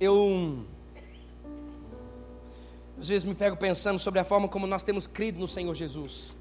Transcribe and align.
eu 0.00 0.64
às 2.98 3.08
vezes 3.08 3.24
me 3.24 3.34
pego 3.34 3.56
pensando 3.56 3.98
sobre 3.98 4.20
a 4.20 4.24
forma 4.24 4.48
como 4.48 4.66
nós 4.66 4.84
temos 4.84 5.06
crido 5.06 5.38
no 5.38 5.48
Senhor 5.48 5.74
Jesus. 5.74 6.36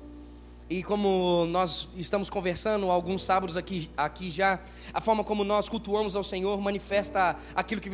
E 0.69 0.81
como 0.81 1.45
nós 1.49 1.89
estamos 1.97 2.29
conversando 2.29 2.89
alguns 2.89 3.21
sábados 3.21 3.57
aqui, 3.57 3.89
aqui 3.97 4.31
já, 4.31 4.59
a 4.93 5.01
forma 5.01 5.23
como 5.23 5.43
nós 5.43 5.67
cultuamos 5.67 6.15
ao 6.15 6.23
Senhor 6.23 6.59
manifesta 6.61 7.35
aquilo 7.53 7.81
que 7.81 7.89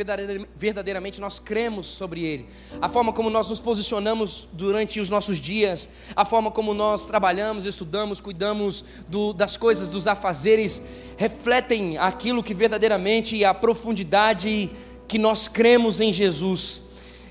verdadeiramente 0.56 1.20
nós 1.20 1.40
cremos 1.40 1.88
sobre 1.88 2.24
Ele. 2.24 2.48
A 2.80 2.88
forma 2.88 3.12
como 3.12 3.30
nós 3.30 3.50
nos 3.50 3.60
posicionamos 3.60 4.48
durante 4.54 5.00
os 5.00 5.10
nossos 5.10 5.40
dias, 5.40 5.90
a 6.16 6.24
forma 6.24 6.52
como 6.52 6.74
nós 6.74 7.06
trabalhamos, 7.06 7.66
estudamos, 7.66 8.22
cuidamos 8.22 8.86
do, 9.08 9.34
das 9.34 9.58
coisas, 9.58 9.90
dos 9.90 10.06
afazeres, 10.06 10.82
refletem 11.18 11.98
aquilo 11.98 12.44
que 12.44 12.54
verdadeiramente 12.54 13.44
a 13.44 13.54
profundidade 13.54 14.70
que 15.10 15.18
nós 15.18 15.48
cremos 15.48 16.00
em 16.00 16.14
Jesus. 16.14 16.84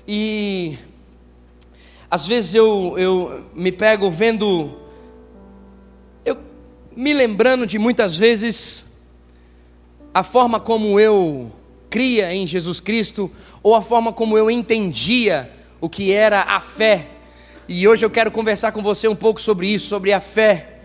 E 0.05 0.77
às 2.11 2.27
vezes 2.27 2.53
eu, 2.53 2.95
eu 2.97 3.45
me 3.55 3.71
pego 3.71 4.11
vendo, 4.11 4.77
eu 6.25 6.37
me 6.93 7.13
lembrando 7.13 7.65
de 7.65 7.79
muitas 7.79 8.17
vezes 8.17 8.99
a 10.13 10.23
forma 10.23 10.59
como 10.59 10.99
eu 10.99 11.51
cria 11.89 12.33
em 12.33 12.45
Jesus 12.45 12.81
Cristo, 12.81 13.31
ou 13.63 13.73
a 13.73 13.81
forma 13.81 14.11
como 14.11 14.37
eu 14.37 14.51
entendia 14.51 15.49
o 15.79 15.87
que 15.87 16.11
era 16.11 16.41
a 16.41 16.59
fé. 16.59 17.07
E 17.67 17.87
hoje 17.87 18.05
eu 18.05 18.09
quero 18.09 18.29
conversar 18.29 18.73
com 18.73 18.81
você 18.81 19.07
um 19.07 19.15
pouco 19.15 19.39
sobre 19.39 19.67
isso, 19.67 19.87
sobre 19.87 20.11
a 20.11 20.19
fé. 20.19 20.79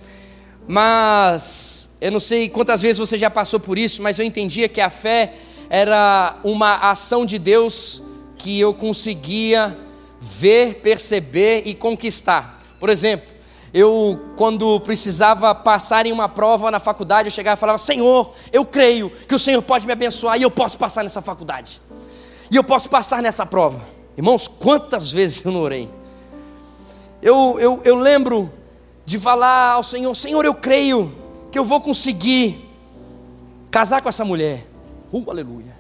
Mas 0.69 1.91
eu 2.01 2.13
não 2.13 2.21
sei 2.21 2.49
quantas 2.49 2.81
vezes 2.81 2.99
você 2.99 3.19
já 3.19 3.31
passou 3.31 3.59
por 3.59 3.77
isso, 3.79 4.01
mas 4.01 4.19
eu 4.19 4.25
entendia 4.25 4.69
que 4.69 4.81
a 4.81 4.91
fé 4.91 5.35
era 5.69 6.37
uma 6.45 6.77
ação 6.77 7.25
de 7.25 7.39
Deus 7.39 8.03
que 8.37 8.61
eu 8.61 8.75
conseguia 8.75 9.77
ver, 10.21 10.81
perceber 10.83 11.63
e 11.67 11.75
conquistar. 11.75 12.61
Por 12.79 12.89
exemplo, 12.89 13.35
eu, 13.73 14.21
quando 14.37 14.79
precisava 14.81 15.53
passar 15.55 16.07
em 16.07 16.13
uma 16.13 16.29
prova 16.29 16.71
na 16.71 16.79
faculdade, 16.79 17.29
eu 17.29 17.33
chegava 17.33 17.59
e 17.59 17.61
falava: 17.61 17.79
Senhor, 17.79 18.33
eu 18.53 18.65
creio 18.65 19.11
que 19.11 19.35
o 19.35 19.39
Senhor 19.39 19.61
pode 19.63 19.87
me 19.87 19.93
abençoar 19.93 20.39
e 20.39 20.43
eu 20.43 20.51
posso 20.51 20.79
passar 20.79 21.03
nessa 21.03 21.21
faculdade. 21.21 21.81
E 22.51 22.57
eu 22.57 22.63
posso 22.63 22.89
passar 22.89 23.21
nessa 23.21 23.45
prova. 23.45 23.81
Irmãos, 24.17 24.47
quantas 24.47 25.11
vezes 25.11 25.45
eu 25.45 25.51
não 25.51 25.61
orei? 25.61 25.91
Eu, 27.21 27.59
eu, 27.59 27.81
eu 27.85 27.97
lembro 27.97 28.53
de 29.05 29.19
falar 29.19 29.73
ao 29.73 29.83
Senhor: 29.83 30.15
Senhor, 30.15 30.45
eu 30.45 30.55
creio 30.55 31.13
que 31.51 31.59
eu 31.59 31.65
vou 31.65 31.81
conseguir 31.81 32.57
casar 33.71 34.03
com 34.03 34.09
essa 34.09 34.25
mulher. 34.25 34.74
Uh, 35.15 35.31
aleluia. 35.31 35.77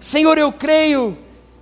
Senhor, 0.00 0.36
eu 0.36 0.50
creio 0.50 1.16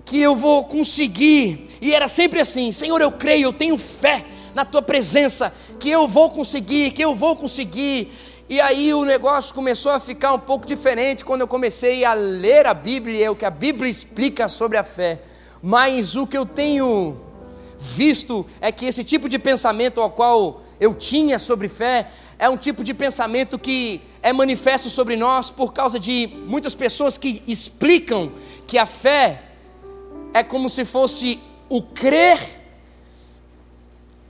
que 0.07 0.19
eu 0.19 0.35
vou 0.35 0.65
conseguir. 0.65 1.69
E 1.83 1.95
era 1.95 2.09
sempre 2.09 2.41
assim: 2.41 2.73
Senhor, 2.73 2.99
eu 3.03 3.13
creio, 3.13 3.49
eu 3.49 3.53
tenho 3.53 3.77
fé 3.77 4.25
na 4.55 4.65
tua 4.65 4.81
presença, 4.81 5.53
que 5.79 5.91
eu 5.91 6.09
vou 6.09 6.31
conseguir, 6.31 6.93
que 6.93 7.05
eu 7.05 7.15
vou 7.15 7.37
conseguir. 7.37 8.11
E 8.49 8.59
aí 8.59 8.95
o 8.95 9.05
negócio 9.05 9.55
começou 9.55 9.93
a 9.93 10.01
ficar 10.01 10.33
um 10.33 10.39
pouco 10.39 10.67
diferente 10.67 11.27
quando 11.27 11.43
eu 11.43 11.47
comecei 11.47 12.07
a 12.07 12.15
ler 12.15 12.65
a 12.65 12.73
Bíblia, 12.73 13.31
o 13.31 13.37
que 13.37 13.45
a 13.45 13.51
Bíblia 13.51 13.91
explica 13.91 14.49
sobre 14.49 14.79
a 14.79 14.83
fé. 14.83 15.21
Mas 15.63 16.17
o 16.17 16.27
que 16.27 16.39
eu 16.39 16.47
tenho 16.47 17.21
visto 17.79 18.47
é 18.63 18.73
que 18.73 18.87
esse 18.87 19.05
tipo 19.05 19.29
de 19.29 19.39
pensamento 19.39 20.01
ao 20.01 20.11
qual 20.11 20.63
eu 20.81 20.95
tinha 20.95 21.39
sobre 21.39 21.69
fé 21.69 22.09
é 22.39 22.49
um 22.49 22.57
tipo 22.57 22.85
de 22.85 22.95
pensamento 22.95 23.59
que 23.59 24.01
é 24.23 24.33
manifesto 24.33 24.89
sobre 24.89 25.17
nós 25.17 25.51
por 25.51 25.73
causa 25.73 25.99
de 25.99 26.29
muitas 26.47 26.75
pessoas 26.75 27.19
que 27.19 27.43
explicam 27.47 28.33
que 28.67 28.79
a 28.79 28.87
fé 28.87 29.43
é 30.33 30.43
como 30.43 30.71
se 30.71 30.85
fosse 30.85 31.41
o 31.69 31.83
crer 31.83 32.59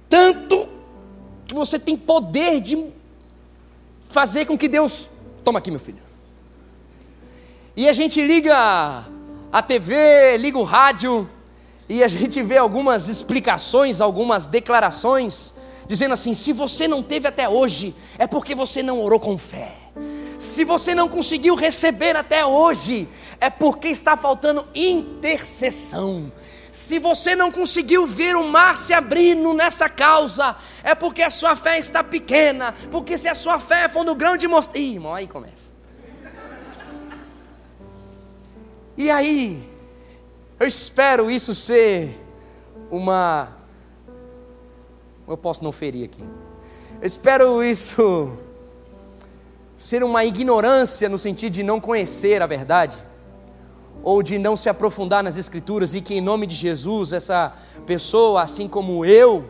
tanto 0.09 0.69
que 1.47 1.55
você 1.55 1.79
tem 1.79 1.97
poder 1.97 2.61
de 2.61 2.93
fazer 4.09 4.47
com 4.47 4.57
que 4.57 4.69
Deus. 4.69 5.09
Toma 5.45 5.59
aqui, 5.59 5.71
meu 5.71 5.81
filho. 5.81 5.99
E 7.77 7.89
a 7.89 7.93
gente 7.93 8.25
liga 8.25 9.07
a 9.53 9.63
TV, 9.63 10.37
liga 10.39 10.59
o 10.59 10.65
rádio, 10.65 11.29
e 11.89 12.03
a 12.03 12.09
gente 12.09 12.43
vê 12.43 12.57
algumas 12.57 13.09
explicações, 13.09 14.01
algumas 14.01 14.47
declarações, 14.47 15.55
dizendo 15.89 16.13
assim: 16.13 16.35
se 16.35 16.53
você 16.53 16.87
não 16.87 17.03
teve 17.03 17.27
até 17.27 17.49
hoje, 17.49 17.95
é 18.19 18.27
porque 18.27 18.55
você 18.55 18.83
não 18.83 19.01
orou 19.03 19.19
com 19.19 19.37
fé. 19.37 19.75
Se 20.39 20.63
você 20.63 20.95
não 20.95 21.09
conseguiu 21.09 21.57
receber 21.57 22.15
até 22.15 22.45
hoje, 22.45 23.09
é 23.41 23.51
porque 23.51 23.89
está 23.89 24.17
faltando 24.17 24.65
intercessão. 24.75 26.31
Se 26.71 27.01
você 27.01 27.35
não 27.35 27.51
conseguiu 27.51 28.07
ver 28.07 28.37
o 28.37 28.45
mar 28.45 28.79
se 28.79 28.95
abrindo 28.95 29.53
nessa 29.53 29.89
causa, 29.89 30.55
é 30.85 30.95
porque 30.95 31.23
a 31.23 31.31
sua 31.31 31.57
fé 31.57 31.77
está 31.77 32.05
pequena. 32.05 32.73
Porque 32.89 33.19
se 33.19 33.27
a 33.27 33.35
sua 33.35 33.59
fé 33.59 33.89
for 33.89 34.05
no 34.05 34.15
grão 34.15 34.37
de 34.37 34.47
mostarda. 34.47 34.79
Ih, 34.79 34.93
irmão, 34.95 35.13
aí 35.13 35.27
começa. 35.27 35.73
E 38.97 39.11
aí, 39.11 39.61
eu 40.61 40.67
espero 40.67 41.31
isso 41.31 41.55
ser 41.55 42.17
uma. 42.91 43.58
Eu 45.29 45.37
posso 45.37 45.63
não 45.63 45.73
ferir 45.73 46.07
aqui. 46.07 46.25
Eu 47.01 47.07
espero 47.07 47.63
isso 47.63 48.33
ser 49.77 50.03
uma 50.03 50.25
ignorância 50.25 51.09
no 51.09 51.19
sentido 51.19 51.53
de 51.53 51.63
não 51.63 51.79
conhecer 51.79 52.41
a 52.43 52.47
verdade 52.47 52.97
ou 54.03 54.23
de 54.23 54.39
não 54.39 54.57
se 54.57 54.69
aprofundar 54.69 55.23
nas 55.23 55.37
Escrituras, 55.37 55.93
e 55.93 56.01
que 56.01 56.15
em 56.15 56.21
nome 56.21 56.47
de 56.47 56.55
Jesus, 56.55 57.13
essa 57.13 57.53
pessoa, 57.85 58.43
assim 58.43 58.67
como 58.67 59.05
eu, 59.05 59.45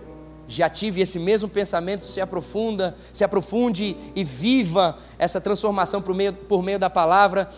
já 0.49 0.69
tive 0.69 1.01
esse 1.01 1.19
mesmo 1.19 1.49
pensamento, 1.49 2.03
se 2.03 2.21
aprofunda, 2.21 2.97
se 3.13 3.23
aprofunde 3.23 3.97
e 4.17 4.25
viva 4.25 4.99
essa 5.19 5.41
transformação 5.41 6.03
por 6.03 6.15
meio, 6.15 6.33
por 6.33 6.63
meio 6.63 6.79
da 6.79 6.91
palavra. 6.91 7.49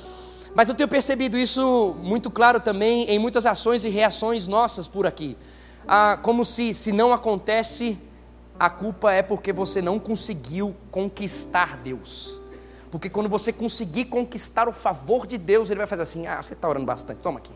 Mas 0.54 0.68
eu 0.68 0.74
tenho 0.74 0.88
percebido 0.88 1.38
isso 1.38 1.96
muito 2.02 2.30
claro 2.30 2.60
também 2.60 3.04
em 3.04 3.18
muitas 3.18 3.46
ações 3.46 3.84
e 3.84 3.88
reações 3.88 4.46
nossas 4.46 4.86
por 4.86 5.06
aqui. 5.06 5.38
Ah, 5.86 6.18
como 6.20 6.44
se, 6.44 6.74
se 6.74 6.92
não 6.92 7.12
acontece, 7.12 7.96
a 8.60 8.68
culpa 8.68 9.10
é 9.10 9.22
porque 9.22 9.54
você 9.54 9.80
não 9.80 9.98
conseguiu 9.98 10.76
conquistar 10.90 11.78
Deus. 11.78 12.42
Porque 12.90 13.08
quando 13.08 13.26
você 13.26 13.54
conseguir 13.54 14.04
conquistar 14.04 14.68
o 14.68 14.72
favor 14.72 15.26
de 15.26 15.38
Deus, 15.38 15.70
Ele 15.70 15.78
vai 15.78 15.86
fazer 15.86 16.02
assim: 16.02 16.26
ah, 16.26 16.42
você 16.42 16.52
está 16.52 16.68
orando 16.68 16.84
bastante, 16.84 17.20
toma 17.20 17.38
aqui. 17.38 17.54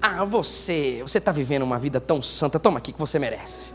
Ah, 0.00 0.24
você, 0.24 1.02
você 1.02 1.18
está 1.18 1.30
vivendo 1.30 1.62
uma 1.62 1.78
vida 1.78 2.00
tão 2.00 2.22
santa, 2.22 2.58
toma 2.58 2.78
aqui 2.78 2.90
que 2.90 2.98
você 2.98 3.18
merece. 3.18 3.74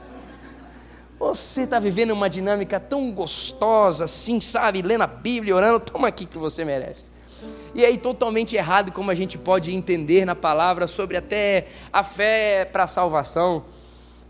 Você 1.19 1.61
está 1.61 1.77
vivendo 1.77 2.11
uma 2.11 2.29
dinâmica 2.29 2.79
tão 2.79 3.11
gostosa, 3.11 4.06
assim, 4.06 4.41
sabe, 4.41 4.81
lendo 4.81 5.03
a 5.03 5.07
Bíblia, 5.07 5.56
orando, 5.56 5.79
toma 5.79 6.07
aqui 6.07 6.25
que 6.25 6.38
você 6.39 6.66
merece. 6.66 7.11
E 7.75 7.85
aí, 7.85 7.95
totalmente 7.95 8.56
errado 8.56 8.91
como 8.91 9.11
a 9.11 9.16
gente 9.16 9.38
pode 9.38 9.72
entender 9.72 10.25
na 10.25 10.33
palavra 10.33 10.88
sobre 10.88 11.16
até 11.16 11.67
a 11.94 12.03
fé 12.03 12.66
para 12.66 12.83
a 12.83 12.88
salvação 12.88 13.66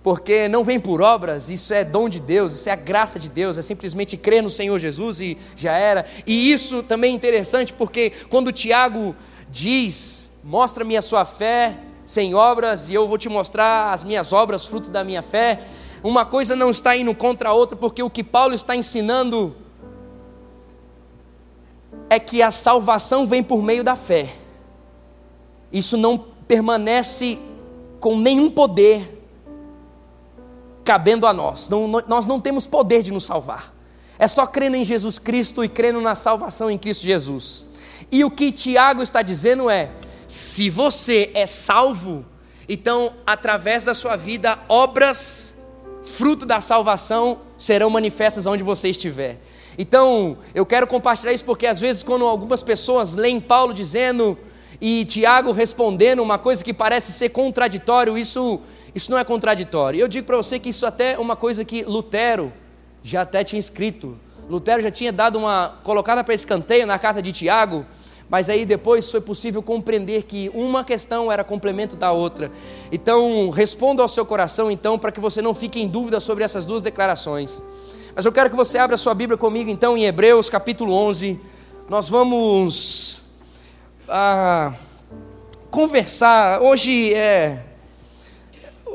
porque 0.04 0.48
não 0.48 0.64
vem 0.64 0.80
por 0.80 1.02
obras, 1.02 1.50
isso 1.50 1.74
é 1.74 1.84
dom 1.84 2.08
de 2.08 2.20
Deus, 2.20 2.54
isso 2.54 2.70
é 2.70 2.72
a 2.72 2.78
graça 2.78 3.20
de 3.20 3.28
Deus, 3.28 3.58
é 3.58 3.62
simplesmente 3.62 4.16
crer 4.16 4.42
no 4.42 4.50
Senhor 4.50 4.80
Jesus 4.80 5.20
e 5.20 5.38
já 5.56 5.74
era. 5.74 6.06
E 6.26 6.52
isso 6.52 6.82
também 6.84 7.12
é 7.12 7.16
interessante 7.16 7.74
porque 7.74 8.12
quando 8.30 8.52
Tiago 8.52 9.16
diz: 9.50 10.32
Mostra-me 10.44 10.96
a 10.96 11.02
sua 11.02 11.26
fé 11.26 11.78
sem 12.06 12.34
obras, 12.34 12.88
e 12.88 12.94
eu 12.94 13.06
vou 13.06 13.18
te 13.18 13.28
mostrar 13.28 13.92
as 13.92 14.02
minhas 14.02 14.32
obras, 14.32 14.66
fruto 14.66 14.90
da 14.90 15.04
minha 15.04 15.22
fé. 15.22 15.60
Uma 16.02 16.24
coisa 16.26 16.56
não 16.56 16.70
está 16.70 16.96
indo 16.96 17.14
contra 17.14 17.50
a 17.50 17.54
outra, 17.54 17.76
porque 17.76 18.02
o 18.02 18.10
que 18.10 18.24
Paulo 18.24 18.54
está 18.54 18.74
ensinando 18.74 19.54
é 22.10 22.18
que 22.18 22.42
a 22.42 22.50
salvação 22.50 23.28
vem 23.28 23.44
por 23.44 23.62
meio 23.62 23.84
da 23.84 23.98
fé. 23.98 24.34
Isso 25.70 25.98
não 25.98 26.18
permanece 26.48 27.40
com 28.00 28.18
nenhum 28.18 28.50
poder 28.50 29.17
cabendo 30.88 31.28
a 31.28 31.34
nós. 31.34 31.68
Não, 31.68 31.86
nós 32.08 32.26
não 32.26 32.40
temos 32.40 32.66
poder 32.66 33.04
de 33.04 33.12
nos 33.12 33.26
salvar. 33.26 33.74
É 34.18 34.26
só 34.26 34.46
crendo 34.46 34.78
em 34.78 34.86
Jesus 34.86 35.20
Cristo 35.20 35.62
e 35.62 35.68
crendo 35.68 36.00
na 36.00 36.16
salvação 36.16 36.72
em 36.72 36.78
Cristo 36.78 37.06
Jesus. 37.06 37.66
E 38.10 38.24
o 38.24 38.32
que 38.32 38.54
Tiago 38.54 39.04
está 39.04 39.22
dizendo 39.22 39.70
é: 39.70 39.92
se 40.30 40.70
você 40.70 41.30
é 41.34 41.46
salvo, 41.46 42.26
então 42.70 43.12
através 43.26 43.84
da 43.84 43.94
sua 43.94 44.16
vida, 44.16 44.58
obras, 44.70 45.56
fruto 46.06 46.46
da 46.46 46.62
salvação, 46.62 47.40
serão 47.58 47.90
manifestas 47.90 48.46
onde 48.46 48.64
você 48.64 48.88
estiver. 48.88 49.42
Então, 49.78 50.38
eu 50.56 50.66
quero 50.66 50.88
compartilhar 50.88 51.34
isso 51.34 51.44
porque 51.44 51.68
às 51.68 51.82
vezes, 51.82 52.02
quando 52.02 52.24
algumas 52.24 52.64
pessoas 52.64 53.14
leem 53.14 53.42
Paulo 53.42 53.74
dizendo 53.74 54.38
e 54.80 55.04
Tiago 55.04 55.52
respondendo 55.52 56.24
uma 56.24 56.38
coisa 56.38 56.64
que 56.64 56.74
parece 56.74 57.12
ser 57.12 57.30
contraditório, 57.30 58.18
isso 58.18 58.62
isso 58.98 59.12
não 59.12 59.18
é 59.18 59.24
contraditório. 59.24 60.00
Eu 60.00 60.08
digo 60.08 60.26
para 60.26 60.36
você 60.38 60.58
que 60.58 60.70
isso 60.70 60.84
até 60.84 61.14
é 61.14 61.20
uma 61.20 61.36
coisa 61.36 61.64
que 61.64 61.84
Lutero 61.84 62.52
já 63.04 63.22
até 63.22 63.44
tinha 63.44 63.60
escrito. 63.60 64.18
Lutero 64.50 64.82
já 64.82 64.90
tinha 64.90 65.14
dado 65.14 65.38
uma 65.38 65.76
colocada 65.84 66.24
para 66.24 66.34
escanteio 66.34 66.88
na 66.88 66.98
carta 66.98 67.22
de 67.22 67.32
Tiago, 67.32 67.86
Mas 68.30 68.50
aí 68.50 68.66
depois 68.66 69.10
foi 69.10 69.22
possível 69.22 69.62
compreender 69.62 70.24
que 70.24 70.52
uma 70.54 70.84
questão 70.84 71.32
era 71.32 71.44
complemento 71.44 71.96
da 71.96 72.12
outra. 72.12 72.52
Então, 72.92 73.50
responda 73.52 74.02
ao 74.02 74.10
seu 74.10 74.26
coração, 74.26 74.70
então, 74.70 75.00
para 75.00 75.14
que 75.14 75.20
você 75.20 75.42
não 75.42 75.54
fique 75.54 75.80
em 75.80 75.88
dúvida 75.88 76.20
sobre 76.20 76.44
essas 76.44 76.66
duas 76.66 76.82
declarações. 76.82 77.64
Mas 78.14 78.26
eu 78.26 78.32
quero 78.32 78.50
que 78.50 78.56
você 78.56 78.80
abra 78.80 78.98
sua 78.98 79.14
Bíblia 79.14 79.38
comigo, 79.38 79.70
então, 79.70 79.96
em 79.96 80.04
Hebreus 80.06 80.50
capítulo 80.50 80.92
11. 80.92 81.40
Nós 81.88 82.10
vamos 82.10 83.22
ah, 84.10 84.74
conversar. 85.70 86.62
Hoje 86.62 87.14
é. 87.14 87.67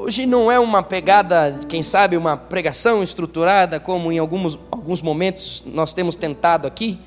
Hoje 0.04 0.26
não 0.26 0.50
é 0.50 0.58
uma 0.58 0.82
pegada, 0.82 1.60
quem 1.68 1.80
sabe, 1.80 2.16
uma 2.16 2.36
pregação 2.36 3.04
estruturada, 3.04 3.78
como 3.78 4.10
em 4.10 4.18
alguns, 4.18 4.58
alguns 4.68 5.00
momentos 5.00 5.62
nós 5.64 5.92
temos 5.92 6.16
tentado 6.16 6.66
aqui. 6.66 6.98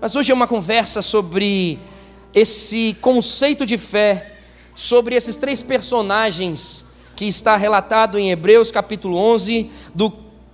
Mas 0.00 0.14
hoje 0.14 0.30
é 0.30 0.34
uma 0.34 0.46
conversa 0.46 1.02
sobre 1.02 1.76
esse 2.32 2.96
conceito 3.00 3.66
de 3.66 3.76
fé, 3.76 4.36
sobre 4.76 5.16
esses 5.16 5.34
três 5.34 5.60
personagens 5.60 6.86
que 7.16 7.24
está 7.24 7.56
relatado 7.56 8.16
em 8.16 8.30
Hebreus 8.30 8.70
capítulo 8.70 9.16
11, 9.16 9.68
do 9.92 10.12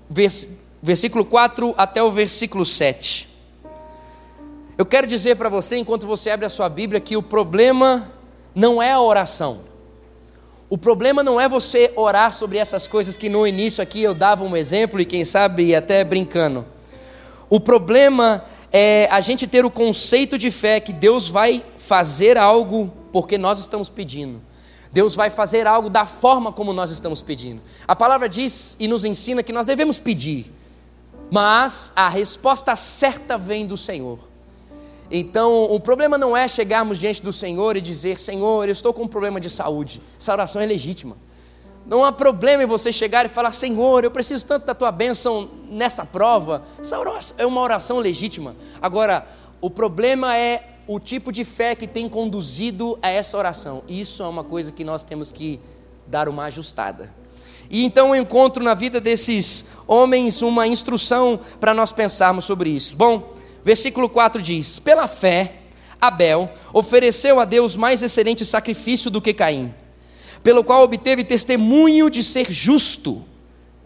vers 0.09 0.49
versículo 0.83 1.27
4 1.27 1.75
até 1.77 2.03
o 2.03 2.11
versículo 2.11 2.65
7. 2.65 3.29
Eu 4.79 4.87
quero 4.87 5.07
dizer 5.07 5.37
para 5.37 5.51
você, 5.51 5.77
enquanto 5.77 6.07
você 6.07 6.31
abre 6.31 6.47
a 6.47 6.51
sua 6.51 6.71
Bíblia, 6.71 7.01
que 7.01 7.19
o 7.19 7.23
problema 7.23 8.11
não 8.55 8.83
é 8.83 8.93
a 8.93 9.01
oração. 9.03 9.72
O 10.73 10.79
problema 10.79 11.23
não 11.23 11.39
é 11.39 11.47
você 11.47 11.93
orar 11.97 12.33
sobre 12.33 12.57
essas 12.57 12.87
coisas 12.87 13.15
que 13.15 13.29
no 13.29 13.47
início 13.47 13.83
aqui 13.83 14.03
eu 14.03 14.15
dava 14.15 14.43
um 14.43 14.57
exemplo 14.57 14.99
e 14.99 15.05
quem 15.05 15.23
sabe 15.23 15.75
até 15.75 16.03
brincando. 16.03 16.65
O 17.51 17.61
problema 17.61 18.43
é 18.73 19.07
a 19.11 19.21
gente 19.21 19.47
ter 19.47 19.67
o 19.67 19.71
conceito 19.71 20.39
de 20.39 20.51
fé 20.51 20.81
que 20.81 20.91
Deus 20.91 21.29
vai 21.29 21.63
fazer 21.77 22.39
algo 22.39 22.91
porque 23.13 23.37
nós 23.37 23.61
estamos 23.61 23.91
pedindo. 23.91 24.41
Deus 24.91 25.15
vai 25.15 25.29
fazer 25.29 25.67
algo 25.67 25.91
da 25.91 26.07
forma 26.07 26.51
como 26.51 26.73
nós 26.73 26.91
estamos 26.91 27.21
pedindo. 27.21 27.61
A 27.87 27.95
palavra 27.95 28.27
diz 28.27 28.75
e 28.81 28.89
nos 28.89 29.05
ensina 29.05 29.43
que 29.43 29.53
nós 29.53 29.67
devemos 29.67 29.99
pedir, 29.99 30.51
mas 31.31 31.93
a 31.95 32.09
resposta 32.09 32.75
certa 32.77 33.37
vem 33.37 33.67
do 33.67 33.77
Senhor. 33.77 34.32
Então, 35.15 35.65
o 35.65 35.79
problema 35.79 36.17
não 36.17 36.35
é 36.35 36.49
chegarmos 36.49 36.99
diante 36.99 37.23
do 37.23 37.35
Senhor 37.35 37.77
e 37.77 37.83
dizer: 37.83 38.19
Senhor, 38.19 38.67
eu 38.67 38.73
estou 38.73 38.95
com 38.95 39.03
um 39.03 39.09
problema 39.09 39.39
de 39.39 39.51
saúde. 39.51 40.01
Essa 40.19 40.33
oração 40.33 40.63
é 40.63 40.65
legítima. 40.65 41.19
Não 41.87 42.03
há 42.03 42.11
problema 42.11 42.63
em 42.63 42.67
você 42.67 42.91
chegar 42.91 43.27
e 43.27 43.29
falar: 43.29 43.53
Senhor, 43.53 44.05
eu 44.05 44.11
preciso 44.11 44.47
tanto 44.47 44.65
da 44.65 44.75
tua 44.75 44.91
bênção 44.91 45.51
nessa 45.69 46.07
prova. 46.07 46.63
Essa 46.81 46.97
é 47.37 47.45
uma 47.45 47.61
oração 47.61 47.99
legítima. 47.99 48.57
Agora, 48.81 49.27
o 49.61 49.69
problema 49.69 50.35
é 50.35 50.79
o 50.89 50.99
tipo 50.99 51.31
de 51.31 51.45
fé 51.45 51.75
que 51.75 51.87
tem 51.87 52.09
conduzido 52.09 52.99
a 53.03 53.11
essa 53.11 53.37
oração. 53.37 53.83
Isso 53.87 54.23
é 54.23 54.27
uma 54.27 54.43
coisa 54.43 54.73
que 54.73 54.83
nós 54.83 55.05
temos 55.05 55.31
que 55.31 55.61
dar 56.07 56.27
uma 56.27 56.45
ajustada. 56.45 57.13
E 57.71 57.85
então 57.85 58.15
eu 58.15 58.23
encontro 58.23 58.65
na 58.65 58.73
vida 58.73 58.99
desses 58.99 59.67
homens 59.87 60.41
uma 60.41 60.67
instrução 60.67 61.39
para 61.61 61.75
nós 61.75 61.93
pensarmos 61.93 62.47
sobre 62.47 62.71
isso. 62.71 62.97
Bom, 62.97 63.42
versículo 63.65 64.09
4 64.09 64.41
diz: 64.43 64.79
Pela 64.79 65.07
fé, 65.07 65.55
Abel 66.01 66.51
ofereceu 66.73 67.41
a 67.41 67.45
Deus 67.45 67.77
mais 67.77 68.03
excelente 68.03 68.45
sacrifício 68.45 69.11
do 69.11 69.21
que 69.21 69.33
Caim 69.33 69.75
pelo 70.43 70.65
qual 70.65 70.83
obteve 70.83 71.23
testemunho 71.25 72.11
de 72.11 72.23
ser 72.23 72.51
justo, 72.53 73.25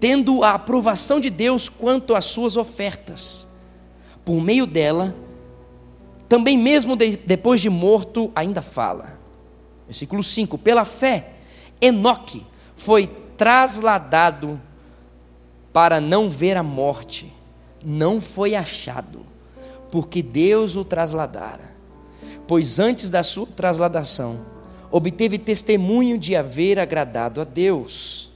tendo 0.01 0.43
a 0.43 0.55
aprovação 0.55 1.21
de 1.21 1.31
Deus 1.31 1.69
quanto 1.69 2.15
às 2.15 2.25
suas 2.25 2.57
ofertas. 2.57 3.47
Por 4.25 4.41
meio 4.41 4.67
dela, 4.67 5.15
também 6.29 6.57
mesmo 6.57 6.97
de, 6.97 7.17
depois 7.17 7.61
de 7.61 7.71
morto, 7.71 8.33
ainda 8.35 8.63
fala. 8.63 9.19
Versículo 9.87 10.23
5: 10.23 10.59
Pela 10.59 10.85
fé, 10.85 11.33
Enoque 11.81 12.45
foi 12.75 13.07
trasladado 13.37 14.61
para 15.73 16.01
não 16.01 16.29
ver 16.29 16.57
a 16.57 16.63
morte, 16.63 17.33
não 17.85 18.21
foi 18.21 18.55
achado, 18.55 19.27
porque 19.91 20.23
Deus 20.23 20.77
o 20.77 20.85
trasladara. 20.85 21.75
Pois 22.47 22.79
antes 22.79 23.11
da 23.11 23.23
sua 23.23 23.47
trasladação, 23.47 24.41
obteve 24.91 25.39
testemunho 25.39 26.19
de 26.19 26.37
haver 26.37 26.79
agradado 26.79 27.41
a 27.41 27.45
Deus. 27.45 28.31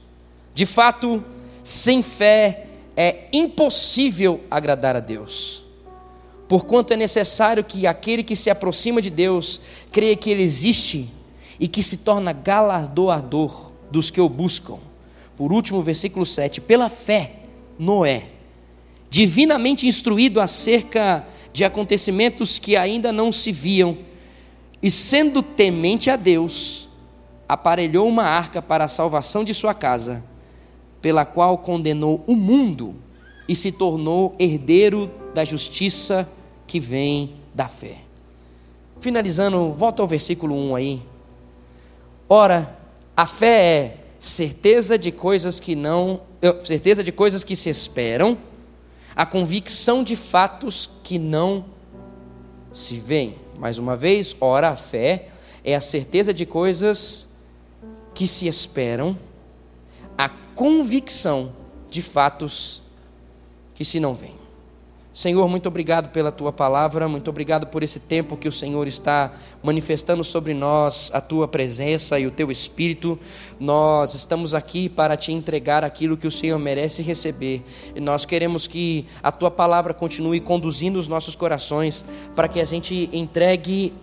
De 0.53 0.65
fato, 0.65 1.23
sem 1.63 2.03
fé 2.03 2.67
é 2.95 3.27
impossível 3.31 4.41
agradar 4.49 4.95
a 4.95 4.99
Deus. 4.99 5.63
Porquanto 6.47 6.93
é 6.93 6.97
necessário 6.97 7.63
que 7.63 7.87
aquele 7.87 8.23
que 8.23 8.35
se 8.35 8.49
aproxima 8.49 9.01
de 9.01 9.09
Deus 9.09 9.61
creia 9.91 10.17
que 10.17 10.29
Ele 10.29 10.43
existe 10.43 11.09
e 11.57 11.67
que 11.67 11.81
se 11.81 11.97
torna 11.97 12.33
galardoador 12.33 13.71
dos 13.89 14.09
que 14.09 14.19
o 14.19 14.27
buscam. 14.27 14.77
Por 15.37 15.53
último, 15.53 15.81
versículo 15.81 16.25
7: 16.25 16.59
Pela 16.59 16.89
fé, 16.89 17.35
Noé, 17.79 18.23
divinamente 19.09 19.87
instruído 19.87 20.41
acerca 20.41 21.25
de 21.53 21.63
acontecimentos 21.63 22.59
que 22.59 22.75
ainda 22.75 23.11
não 23.11 23.31
se 23.31 23.51
viam, 23.51 23.97
e 24.81 24.89
sendo 24.89 25.43
temente 25.43 26.09
a 26.09 26.15
Deus, 26.15 26.89
aparelhou 27.47 28.07
uma 28.07 28.23
arca 28.23 28.61
para 28.61 28.85
a 28.85 28.87
salvação 28.87 29.43
de 29.43 29.53
sua 29.53 29.73
casa, 29.73 30.23
pela 31.01 31.25
qual 31.25 31.57
condenou 31.57 32.23
o 32.25 32.35
mundo 32.35 32.95
e 33.47 33.55
se 33.55 33.71
tornou 33.71 34.35
herdeiro 34.39 35.11
da 35.33 35.43
justiça 35.43 36.27
que 36.65 36.79
vem 36.79 37.33
da 37.53 37.67
fé. 37.67 37.97
Finalizando, 38.99 39.73
volta 39.73 40.01
ao 40.01 40.07
versículo 40.07 40.55
1 40.55 40.75
aí. 40.75 41.01
Ora, 42.29 42.77
a 43.17 43.25
fé 43.25 43.47
é 43.47 43.97
certeza 44.19 44.97
de 44.97 45.11
coisas 45.11 45.59
que 45.59 45.75
não, 45.75 46.21
certeza 46.63 47.03
de 47.03 47.11
coisas 47.11 47.43
que 47.43 47.55
se 47.55 47.69
esperam, 47.69 48.37
a 49.15 49.25
convicção 49.25 50.03
de 50.03 50.15
fatos 50.15 50.89
que 51.03 51.19
não 51.19 51.65
se 52.71 52.99
veem. 52.99 53.35
Mais 53.57 53.77
uma 53.77 53.95
vez, 53.95 54.35
ora, 54.39 54.69
a 54.69 54.75
fé 54.75 55.29
é 55.63 55.75
a 55.75 55.81
certeza 55.81 56.33
de 56.33 56.45
coisas 56.45 57.35
que 58.13 58.27
se 58.27 58.47
esperam, 58.47 59.17
a 60.17 60.29
convicção 60.29 61.53
de 61.89 62.01
fatos 62.01 62.81
que 63.73 63.85
se 63.85 63.99
não 63.99 64.13
veem. 64.13 64.40
Senhor, 65.13 65.45
muito 65.49 65.67
obrigado 65.67 66.07
pela 66.09 66.31
tua 66.31 66.53
palavra, 66.53 67.05
muito 67.05 67.29
obrigado 67.29 67.67
por 67.67 67.83
esse 67.83 67.99
tempo 67.99 68.37
que 68.37 68.47
o 68.47 68.51
Senhor 68.51 68.87
está 68.87 69.33
manifestando 69.61 70.23
sobre 70.23 70.53
nós 70.53 71.11
a 71.13 71.19
tua 71.19 71.49
presença 71.49 72.17
e 72.17 72.25
o 72.25 72.31
teu 72.31 72.49
espírito. 72.49 73.19
Nós 73.59 74.13
estamos 74.13 74.55
aqui 74.55 74.87
para 74.87 75.17
te 75.17 75.33
entregar 75.33 75.83
aquilo 75.83 76.15
que 76.15 76.27
o 76.27 76.31
Senhor 76.31 76.57
merece 76.57 77.01
receber 77.01 77.61
e 77.93 77.99
nós 77.99 78.23
queremos 78.23 78.67
que 78.67 79.05
a 79.21 79.33
tua 79.33 79.51
palavra 79.51 79.93
continue 79.93 80.39
conduzindo 80.39 80.97
os 80.97 81.09
nossos 81.09 81.35
corações 81.35 82.05
para 82.33 82.47
que 82.47 82.61
a 82.61 82.65
gente 82.65 83.09
entregue 83.11 83.93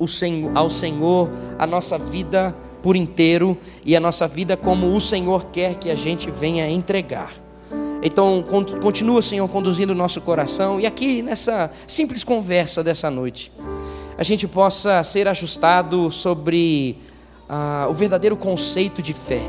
ao 0.54 0.68
Senhor 0.68 1.30
a 1.58 1.66
nossa 1.66 1.96
vida 1.96 2.54
por 2.82 2.96
inteiro 2.96 3.56
e 3.82 3.96
a 3.96 4.00
nossa 4.00 4.28
vida 4.28 4.58
como 4.58 4.94
o 4.94 5.00
Senhor 5.00 5.46
quer 5.46 5.76
que 5.76 5.90
a 5.90 5.94
gente 5.94 6.30
venha 6.30 6.68
entregar. 6.68 7.47
Então, 8.02 8.44
continua, 8.80 9.20
Senhor, 9.20 9.48
conduzindo 9.48 9.90
o 9.90 9.94
nosso 9.94 10.20
coração 10.20 10.78
e 10.78 10.86
aqui 10.86 11.20
nessa 11.20 11.70
simples 11.86 12.22
conversa 12.22 12.82
dessa 12.82 13.10
noite, 13.10 13.50
a 14.16 14.22
gente 14.22 14.46
possa 14.46 15.02
ser 15.02 15.26
ajustado 15.26 16.10
sobre 16.12 16.96
ah, 17.48 17.88
o 17.90 17.94
verdadeiro 17.94 18.36
conceito 18.36 19.02
de 19.02 19.12
fé, 19.12 19.42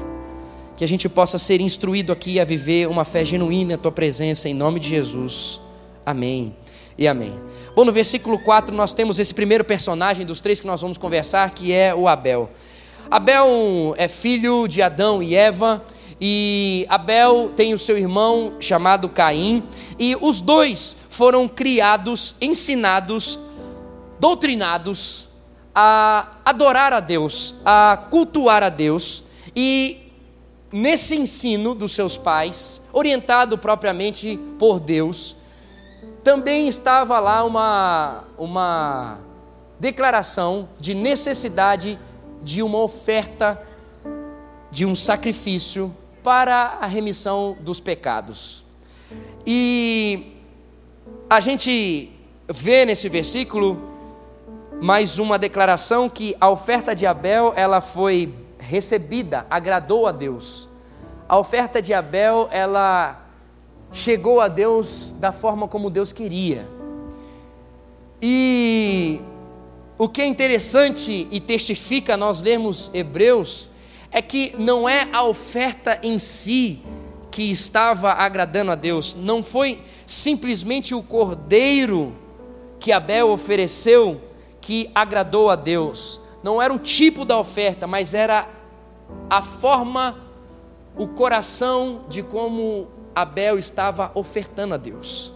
que 0.75 0.83
a 0.83 0.87
gente 0.87 1.07
possa 1.07 1.37
ser 1.37 1.61
instruído 1.61 2.11
aqui 2.11 2.39
a 2.39 2.43
viver 2.43 2.87
uma 2.87 3.05
fé 3.05 3.23
genuína 3.23 3.73
em 3.73 3.77
Tua 3.77 3.91
presença, 3.91 4.49
em 4.49 4.53
nome 4.53 4.79
de 4.79 4.89
Jesus. 4.89 5.61
Amém 6.03 6.55
e 6.97 7.07
amém. 7.07 7.33
Bom, 7.75 7.85
no 7.85 7.91
versículo 7.91 8.39
4 8.39 8.75
nós 8.75 8.93
temos 8.93 9.19
esse 9.19 9.33
primeiro 9.33 9.63
personagem 9.63 10.25
dos 10.25 10.41
três 10.41 10.59
que 10.59 10.65
nós 10.65 10.81
vamos 10.81 10.97
conversar, 10.97 11.51
que 11.51 11.71
é 11.71 11.93
o 11.93 12.07
Abel. 12.07 12.49
Abel 13.11 13.93
é 13.95 14.07
filho 14.07 14.67
de 14.67 14.81
Adão 14.81 15.21
e 15.21 15.35
Eva 15.35 15.83
e 16.21 16.85
Abel 16.89 17.51
tem 17.55 17.73
o 17.73 17.79
seu 17.79 17.97
irmão 17.97 18.53
chamado 18.59 19.07
Caim, 19.07 19.63
e 19.97 20.15
os 20.19 20.41
dois 20.41 20.95
foram 21.09 21.47
criados, 21.47 22.35
ensinados, 22.41 23.39
doutrinados 24.19 25.29
a 25.73 26.27
adorar 26.43 26.91
a 26.91 26.99
Deus, 26.99 27.55
a 27.63 28.07
cultuar 28.09 28.63
a 28.63 28.69
Deus, 28.69 29.23
e 29.55 30.11
nesse 30.71 31.15
ensino 31.15 31.73
dos 31.73 31.93
seus 31.93 32.17
pais, 32.17 32.81
orientado 32.91 33.57
propriamente 33.57 34.37
por 34.57 34.79
Deus, 34.79 35.37
também 36.23 36.67
estava 36.67 37.17
lá 37.19 37.45
uma, 37.45 38.25
uma 38.37 39.19
declaração 39.79 40.67
de 40.77 40.93
necessidade 40.93 41.97
de 42.43 42.61
uma 42.61 42.79
oferta, 42.79 43.61
de 44.69 44.85
um 44.85 44.95
sacrifício 44.95 45.95
para 46.29 46.77
a 46.79 46.85
remissão 46.85 47.57
dos 47.59 47.79
pecados. 47.79 48.63
E 49.43 50.35
a 51.27 51.39
gente 51.39 52.11
vê 52.47 52.85
nesse 52.85 53.09
versículo 53.09 53.81
mais 54.79 55.17
uma 55.17 55.39
declaração 55.39 56.07
que 56.07 56.35
a 56.39 56.47
oferta 56.47 56.93
de 56.93 57.07
Abel, 57.07 57.51
ela 57.55 57.81
foi 57.81 58.31
recebida, 58.59 59.47
agradou 59.49 60.05
a 60.05 60.11
Deus. 60.11 60.69
A 61.27 61.35
oferta 61.35 61.81
de 61.81 61.95
Abel, 61.95 62.47
ela 62.51 63.25
chegou 63.91 64.39
a 64.39 64.47
Deus 64.47 65.15
da 65.19 65.31
forma 65.31 65.67
como 65.67 65.89
Deus 65.89 66.13
queria. 66.13 66.63
E 68.21 69.19
o 69.97 70.07
que 70.07 70.21
é 70.21 70.27
interessante 70.27 71.27
e 71.31 71.39
testifica 71.39 72.15
nós 72.15 72.39
lermos 72.39 72.91
Hebreus 72.93 73.71
é 74.11 74.21
que 74.21 74.55
não 74.57 74.87
é 74.87 75.07
a 75.13 75.23
oferta 75.23 75.99
em 76.03 76.17
si 76.17 76.79
que 77.31 77.51
estava 77.51 78.11
agradando 78.11 78.71
a 78.71 78.75
Deus, 78.75 79.15
não 79.15 79.43
foi 79.43 79.81
simplesmente 80.05 80.95
o 80.95 81.03
cordeiro 81.03 82.13
que 82.79 82.91
Abel 82.91 83.29
ofereceu 83.29 84.19
que 84.61 84.89
agradou 84.93 85.49
a 85.49 85.55
Deus. 85.55 86.19
Não 86.41 86.61
era 86.61 86.73
o 86.73 86.79
tipo 86.79 87.25
da 87.25 87.37
oferta, 87.37 87.85
mas 87.85 88.13
era 88.13 88.47
a 89.29 89.41
forma, 89.41 90.17
o 90.95 91.07
coração 91.07 92.01
de 92.09 92.23
como 92.23 92.87
Abel 93.15 93.59
estava 93.59 94.11
ofertando 94.15 94.73
a 94.73 94.77
Deus. 94.77 95.31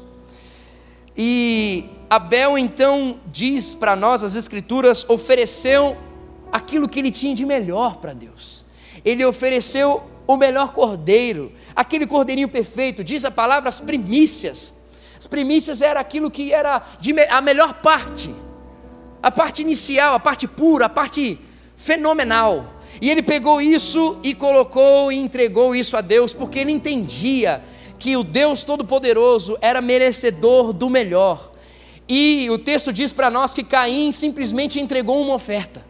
E 1.15 1.89
Abel 2.09 2.57
então 2.57 3.19
diz 3.31 3.75
para 3.75 3.95
nós, 3.95 4.23
as 4.23 4.35
Escrituras, 4.35 5.07
ofereceu 5.09 5.95
aquilo 6.51 6.87
que 6.87 6.99
ele 6.99 7.11
tinha 7.11 7.35
de 7.35 7.45
melhor 7.45 7.97
para 7.97 8.13
Deus. 8.13 8.62
Ele 9.03 9.25
ofereceu 9.25 10.03
o 10.25 10.37
melhor 10.37 10.71
cordeiro, 10.71 11.51
aquele 11.75 12.07
cordeirinho 12.07 12.47
perfeito, 12.47 13.03
diz 13.03 13.25
a 13.25 13.31
palavra 13.31 13.69
as 13.69 13.81
primícias. 13.81 14.73
As 15.17 15.27
primícias 15.27 15.81
era 15.81 15.99
aquilo 15.99 16.31
que 16.31 16.53
era 16.53 16.81
de, 16.99 17.13
a 17.29 17.41
melhor 17.41 17.75
parte, 17.75 18.33
a 19.21 19.31
parte 19.31 19.61
inicial, 19.61 20.15
a 20.15 20.19
parte 20.19 20.47
pura, 20.47 20.85
a 20.85 20.89
parte 20.89 21.39
fenomenal. 21.77 22.65
E 23.01 23.09
ele 23.09 23.21
pegou 23.21 23.61
isso 23.61 24.19
e 24.23 24.33
colocou 24.33 25.11
e 25.11 25.17
entregou 25.17 25.75
isso 25.75 25.97
a 25.97 26.01
Deus, 26.01 26.33
porque 26.33 26.59
ele 26.59 26.71
entendia 26.71 27.63
que 27.97 28.15
o 28.17 28.23
Deus 28.23 28.63
Todo-Poderoso 28.63 29.57
era 29.61 29.81
merecedor 29.81 30.73
do 30.73 30.89
melhor. 30.89 31.53
E 32.07 32.49
o 32.49 32.57
texto 32.57 32.91
diz 32.91 33.13
para 33.13 33.29
nós 33.29 33.53
que 33.53 33.63
Caim 33.63 34.11
simplesmente 34.11 34.79
entregou 34.79 35.21
uma 35.21 35.33
oferta. 35.33 35.85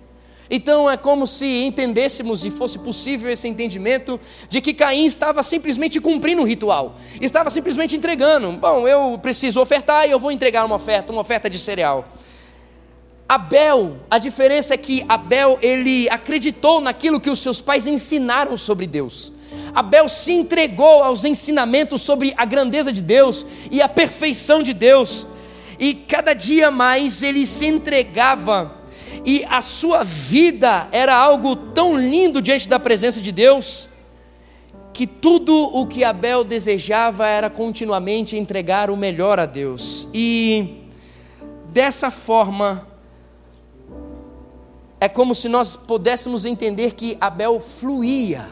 Então 0.56 0.88
é 0.88 0.96
como 0.96 1.26
se 1.26 1.64
entendêssemos 1.64 2.46
e 2.46 2.52
fosse 2.52 2.78
possível 2.78 3.28
esse 3.28 3.48
entendimento 3.48 4.20
de 4.48 4.62
que 4.62 4.72
Caim 4.72 5.04
estava 5.04 5.42
simplesmente 5.42 6.00
cumprindo 6.00 6.44
o 6.44 6.46
ritual, 6.46 6.96
estava 7.20 7.50
simplesmente 7.50 7.96
entregando. 7.96 8.52
Bom, 8.52 8.88
eu 8.88 9.18
preciso 9.18 9.60
ofertar 9.60 10.08
e 10.08 10.12
eu 10.12 10.20
vou 10.20 10.32
entregar 10.32 10.64
uma 10.64 10.76
oferta, 10.76 11.12
uma 11.12 11.22
oferta 11.22 11.50
de 11.50 11.58
cereal. 11.58 12.08
Abel, 13.28 13.98
a 14.12 14.20
diferença 14.20 14.76
é 14.76 14.78
que 14.78 15.04
Abel 15.10 15.58
ele 15.60 16.08
acreditou 16.10 16.80
naquilo 16.80 17.20
que 17.20 17.32
os 17.32 17.40
seus 17.40 17.60
pais 17.60 17.88
ensinaram 17.88 18.56
sobre 18.56 18.86
Deus. 18.86 19.32
Abel 19.74 20.08
se 20.08 20.34
entregou 20.34 21.02
aos 21.02 21.26
ensinamentos 21.26 22.04
sobre 22.04 22.32
a 22.38 22.46
grandeza 22.46 22.94
de 22.94 23.02
Deus 23.02 23.44
e 23.72 23.82
a 23.82 23.90
perfeição 23.90 24.62
de 24.62 24.72
Deus, 24.72 25.26
e 25.80 25.96
cada 25.96 26.36
dia 26.36 26.70
mais 26.70 27.24
ele 27.24 27.48
se 27.48 27.66
entregava, 27.66 28.83
e 29.26 29.46
a 29.50 29.62
sua 29.62 30.04
vida 30.04 30.88
era 30.92 31.16
algo 31.16 31.56
tão 31.56 31.98
lindo 31.98 32.42
diante 32.42 32.68
da 32.68 32.80
presença 32.80 33.22
de 33.22 33.32
Deus, 33.32 33.88
que 34.92 35.08
tudo 35.08 35.54
o 35.54 35.88
que 35.88 36.04
Abel 36.04 36.44
desejava 36.44 37.28
era 37.28 37.50
continuamente 37.50 38.38
entregar 38.38 38.92
o 38.92 38.98
melhor 38.98 39.40
a 39.40 39.46
Deus, 39.46 40.08
e 40.14 40.84
dessa 41.70 42.12
forma, 42.12 42.88
é 45.00 45.10
como 45.10 45.34
se 45.34 45.50
nós 45.50 45.76
pudéssemos 45.76 46.46
entender 46.46 46.94
que 46.94 47.18
Abel 47.20 47.60
fluía 47.60 48.48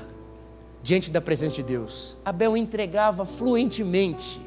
diante 0.84 1.12
da 1.12 1.22
presença 1.22 1.56
de 1.56 1.64
Deus. 1.64 2.18
Abel 2.26 2.58
entregava 2.58 3.24
fluentemente 3.24 4.42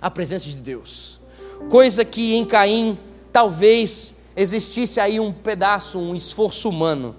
a 0.00 0.10
presença 0.10 0.46
de 0.48 0.56
Deus, 0.56 1.20
coisa 1.68 2.04
que 2.04 2.36
em 2.36 2.44
Caim 2.44 2.98
talvez 3.32 4.16
existisse 4.36 5.00
aí 5.00 5.20
um 5.20 5.32
pedaço, 5.32 5.98
um 5.98 6.14
esforço 6.14 6.68
humano, 6.68 7.14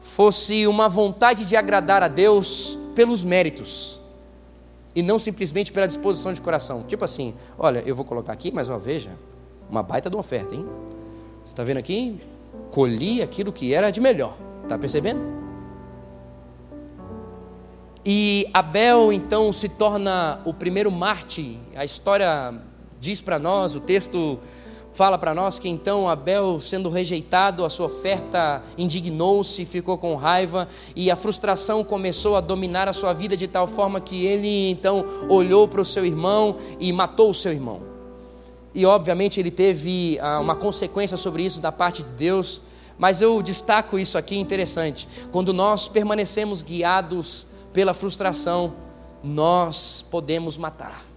fosse 0.00 0.66
uma 0.66 0.88
vontade 0.88 1.44
de 1.44 1.56
agradar 1.56 2.02
a 2.02 2.08
Deus 2.08 2.78
pelos 2.94 3.22
méritos 3.24 4.00
e 4.94 5.02
não 5.02 5.18
simplesmente 5.18 5.72
pela 5.72 5.86
disposição 5.86 6.32
de 6.32 6.40
coração. 6.40 6.82
Tipo 6.82 7.04
assim, 7.04 7.34
olha, 7.58 7.82
eu 7.86 7.94
vou 7.94 8.04
colocar 8.04 8.32
aqui, 8.32 8.52
mas 8.52 8.68
ó, 8.68 8.78
veja, 8.78 9.10
uma 9.70 9.82
baita 9.82 10.10
de 10.10 10.16
uma 10.16 10.20
oferta, 10.20 10.54
hein? 10.54 10.66
Você 11.44 11.52
está 11.52 11.64
vendo 11.64 11.78
aqui? 11.78 12.20
Colhi 12.70 13.22
aquilo 13.22 13.52
que 13.52 13.72
era 13.72 13.90
de 13.90 14.00
melhor. 14.00 14.36
Está 14.62 14.76
percebendo? 14.76 15.20
E 18.04 18.48
Abel 18.52 19.12
então 19.12 19.52
se 19.52 19.68
torna 19.68 20.40
o 20.44 20.52
primeiro 20.52 20.90
Marte. 20.90 21.58
A 21.74 21.84
história 21.84 22.54
diz 23.00 23.22
para 23.22 23.38
nós, 23.38 23.74
o 23.74 23.80
texto 23.80 24.38
fala 24.92 25.16
para 25.16 25.34
nós 25.34 25.58
que 25.58 25.68
então 25.68 26.08
Abel, 26.08 26.60
sendo 26.60 26.90
rejeitado, 26.90 27.64
a 27.64 27.70
sua 27.70 27.86
oferta 27.86 28.62
indignou-se, 28.76 29.64
ficou 29.64 29.96
com 29.96 30.14
raiva 30.14 30.68
e 30.94 31.10
a 31.10 31.16
frustração 31.16 31.82
começou 31.82 32.36
a 32.36 32.40
dominar 32.40 32.88
a 32.88 32.92
sua 32.92 33.12
vida 33.12 33.36
de 33.36 33.48
tal 33.48 33.66
forma 33.66 34.00
que 34.00 34.26
ele 34.26 34.70
então 34.70 35.04
olhou 35.28 35.66
para 35.66 35.80
o 35.80 35.84
seu 35.84 36.04
irmão 36.04 36.56
e 36.78 36.92
matou 36.92 37.30
o 37.30 37.34
seu 37.34 37.52
irmão. 37.52 37.80
E 38.74 38.86
obviamente 38.86 39.38
ele 39.38 39.50
teve 39.50 40.18
ah, 40.20 40.40
uma 40.40 40.54
consequência 40.54 41.16
sobre 41.16 41.44
isso 41.44 41.60
da 41.60 41.70
parte 41.70 42.02
de 42.02 42.12
Deus, 42.12 42.60
mas 42.98 43.20
eu 43.20 43.42
destaco 43.42 43.98
isso 43.98 44.16
aqui 44.16 44.38
interessante. 44.38 45.08
Quando 45.30 45.52
nós 45.52 45.88
permanecemos 45.88 46.62
guiados 46.62 47.46
pela 47.72 47.94
frustração, 47.94 48.74
nós 49.22 50.04
podemos 50.10 50.56
matar. 50.56 51.11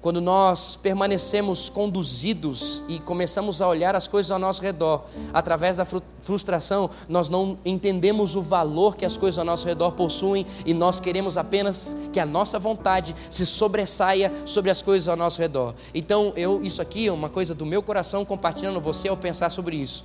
Quando 0.00 0.20
nós 0.20 0.76
permanecemos 0.76 1.68
conduzidos 1.68 2.82
e 2.86 3.00
começamos 3.00 3.60
a 3.60 3.66
olhar 3.66 3.96
as 3.96 4.06
coisas 4.06 4.30
ao 4.30 4.38
nosso 4.38 4.62
redor, 4.62 5.04
através 5.34 5.76
da 5.76 5.84
frustração, 5.84 6.88
nós 7.08 7.28
não 7.28 7.58
entendemos 7.64 8.36
o 8.36 8.42
valor 8.42 8.96
que 8.96 9.04
as 9.04 9.16
coisas 9.16 9.40
ao 9.40 9.44
nosso 9.44 9.66
redor 9.66 9.92
possuem 9.92 10.46
e 10.64 10.72
nós 10.72 11.00
queremos 11.00 11.36
apenas 11.36 11.96
que 12.12 12.20
a 12.20 12.26
nossa 12.26 12.60
vontade 12.60 13.14
se 13.28 13.44
sobressaia 13.44 14.32
sobre 14.46 14.70
as 14.70 14.80
coisas 14.80 15.08
ao 15.08 15.16
nosso 15.16 15.40
redor. 15.40 15.74
Então, 15.92 16.32
eu 16.36 16.62
isso 16.62 16.80
aqui 16.80 17.08
é 17.08 17.12
uma 17.12 17.28
coisa 17.28 17.52
do 17.52 17.66
meu 17.66 17.82
coração 17.82 18.24
compartilhando 18.24 18.80
você 18.80 19.08
ao 19.08 19.16
pensar 19.16 19.50
sobre 19.50 19.76
isso. 19.76 20.04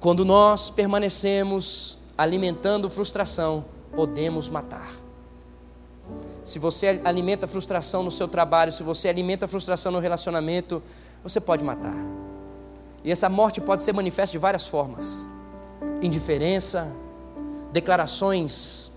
Quando 0.00 0.24
nós 0.24 0.70
permanecemos 0.70 1.98
alimentando 2.18 2.90
frustração, 2.90 3.64
podemos 3.94 4.48
matar 4.48 4.99
se 6.42 6.58
você 6.58 7.00
alimenta 7.04 7.46
frustração 7.46 8.02
no 8.02 8.10
seu 8.10 8.26
trabalho, 8.26 8.72
se 8.72 8.82
você 8.82 9.08
alimenta 9.08 9.46
frustração 9.46 9.92
no 9.92 9.98
relacionamento, 9.98 10.82
você 11.22 11.40
pode 11.40 11.62
matar. 11.62 11.96
E 13.04 13.10
essa 13.10 13.28
morte 13.28 13.60
pode 13.60 13.82
ser 13.82 13.92
manifesta 13.92 14.32
de 14.32 14.38
várias 14.38 14.66
formas: 14.66 15.26
indiferença, 16.02 16.92
declarações 17.72 18.90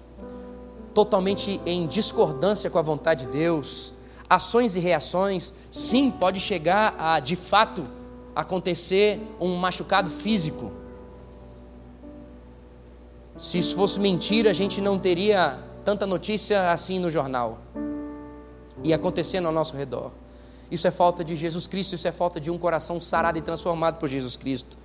totalmente 0.93 1.59
em 1.65 1.87
discordância 1.87 2.69
com 2.69 2.77
a 2.77 2.81
vontade 2.81 3.25
de 3.25 3.31
Deus, 3.31 3.93
ações 4.29 4.75
e 4.75 4.79
reações. 4.79 5.53
Sim, 5.71 6.11
pode 6.11 6.39
chegar 6.39 6.95
a, 6.97 7.19
de 7.19 7.35
fato, 7.35 7.87
acontecer 8.35 9.19
um 9.39 9.55
machucado 9.55 10.09
físico. 10.09 10.71
Se 13.37 13.57
isso 13.57 13.75
fosse 13.75 13.99
mentira, 13.99 14.51
a 14.51 14.53
gente 14.53 14.79
não 14.79 14.99
teria 14.99 15.59
tanta 15.83 16.05
notícia 16.05 16.71
assim 16.71 16.99
no 16.99 17.11
jornal 17.11 17.59
e 18.83 18.93
acontecendo 18.93 19.47
ao 19.47 19.53
nosso 19.53 19.75
redor. 19.75 20.11
Isso 20.71 20.87
é 20.87 20.91
falta 20.91 21.23
de 21.23 21.35
Jesus 21.35 21.67
Cristo, 21.67 21.93
isso 21.95 22.07
é 22.07 22.11
falta 22.11 22.39
de 22.39 22.49
um 22.49 22.57
coração 22.57 22.99
sarado 22.99 23.37
e 23.37 23.41
transformado 23.41 23.99
por 23.99 24.09
Jesus 24.09 24.35
Cristo. 24.35 24.77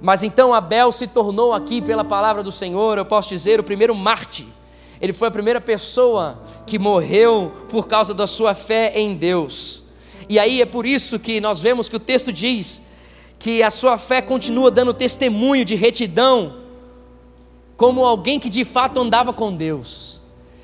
Mas 0.00 0.22
então 0.22 0.54
Abel 0.54 0.92
se 0.92 1.06
tornou 1.06 1.52
aqui, 1.52 1.82
pela 1.82 2.04
palavra 2.04 2.42
do 2.42 2.52
Senhor, 2.52 2.96
eu 2.96 3.04
posso 3.04 3.28
dizer, 3.28 3.58
o 3.60 3.64
primeiro 3.64 3.94
Marte. 3.94 4.46
Ele 5.00 5.12
foi 5.12 5.28
a 5.28 5.30
primeira 5.30 5.60
pessoa 5.60 6.40
que 6.66 6.78
morreu 6.78 7.52
por 7.68 7.86
causa 7.86 8.14
da 8.14 8.26
sua 8.26 8.54
fé 8.54 8.92
em 8.94 9.14
Deus. 9.14 9.82
E 10.28 10.38
aí 10.38 10.60
é 10.60 10.66
por 10.66 10.86
isso 10.86 11.18
que 11.18 11.40
nós 11.40 11.60
vemos 11.60 11.88
que 11.88 11.96
o 11.96 12.00
texto 12.00 12.32
diz 12.32 12.82
que 13.38 13.62
a 13.62 13.70
sua 13.70 13.98
fé 13.98 14.20
continua 14.20 14.70
dando 14.70 14.92
testemunho 14.92 15.64
de 15.64 15.74
retidão, 15.74 16.56
como 17.76 18.04
alguém 18.04 18.40
que 18.40 18.48
de 18.48 18.64
fato 18.64 18.98
andava 18.98 19.32
com 19.32 19.54
Deus. 19.54 20.17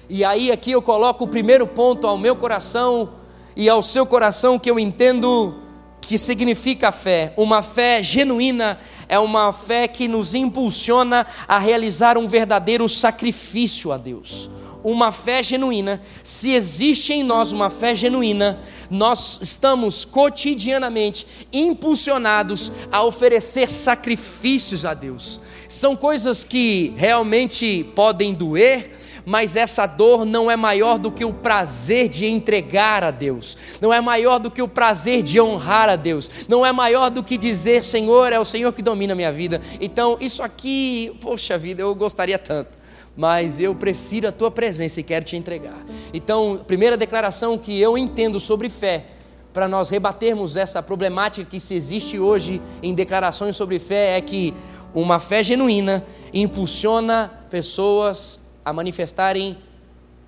E 0.09 0.25
aí 0.25 0.53
aqui 0.53 0.73
eu 0.73 0.83
coloco 0.83 1.25
o 1.25 1.29
primeiro 1.29 1.67
ponto 1.67 2.07
ao 2.07 2.19
meu 2.19 2.37
coração 2.37 3.11
e 3.57 3.69
ao 3.69 3.83
seu 3.83 4.05
coração 4.05 4.59
que 4.59 4.71
eu 4.71 4.79
entendo 4.79 5.55
que 6.01 6.19
significa 6.19 6.93
fé. 6.93 7.33
Uma 7.37 7.63
fé 7.63 8.03
genuína 8.03 8.79
é 9.09 9.19
uma 9.19 9.53
fé 9.53 9.89
que 9.89 10.07
nos 10.07 10.35
impulsiona 10.35 11.27
a 11.49 11.59
realizar 11.59 12.19
um 12.19 12.29
verdadeiro 12.29 12.89
sacrifício 12.89 13.91
a 13.93 13.97
Deus. 13.97 14.51
uma 14.85 15.11
fé 15.11 15.43
genuína, 15.43 16.03
se 16.23 16.51
existe 16.51 17.15
em 17.15 17.25
nós 17.25 17.53
uma 17.53 17.71
fé 17.71 17.95
genuína, 17.95 18.61
nós 18.91 19.41
estamos 19.41 20.05
cotidianamente 20.05 21.27
impulsionados 21.51 22.71
a 22.93 23.03
oferecer 23.03 23.71
sacrifícios 23.71 24.85
a 24.85 24.93
Deus. 24.93 25.41
São 25.67 25.97
coisas 25.97 26.45
que 26.45 26.93
realmente 26.99 27.87
podem 27.97 28.35
doer, 28.35 28.91
mas 29.25 29.57
essa 29.57 29.87
dor 29.87 30.25
não 30.25 30.51
é 30.51 30.57
maior 30.57 30.99
do 30.99 31.11
que 31.11 31.25
o 31.25 31.33
prazer 31.33 32.09
de 32.09 32.27
entregar 32.27 33.03
a 33.03 33.11
Deus, 33.11 33.57
não 33.81 33.93
é 33.93 34.01
maior 34.01 34.39
do 34.39 34.51
que 34.51 34.63
o 34.63 34.69
prazer 34.69 35.23
de 35.23 35.41
honrar 35.41 35.89
a 35.89 35.97
Deus, 35.97 36.31
não 36.49 36.65
é 36.65 36.73
maior 36.73 37.11
do 37.11 37.23
que 37.23 37.37
dizer: 37.37 37.83
Senhor, 37.85 38.33
é 38.33 38.39
o 38.39 38.45
Senhor 38.45 38.73
que 38.73 38.83
domina 38.83 39.13
a 39.13 39.17
minha 39.17 39.33
vida. 39.33 39.61
Então, 39.81 40.17
isso 40.21 40.43
aqui, 40.43 41.17
poxa 41.21 41.57
vida, 41.57 41.83
eu 41.83 41.95
gostaria 41.95 42.39
tanto 42.39 42.85
mas 43.17 43.61
eu 43.61 43.75
prefiro 43.77 44.27
a 44.27 44.33
tua 44.33 44.51
presença 44.51 44.99
e 44.99 45.05
quero 45.05 45.25
te 45.25 45.37
entregar. 45.37 45.79
Então, 46.13 46.61
primeira 46.67 46.97
declaração 46.97 47.57
que 47.57 47.81
eu 47.81 47.97
entendo 47.97 48.41
sobre 48.41 48.69
fé, 48.69 49.07
para 49.53 49.69
nós 49.69 49.89
rebatermos 49.89 50.57
essa 50.57 50.83
problemática 50.83 51.49
que 51.49 51.61
se 51.61 51.75
existe 51.75 52.19
hoje 52.19 52.61
em 52.83 52.93
declarações 52.93 53.57
sobre 53.57 53.79
fé, 53.79 54.19
é 54.19 54.21
que 54.21 54.53
uma 54.93 55.21
fé 55.21 55.45
genuína 55.45 56.05
impulsiona 56.33 57.31
pessoas 57.49 58.44
a 58.65 58.73
manifestarem 58.73 59.59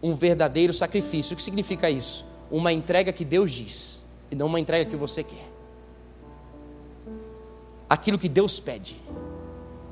um 0.03 0.15
verdadeiro 0.15 0.73
sacrifício. 0.73 1.35
O 1.35 1.37
que 1.37 1.43
significa 1.43 1.91
isso? 1.91 2.25
Uma 2.51 2.73
entrega 2.73 3.13
que 3.13 3.25
Deus 3.25 3.51
diz 3.51 4.05
e 4.31 4.37
não 4.37 4.47
uma 4.47 4.61
entrega 4.61 4.89
que 4.89 4.97
você 4.97 5.23
quer. 5.23 5.49
Aquilo 7.89 8.19
que 8.19 8.29
Deus 8.29 8.59
pede, 8.59 8.97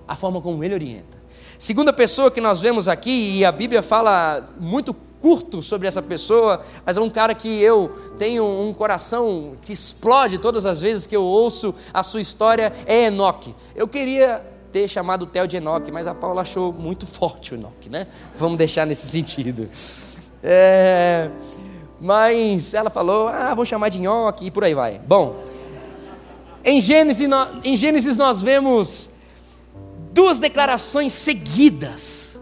a 0.07 0.17
forma 0.17 0.41
como 0.41 0.63
Ele 0.63 0.75
orienta. 0.75 1.23
Segunda 1.59 1.93
pessoa 1.93 2.31
que 2.31 2.41
nós 2.41 2.61
vemos 2.61 2.89
aqui, 2.89 3.39
e 3.39 3.45
a 3.45 3.53
Bíblia 3.53 3.83
fala 3.83 4.45
muito 4.59 4.93
curto 5.25 5.63
sobre 5.63 5.89
essa 5.89 6.03
pessoa, 6.03 6.63
mas 6.85 6.97
é 6.99 7.01
um 7.01 7.09
cara 7.09 7.35
que 7.35 7.63
eu 7.63 8.13
tenho 8.19 8.45
um 8.45 8.75
coração 8.75 9.55
que 9.63 9.73
explode 9.73 10.37
todas 10.39 10.67
as 10.67 10.81
vezes 10.81 11.07
que 11.07 11.17
eu 11.17 11.23
ouço 11.23 11.75
a 11.95 12.03
sua 12.03 12.21
história, 12.21 12.73
é 12.85 13.05
Enoque. 13.05 13.55
Eu 13.75 13.89
queria 13.89 14.45
ter 14.75 14.89
chamado 14.89 15.23
o 15.23 15.27
Theo 15.27 15.47
de 15.47 15.59
Enoque, 15.59 15.93
mas 15.93 16.09
a 16.09 16.13
Paula 16.13 16.43
achou 16.43 16.73
muito 16.73 17.07
forte 17.07 17.55
o 17.55 17.57
Enoque, 17.57 17.89
né? 17.89 18.09
Vamos 18.35 18.59
deixar 18.59 18.85
nesse 18.85 19.07
sentido. 19.07 19.71
É, 20.43 21.31
mas 22.01 22.75
ela 22.75 22.91
falou, 22.91 23.29
ah, 23.29 23.55
vou 23.55 23.65
chamar 23.65 23.89
de 23.89 24.01
Nhoque 24.01 24.47
e 24.47 24.51
por 24.51 24.65
aí 24.65 24.75
vai. 24.75 24.99
Bom, 24.99 25.45
em 26.65 26.81
Gênesis, 26.81 27.29
em 27.63 27.77
Gênesis 27.77 28.17
nós 28.17 28.43
vemos 28.43 29.11
duas 30.13 30.41
declarações 30.41 31.13
seguidas 31.13 32.41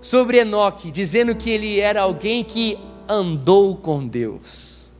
sobre 0.00 0.38
Enoque, 0.38 0.92
dizendo 0.92 1.34
que 1.34 1.50
ele 1.50 1.80
era 1.80 2.02
alguém 2.02 2.44
que 2.44 2.78
andou 3.08 3.76
com 3.78 4.06
Deus. 4.06 4.92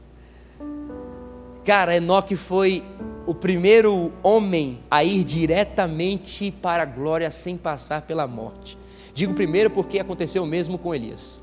Cara, 1.65 1.95
Enoque 1.95 2.35
foi 2.35 2.83
o 3.27 3.35
primeiro 3.35 4.13
homem 4.23 4.81
a 4.91 5.03
ir 5.03 5.25
diretamente 5.25 6.51
para 6.51 6.83
a 6.83 6.87
glória 6.87 7.31
sem 7.31 7.57
passar 7.57 8.03
pela 8.03 8.27
morte. 8.27 8.77
Digo 9.15 9.35
primeiro 9.35 9.71
porque 9.71 9.99
aconteceu 9.99 10.43
o 10.43 10.47
mesmo 10.47 10.77
com 10.77 10.95
Elias. 10.95 11.43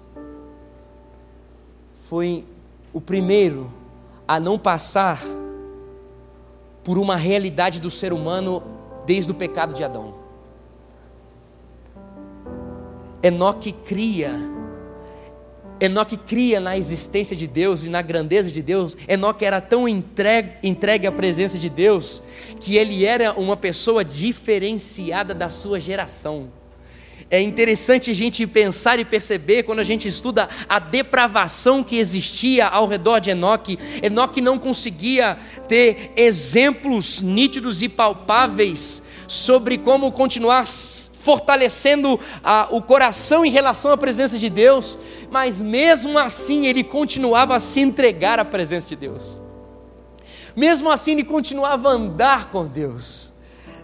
Foi 2.03 2.45
o 2.93 2.99
primeiro 2.99 3.71
a 4.27 4.39
não 4.39 4.59
passar 4.59 5.21
por 6.83 6.97
uma 6.97 7.15
realidade 7.15 7.79
do 7.79 7.89
ser 7.89 8.11
humano 8.13 8.61
desde 9.05 9.31
o 9.31 9.35
pecado 9.35 9.73
de 9.73 9.83
Adão. 9.83 10.13
Enoque 13.23 13.71
cria 13.71 14.50
Enoque 15.81 16.15
cria 16.15 16.59
na 16.59 16.77
existência 16.77 17.35
de 17.35 17.47
Deus 17.47 17.83
e 17.83 17.89
na 17.89 18.03
grandeza 18.03 18.51
de 18.51 18.61
Deus. 18.61 18.95
Enoque 19.07 19.43
era 19.43 19.59
tão 19.59 19.87
entregue, 19.87 20.51
entregue 20.61 21.07
à 21.07 21.11
presença 21.11 21.57
de 21.57 21.69
Deus 21.69 22.21
que 22.59 22.77
ele 22.77 23.03
era 23.03 23.33
uma 23.33 23.57
pessoa 23.57 24.05
diferenciada 24.05 25.33
da 25.33 25.49
sua 25.49 25.79
geração. 25.79 26.49
É 27.31 27.41
interessante 27.41 28.11
a 28.11 28.13
gente 28.13 28.45
pensar 28.45 28.99
e 28.99 29.05
perceber 29.05 29.63
quando 29.63 29.79
a 29.79 29.83
gente 29.83 30.07
estuda 30.07 30.47
a 30.69 30.77
depravação 30.77 31.83
que 31.83 31.97
existia 31.97 32.67
ao 32.67 32.87
redor 32.87 33.19
de 33.19 33.31
Enoque. 33.31 33.79
Enoque 34.03 34.39
não 34.39 34.59
conseguia 34.59 35.37
ter 35.67 36.11
exemplos 36.15 37.21
nítidos 37.21 37.81
e 37.81 37.89
palpáveis 37.89 39.01
sobre 39.27 39.77
como 39.77 40.11
continuar 40.11 40.67
fortalecendo 41.21 42.19
o 42.71 42.81
coração 42.81 43.45
em 43.45 43.49
relação 43.49 43.91
à 43.91 43.97
presença 43.97 44.37
de 44.37 44.49
Deus, 44.49 44.97
mas 45.29 45.61
mesmo 45.61 46.17
assim 46.17 46.65
ele 46.65 46.83
continuava 46.83 47.55
a 47.55 47.59
se 47.59 47.79
entregar 47.79 48.39
à 48.39 48.45
presença 48.45 48.87
de 48.87 48.95
Deus. 48.95 49.39
Mesmo 50.55 50.89
assim 50.89 51.11
ele 51.11 51.23
continuava 51.23 51.89
a 51.89 51.91
andar 51.93 52.49
com 52.49 52.65
Deus. 52.65 53.33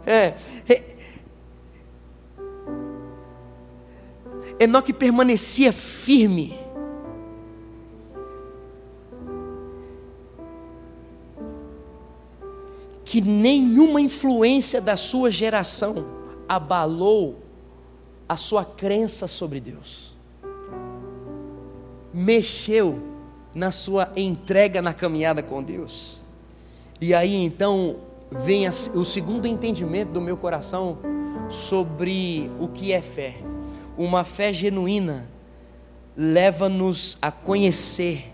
É, 0.06 0.34
é, 0.68 0.98
Enoque 4.60 4.92
permanecia 4.92 5.72
firme. 5.72 6.60
Que 13.06 13.22
nenhuma 13.22 14.02
influência 14.02 14.82
da 14.82 14.98
sua 14.98 15.32
geração 15.32 16.17
abalou 16.48 17.40
a 18.28 18.36
sua 18.36 18.66
crença 18.66 19.28
sobre 19.28 19.60
Deus, 19.60 20.16
mexeu 22.14 23.00
na 23.54 23.72
sua 23.72 24.12
entrega 24.16 24.82
na 24.82 24.94
caminhada 24.94 25.42
com 25.42 25.64
Deus. 25.64 26.22
E 27.00 27.14
aí 27.14 27.36
então 27.36 27.98
vem 28.32 28.68
o 28.68 29.06
segundo 29.06 29.46
entendimento 29.46 30.12
do 30.12 30.22
meu 30.22 30.38
coração 30.38 30.98
sobre 31.50 32.52
o 32.60 32.68
que 32.68 32.92
é 32.92 33.02
fé. 33.02 33.36
Uma 33.98 34.24
fé 34.24 34.52
genuína 34.52 35.28
leva-nos 36.16 37.18
a 37.22 37.32
conhecer 37.32 38.32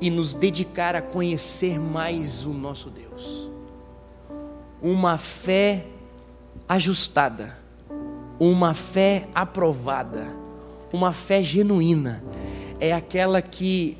e 0.00 0.10
nos 0.10 0.34
dedicar 0.34 0.94
a 0.94 1.02
conhecer 1.02 1.78
mais 1.78 2.44
o 2.44 2.52
nosso 2.52 2.90
Deus. 2.90 3.50
Uma 4.82 5.16
fé 5.16 5.86
ajustada, 6.68 7.56
uma 8.38 8.74
fé 8.74 9.28
aprovada, 9.34 10.34
uma 10.92 11.12
fé 11.12 11.42
genuína, 11.42 12.22
é 12.80 12.92
aquela 12.92 13.40
que 13.40 13.96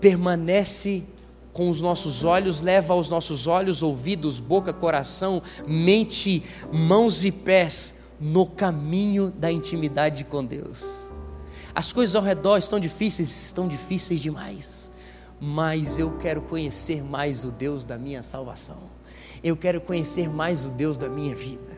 permanece 0.00 1.04
com 1.52 1.68
os 1.68 1.80
nossos 1.80 2.24
olhos, 2.24 2.60
leva 2.60 2.94
aos 2.94 3.08
nossos 3.08 3.46
olhos, 3.46 3.82
ouvidos, 3.82 4.38
boca, 4.38 4.72
coração, 4.72 5.42
mente, 5.66 6.42
mãos 6.72 7.24
e 7.24 7.30
pés 7.30 7.96
no 8.18 8.46
caminho 8.46 9.30
da 9.30 9.52
intimidade 9.52 10.24
com 10.24 10.44
Deus. 10.44 11.10
As 11.74 11.92
coisas 11.92 12.14
ao 12.14 12.22
redor 12.22 12.58
estão 12.58 12.78
difíceis, 12.78 13.46
estão 13.46 13.66
difíceis 13.66 14.20
demais, 14.20 14.90
mas 15.40 15.98
eu 15.98 16.18
quero 16.18 16.40
conhecer 16.42 17.02
mais 17.02 17.44
o 17.44 17.50
Deus 17.50 17.84
da 17.84 17.98
minha 17.98 18.22
salvação. 18.22 18.78
Eu 19.42 19.56
quero 19.56 19.80
conhecer 19.80 20.28
mais 20.28 20.64
o 20.64 20.68
Deus 20.68 20.96
da 20.96 21.08
minha 21.08 21.34
vida. 21.34 21.71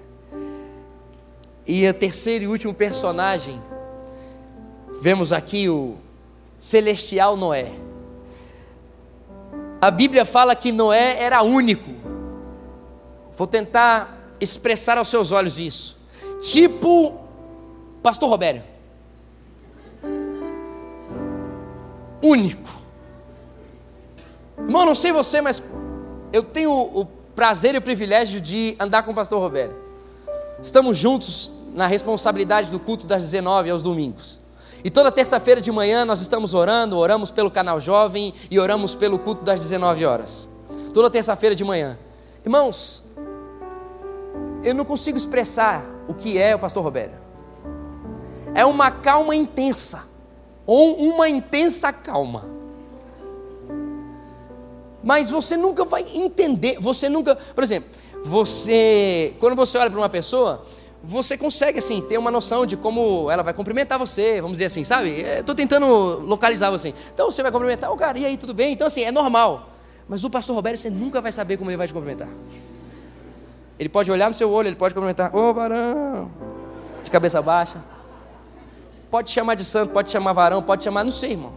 E 1.66 1.88
o 1.88 1.94
terceiro 1.94 2.44
e 2.44 2.48
último 2.48 2.74
personagem, 2.74 3.60
vemos 5.00 5.32
aqui 5.32 5.68
o 5.68 5.96
celestial 6.58 7.36
Noé. 7.36 7.70
A 9.80 9.90
Bíblia 9.90 10.24
fala 10.24 10.54
que 10.54 10.72
Noé 10.72 11.22
era 11.22 11.42
único. 11.42 11.90
Vou 13.36 13.46
tentar 13.46 14.34
expressar 14.40 14.98
aos 14.98 15.08
seus 15.08 15.32
olhos 15.32 15.58
isso. 15.58 15.98
Tipo 16.42 17.20
Pastor 18.02 18.28
Robério. 18.28 18.62
Único. 22.22 22.70
Irmão, 24.58 24.86
não 24.86 24.94
sei 24.94 25.12
você, 25.12 25.40
mas 25.40 25.62
eu 26.32 26.42
tenho 26.42 26.72
o 26.72 27.06
prazer 27.34 27.74
e 27.74 27.78
o 27.78 27.82
privilégio 27.82 28.40
de 28.40 28.76
andar 28.80 29.02
com 29.02 29.12
o 29.12 29.14
Pastor 29.14 29.40
Robério. 29.40 29.83
Estamos 30.64 30.96
juntos 30.96 31.50
na 31.74 31.86
responsabilidade 31.86 32.70
do 32.70 32.80
culto 32.80 33.06
das 33.06 33.22
19 33.22 33.68
aos 33.68 33.82
domingos. 33.82 34.40
E 34.82 34.88
toda 34.88 35.12
terça-feira 35.12 35.60
de 35.60 35.70
manhã 35.70 36.06
nós 36.06 36.22
estamos 36.22 36.54
orando, 36.54 36.96
oramos 36.96 37.30
pelo 37.30 37.50
canal 37.50 37.78
Jovem 37.78 38.32
e 38.50 38.58
oramos 38.58 38.94
pelo 38.94 39.18
culto 39.18 39.44
das 39.44 39.60
19 39.60 40.06
horas. 40.06 40.48
Toda 40.94 41.10
terça-feira 41.10 41.54
de 41.54 41.62
manhã. 41.62 41.98
Irmãos, 42.42 43.02
eu 44.64 44.74
não 44.74 44.86
consigo 44.86 45.18
expressar 45.18 45.84
o 46.08 46.14
que 46.14 46.38
é 46.38 46.56
o 46.56 46.58
pastor 46.58 46.82
Roberto. 46.82 47.18
É 48.54 48.64
uma 48.64 48.90
calma 48.90 49.36
intensa, 49.36 50.06
ou 50.64 50.96
uma 50.96 51.28
intensa 51.28 51.92
calma. 51.92 52.46
Mas 55.02 55.30
você 55.30 55.58
nunca 55.58 55.84
vai 55.84 56.06
entender, 56.14 56.78
você 56.80 57.10
nunca, 57.10 57.36
por 57.36 57.62
exemplo, 57.62 57.90
você, 58.24 59.34
quando 59.38 59.54
você 59.54 59.76
olha 59.76 59.90
para 59.90 60.00
uma 60.00 60.08
pessoa, 60.08 60.64
você 61.02 61.36
consegue 61.36 61.78
assim 61.78 62.00
ter 62.00 62.16
uma 62.16 62.30
noção 62.30 62.64
de 62.64 62.74
como 62.74 63.30
ela 63.30 63.42
vai 63.42 63.52
cumprimentar 63.52 63.98
você, 63.98 64.40
vamos 64.40 64.52
dizer 64.52 64.64
assim, 64.64 64.82
sabe? 64.82 65.20
Estou 65.20 65.54
tentando 65.54 65.86
localizar 66.20 66.70
você. 66.70 66.94
Então 67.12 67.30
você 67.30 67.42
vai 67.42 67.52
cumprimentar 67.52 67.92
o 67.92 67.96
cara, 67.96 68.18
e 68.18 68.24
aí, 68.24 68.38
tudo 68.38 68.54
bem? 68.54 68.72
Então 68.72 68.86
assim, 68.86 69.02
é 69.02 69.12
normal. 69.12 69.68
Mas 70.08 70.24
o 70.24 70.30
pastor 70.30 70.56
Roberto, 70.56 70.78
você 70.78 70.88
nunca 70.88 71.20
vai 71.20 71.30
saber 71.30 71.58
como 71.58 71.70
ele 71.70 71.76
vai 71.76 71.86
te 71.86 71.92
cumprimentar. 71.92 72.28
Ele 73.78 73.90
pode 73.90 74.10
olhar 74.10 74.28
no 74.28 74.34
seu 74.34 74.50
olho, 74.50 74.68
ele 74.68 74.76
pode 74.76 74.94
cumprimentar, 74.94 75.34
ô 75.36 75.52
varão, 75.52 76.30
de 77.02 77.10
cabeça 77.10 77.42
baixa. 77.42 77.84
Pode 79.10 79.30
chamar 79.30 79.54
de 79.54 79.64
santo, 79.64 79.92
pode 79.92 80.10
chamar 80.10 80.32
varão, 80.32 80.62
pode 80.62 80.82
chamar, 80.82 81.04
não 81.04 81.12
sei, 81.12 81.32
irmão. 81.32 81.52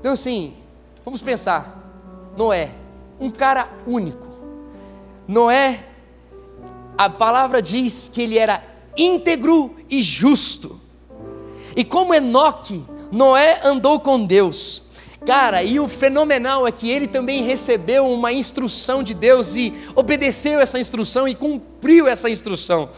Então 0.00 0.14
assim, 0.14 0.54
vamos 1.04 1.20
pensar. 1.20 1.82
Noé, 2.36 2.70
um 3.20 3.30
cara 3.30 3.68
único. 3.86 4.25
Noé 5.26 5.80
a 6.96 7.10
palavra 7.10 7.60
diz 7.60 8.10
que 8.12 8.22
ele 8.22 8.38
era 8.38 8.62
íntegro 8.96 9.76
e 9.90 10.02
justo. 10.02 10.80
E 11.76 11.84
como 11.84 12.14
Enoque, 12.14 12.82
Noé 13.12 13.60
andou 13.62 14.00
com 14.00 14.24
Deus. 14.24 14.82
Cara, 15.26 15.62
e 15.62 15.78
o 15.78 15.88
fenomenal 15.88 16.66
é 16.66 16.72
que 16.72 16.90
ele 16.90 17.06
também 17.06 17.42
recebeu 17.42 18.10
uma 18.10 18.32
instrução 18.32 19.02
de 19.02 19.12
Deus 19.12 19.56
e 19.56 19.74
obedeceu 19.94 20.58
essa 20.60 20.78
instrução 20.78 21.28
e 21.28 21.34
cumpriu 21.34 22.06
essa 22.06 22.30
instrução 22.30 22.88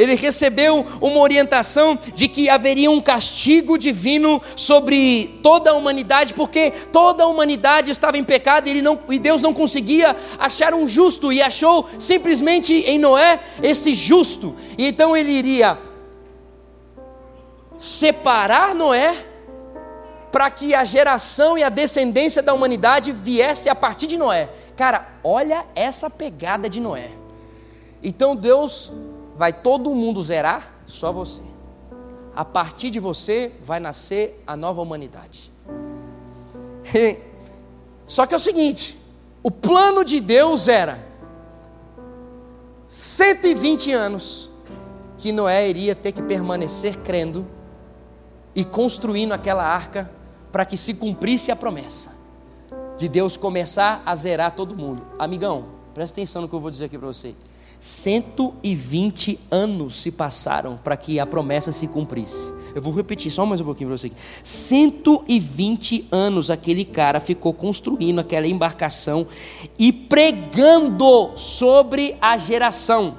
ele 0.00 0.14
recebeu 0.14 0.86
uma 0.98 1.20
orientação 1.20 1.98
de 2.14 2.26
que 2.26 2.48
haveria 2.48 2.90
um 2.90 3.02
castigo 3.02 3.76
divino 3.76 4.40
sobre 4.56 5.38
toda 5.42 5.72
a 5.72 5.74
humanidade, 5.74 6.32
porque 6.32 6.70
toda 6.90 7.24
a 7.24 7.26
humanidade 7.26 7.90
estava 7.90 8.16
em 8.16 8.24
pecado 8.24 8.66
e, 8.66 8.80
não, 8.80 8.98
e 9.10 9.18
Deus 9.18 9.42
não 9.42 9.52
conseguia 9.52 10.16
achar 10.38 10.72
um 10.72 10.88
justo, 10.88 11.30
e 11.30 11.42
achou 11.42 11.86
simplesmente 11.98 12.72
em 12.72 12.98
Noé 12.98 13.40
esse 13.62 13.94
justo. 13.94 14.56
E 14.78 14.86
então 14.86 15.14
ele 15.14 15.32
iria 15.32 15.76
separar 17.76 18.74
Noé 18.74 19.14
para 20.32 20.50
que 20.50 20.74
a 20.74 20.82
geração 20.82 21.58
e 21.58 21.62
a 21.62 21.68
descendência 21.68 22.42
da 22.42 22.54
humanidade 22.54 23.12
viesse 23.12 23.68
a 23.68 23.74
partir 23.74 24.06
de 24.06 24.16
Noé. 24.16 24.48
Cara, 24.76 25.06
olha 25.22 25.66
essa 25.74 26.08
pegada 26.08 26.70
de 26.70 26.80
Noé. 26.80 27.10
Então 28.02 28.34
Deus 28.34 28.90
vai 29.40 29.54
todo 29.54 29.94
mundo 29.94 30.22
zerar, 30.22 30.70
só 30.86 31.10
você. 31.10 31.40
A 32.36 32.44
partir 32.44 32.90
de 32.90 33.00
você 33.00 33.50
vai 33.64 33.80
nascer 33.80 34.44
a 34.46 34.54
nova 34.54 34.82
humanidade. 34.82 35.50
Só 38.04 38.26
que 38.26 38.34
é 38.34 38.36
o 38.36 38.40
seguinte: 38.40 39.00
o 39.42 39.50
plano 39.50 40.04
de 40.04 40.20
Deus 40.20 40.68
era 40.68 41.02
120 42.84 43.90
anos 43.94 44.50
que 45.16 45.32
Noé 45.32 45.70
iria 45.70 45.94
ter 45.94 46.12
que 46.12 46.20
permanecer 46.20 46.98
crendo 46.98 47.46
e 48.54 48.62
construindo 48.62 49.32
aquela 49.32 49.64
arca 49.64 50.10
para 50.52 50.66
que 50.66 50.76
se 50.76 50.92
cumprisse 50.92 51.50
a 51.50 51.56
promessa 51.56 52.10
de 52.98 53.08
Deus 53.08 53.38
começar 53.38 54.02
a 54.04 54.14
zerar 54.14 54.54
todo 54.54 54.76
mundo. 54.76 55.02
Amigão, 55.18 55.64
presta 55.94 56.20
atenção 56.20 56.42
no 56.42 56.48
que 56.48 56.54
eu 56.54 56.60
vou 56.60 56.70
dizer 56.70 56.84
aqui 56.84 56.98
para 56.98 57.08
você. 57.08 57.34
120 57.80 59.40
anos 59.50 60.02
se 60.02 60.10
passaram 60.10 60.76
para 60.76 60.96
que 60.96 61.18
a 61.18 61.24
promessa 61.26 61.72
se 61.72 61.88
cumprisse. 61.88 62.52
Eu 62.74 62.82
vou 62.82 62.92
repetir 62.92 63.32
só 63.32 63.46
mais 63.46 63.60
um 63.60 63.64
pouquinho 63.64 63.88
para 63.88 63.96
você. 63.96 64.12
120 64.42 66.06
anos 66.12 66.50
aquele 66.50 66.84
cara 66.84 67.18
ficou 67.18 67.54
construindo 67.54 68.20
aquela 68.20 68.46
embarcação 68.46 69.26
e 69.78 69.92
pregando 69.92 71.32
sobre 71.36 72.16
a 72.20 72.36
geração. 72.36 73.16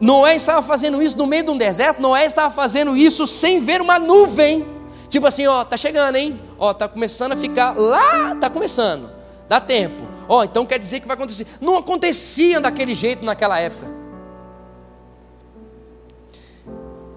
Noé 0.00 0.34
estava 0.34 0.60
fazendo 0.60 1.00
isso 1.00 1.16
no 1.16 1.28
meio 1.28 1.44
de 1.44 1.50
um 1.50 1.56
deserto, 1.56 2.02
Noé 2.02 2.26
estava 2.26 2.52
fazendo 2.52 2.96
isso 2.96 3.24
sem 3.24 3.60
ver 3.60 3.80
uma 3.80 4.00
nuvem. 4.00 4.66
Tipo 5.08 5.28
assim, 5.28 5.46
ó, 5.46 5.64
tá 5.64 5.76
chegando, 5.76 6.16
hein? 6.16 6.40
Ó, 6.58 6.74
tá 6.74 6.88
começando 6.88 7.32
a 7.32 7.36
ficar 7.36 7.78
lá, 7.78 8.34
tá 8.34 8.50
começando. 8.50 9.08
Dá 9.48 9.60
tempo. 9.60 10.11
Ó, 10.28 10.38
oh, 10.38 10.44
então 10.44 10.64
quer 10.64 10.78
dizer 10.78 11.00
que 11.00 11.06
vai 11.06 11.16
acontecer. 11.16 11.46
Não 11.60 11.76
acontecia 11.76 12.60
daquele 12.60 12.94
jeito 12.94 13.24
naquela 13.24 13.58
época. 13.58 13.90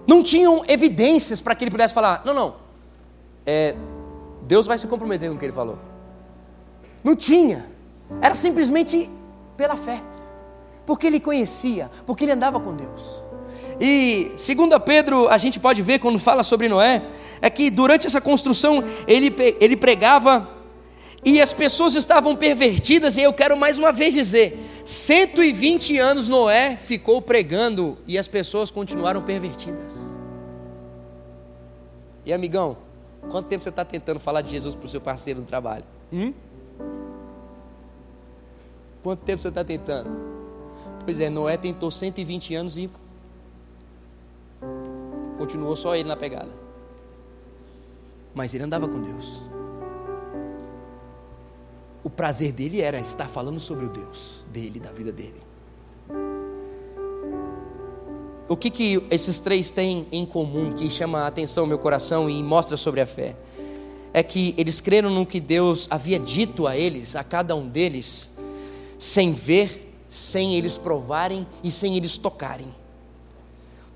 Não 0.08 0.22
tinham 0.22 0.64
evidências 0.68 1.42
para 1.42 1.56
que 1.56 1.64
ele 1.64 1.72
pudesse 1.72 1.94
falar: 1.94 2.22
não, 2.26 2.34
não, 2.34 2.56
é, 3.46 3.76
Deus 4.44 4.68
vai 4.68 4.78
se 4.78 4.88
comprometer 4.88 5.30
com 5.30 5.36
o 5.36 5.40
que 5.40 5.46
ele 5.46 5.54
falou. 5.54 5.78
Não 7.04 7.16
tinha. 7.16 7.66
Era 8.22 8.34
simplesmente 8.34 9.10
pela 9.58 9.76
fé. 9.76 10.02
Porque 10.86 11.08
ele 11.08 11.20
conhecia, 11.20 11.90
porque 12.06 12.26
ele 12.26 12.32
andava 12.32 12.60
com 12.60 12.74
Deus. 12.76 13.26
E 13.80 14.32
segundo 14.38 14.80
Pedro, 14.80 15.28
a 15.28 15.38
gente 15.38 15.60
pode 15.60 15.82
ver 15.82 16.00
quando 16.00 16.20
fala 16.20 16.44
sobre 16.44 16.70
Noé, 16.70 17.04
é 17.42 17.50
que 17.50 17.70
durante 17.70 18.08
essa 18.08 18.22
construção 18.22 18.84
ele, 19.08 19.34
ele 19.60 19.76
pregava 19.76 20.50
e 21.26 21.42
as 21.42 21.52
pessoas 21.52 21.96
estavam 21.96 22.36
pervertidas, 22.36 23.18
e 23.18 23.22
eu 23.24 23.34
quero 23.34 23.58
mais 23.58 23.80
uma 23.80 23.92
vez 23.92 24.14
dizer: 24.14 24.60
120 24.86 25.98
anos 25.98 26.30
Noé 26.30 26.78
ficou 26.78 27.20
pregando 27.20 27.98
e 28.06 28.16
as 28.16 28.28
pessoas 28.28 28.70
continuaram 28.70 29.24
pervertidas. 29.24 30.16
E 32.24 32.32
amigão, 32.32 32.78
quanto 33.32 33.48
tempo 33.48 33.64
você 33.64 33.70
está 33.70 33.84
tentando 33.84 34.20
falar 34.20 34.42
de 34.42 34.52
Jesus 34.52 34.76
para 34.76 34.86
o 34.86 34.90
seu 34.90 35.02
parceiro 35.02 35.40
no 35.40 35.46
trabalho? 35.48 35.84
Hum? 36.14 36.32
Quanto 39.02 39.22
tempo 39.22 39.42
você 39.42 39.48
está 39.48 39.64
tentando? 39.64 40.10
Pois 41.04 41.20
é, 41.20 41.30
Noé 41.30 41.58
tentou 41.58 41.90
120 41.90 42.54
anos 42.54 42.78
e 42.78 42.90
continuou 45.40 45.76
só 45.76 45.96
ele 45.96 46.08
na 46.08 46.16
pegada. 46.16 46.52
Mas 48.34 48.54
ele 48.54 48.64
andava 48.64 48.88
com 48.88 49.02
Deus 49.02 49.55
prazer 52.16 52.52
dele 52.52 52.82
era 52.82 53.00
estar 53.00 53.28
falando 53.28 53.60
sobre 53.60 53.86
o 53.86 53.90
Deus 53.90 54.46
dele, 54.52 54.80
da 54.80 54.92
vida 54.92 55.12
dele. 55.12 55.42
O 58.48 58.56
que, 58.56 58.70
que 58.70 59.04
esses 59.10 59.40
três 59.40 59.72
têm 59.72 60.08
em 60.12 60.26
comum 60.26 60.72
que 60.72 60.90
chama 60.90 61.22
a 61.22 61.28
atenção 61.28 61.66
meu 61.66 61.80
coração 61.80 62.30
e 62.30 62.42
mostra 62.44 62.78
sobre 62.78 63.02
a 63.02 63.08
fé? 63.08 63.36
É 64.14 64.22
que 64.22 64.54
eles 64.58 64.80
creram 64.80 65.10
no 65.10 65.26
que 65.26 65.40
Deus 65.40 65.88
havia 65.90 66.20
dito 66.20 66.68
a 66.68 66.78
eles, 66.78 67.16
a 67.16 67.24
cada 67.24 67.56
um 67.56 67.68
deles, 67.68 68.32
sem 69.00 69.34
ver, 69.34 69.94
sem 70.08 70.56
eles 70.56 70.78
provarem 70.78 71.46
e 71.64 71.72
sem 71.72 71.98
eles 71.98 72.18
tocarem. 72.18 72.74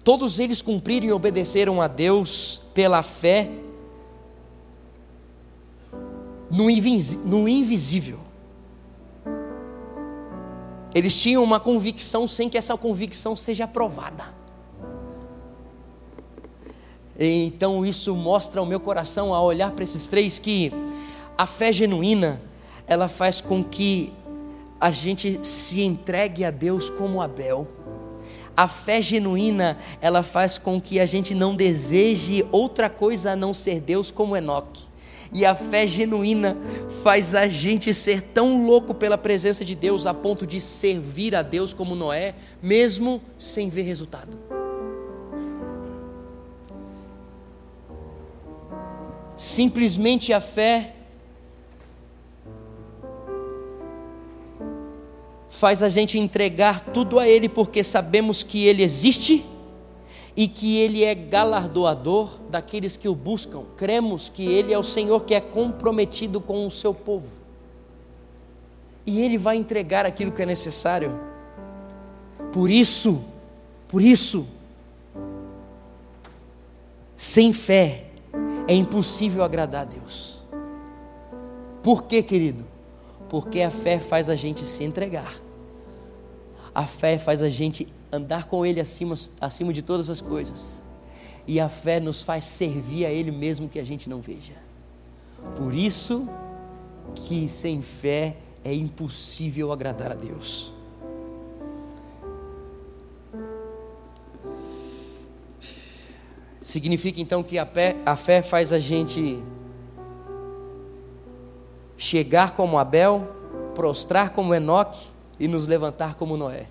Todos 0.03 0.39
eles 0.39 0.61
cumpriram 0.61 1.07
e 1.07 1.11
obedeceram 1.11 1.81
a 1.81 1.87
Deus 1.87 2.61
pela 2.73 3.03
fé 3.03 3.49
no, 6.49 6.69
invisível. 6.69 8.19
Eles 10.93 11.15
tinham 11.15 11.43
uma 11.43 11.59
convicção 11.59 12.27
sem 12.27 12.49
que 12.49 12.57
essa 12.57 12.75
convicção 12.75 13.35
seja 13.35 13.65
aprovada. 13.65 14.25
Então 17.17 17.85
isso 17.85 18.15
mostra 18.15 18.59
ao 18.59 18.65
meu 18.65 18.79
coração 18.79 19.33
a 19.33 19.41
olhar 19.41 19.71
para 19.71 19.83
esses 19.83 20.07
três 20.07 20.39
que 20.39 20.71
a 21.37 21.45
fé 21.45 21.71
genuína 21.71 22.41
ela 22.87 23.07
faz 23.07 23.39
com 23.39 23.63
que 23.63 24.11
a 24.79 24.89
gente 24.89 25.45
se 25.45 25.81
entregue 25.81 26.43
a 26.43 26.49
Deus 26.49 26.89
como 26.89 27.21
Abel. 27.21 27.67
A 28.57 28.67
fé 28.67 29.01
genuína, 29.01 29.77
ela 30.01 30.23
faz 30.23 30.57
com 30.57 30.81
que 30.81 30.99
a 30.99 31.05
gente 31.05 31.35
não 31.35 31.55
deseje 31.55 32.45
outra 32.51 32.89
coisa 32.89 33.31
a 33.31 33.35
não 33.35 33.53
ser 33.53 33.79
Deus 33.79 34.09
como 34.09 34.35
Enoque. 34.35 34.88
E 35.31 35.45
a 35.45 35.53
fé 35.53 35.85
genuína 35.85 36.57
faz 37.03 37.35
a 37.35 37.47
gente 37.47 37.93
ser 37.93 38.21
tão 38.21 38.65
louco 38.65 38.93
pela 38.93 39.17
presença 39.17 39.63
de 39.63 39.75
Deus 39.75 40.05
a 40.05 40.13
ponto 40.13 40.45
de 40.45 40.59
servir 40.59 41.35
a 41.35 41.41
Deus 41.41 41.73
como 41.73 41.95
Noé, 41.95 42.33
mesmo 42.61 43.21
sem 43.37 43.69
ver 43.69 43.83
resultado. 43.83 44.37
Simplesmente 49.35 50.33
a 50.33 50.41
fé 50.41 50.95
faz 55.47 55.81
a 55.83 55.89
gente 55.89 56.17
entregar 56.17 56.81
tudo 56.81 57.19
a 57.19 57.27
Ele 57.27 57.47
porque 57.47 57.83
sabemos 57.83 58.43
que 58.43 58.65
Ele 58.65 58.83
existe 58.83 59.45
e 60.39 60.47
que 60.47 60.77
Ele 60.77 61.03
é 61.03 61.13
galardoador 61.13 62.39
daqueles 62.49 62.95
que 62.95 63.09
o 63.09 63.13
buscam. 63.13 63.65
Cremos 63.75 64.29
que 64.29 64.45
Ele 64.45 64.71
é 64.71 64.79
o 64.79 64.83
Senhor 64.83 65.25
que 65.25 65.35
é 65.35 65.41
comprometido 65.41 66.39
com 66.39 66.65
o 66.65 66.71
seu 66.71 66.93
povo. 66.93 67.27
E 69.05 69.19
Ele 69.19 69.37
vai 69.37 69.57
entregar 69.57 70.05
aquilo 70.05 70.31
que 70.31 70.41
é 70.41 70.45
necessário. 70.45 71.19
Por 72.53 72.69
isso, 72.69 73.21
por 73.89 74.01
isso, 74.01 74.47
sem 77.17 77.51
fé 77.51 78.05
é 78.65 78.73
impossível 78.73 79.43
agradar 79.43 79.81
a 79.81 79.85
Deus. 79.85 80.39
Por 81.83 82.03
quê, 82.03 82.23
querido? 82.23 82.65
Porque 83.27 83.59
a 83.61 83.69
fé 83.69 83.99
faz 83.99 84.29
a 84.29 84.35
gente 84.35 84.61
se 84.61 84.85
entregar. 84.85 85.37
A 86.73 86.87
fé 86.87 87.17
faz 87.17 87.41
a 87.41 87.49
gente 87.49 87.89
andar 88.11 88.45
com 88.45 88.65
Ele 88.65 88.79
acima, 88.79 89.15
acima 89.39 89.73
de 89.73 89.81
todas 89.81 90.09
as 90.09 90.21
coisas. 90.21 90.83
E 91.47 91.59
a 91.59 91.69
fé 91.69 91.99
nos 91.99 92.21
faz 92.21 92.45
servir 92.45 93.05
a 93.05 93.09
Ele 93.09 93.31
mesmo 93.31 93.67
que 93.67 93.79
a 93.79 93.83
gente 93.83 94.09
não 94.09 94.21
veja. 94.21 94.53
Por 95.55 95.73
isso 95.73 96.27
que 97.15 97.47
sem 97.47 97.81
fé 97.81 98.35
é 98.63 98.73
impossível 98.73 99.71
agradar 99.71 100.11
a 100.11 100.15
Deus. 100.15 100.73
Significa 106.61 107.19
então 107.19 107.41
que 107.41 107.57
a 107.57 107.65
fé, 107.65 107.95
a 108.05 108.15
fé 108.15 108.43
faz 108.43 108.71
a 108.71 108.77
gente 108.77 109.41
chegar 111.97 112.51
como 112.51 112.77
Abel, 112.77 113.27
prostrar 113.73 114.31
como 114.31 114.53
Enoque 114.53 115.07
e 115.39 115.47
nos 115.47 115.65
levantar 115.65 116.13
como 116.13 116.37
Noé. 116.37 116.67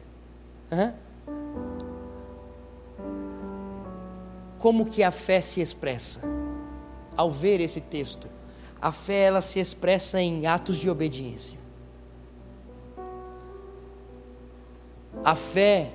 Hã? 0.70 0.94
Como 4.58 4.86
que 4.86 5.02
a 5.02 5.10
fé 5.10 5.40
se 5.40 5.60
expressa? 5.60 6.20
Ao 7.16 7.30
ver 7.30 7.60
esse 7.60 7.80
texto, 7.80 8.28
a 8.80 8.92
fé 8.92 9.24
ela 9.24 9.40
se 9.40 9.58
expressa 9.58 10.20
em 10.20 10.46
atos 10.46 10.78
de 10.78 10.90
obediência. 10.90 11.58
A 15.24 15.34
fé 15.34 15.92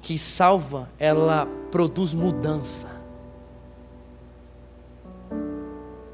que 0.00 0.18
salva, 0.18 0.88
ela 0.98 1.46
produz 1.70 2.14
mudança. 2.14 2.88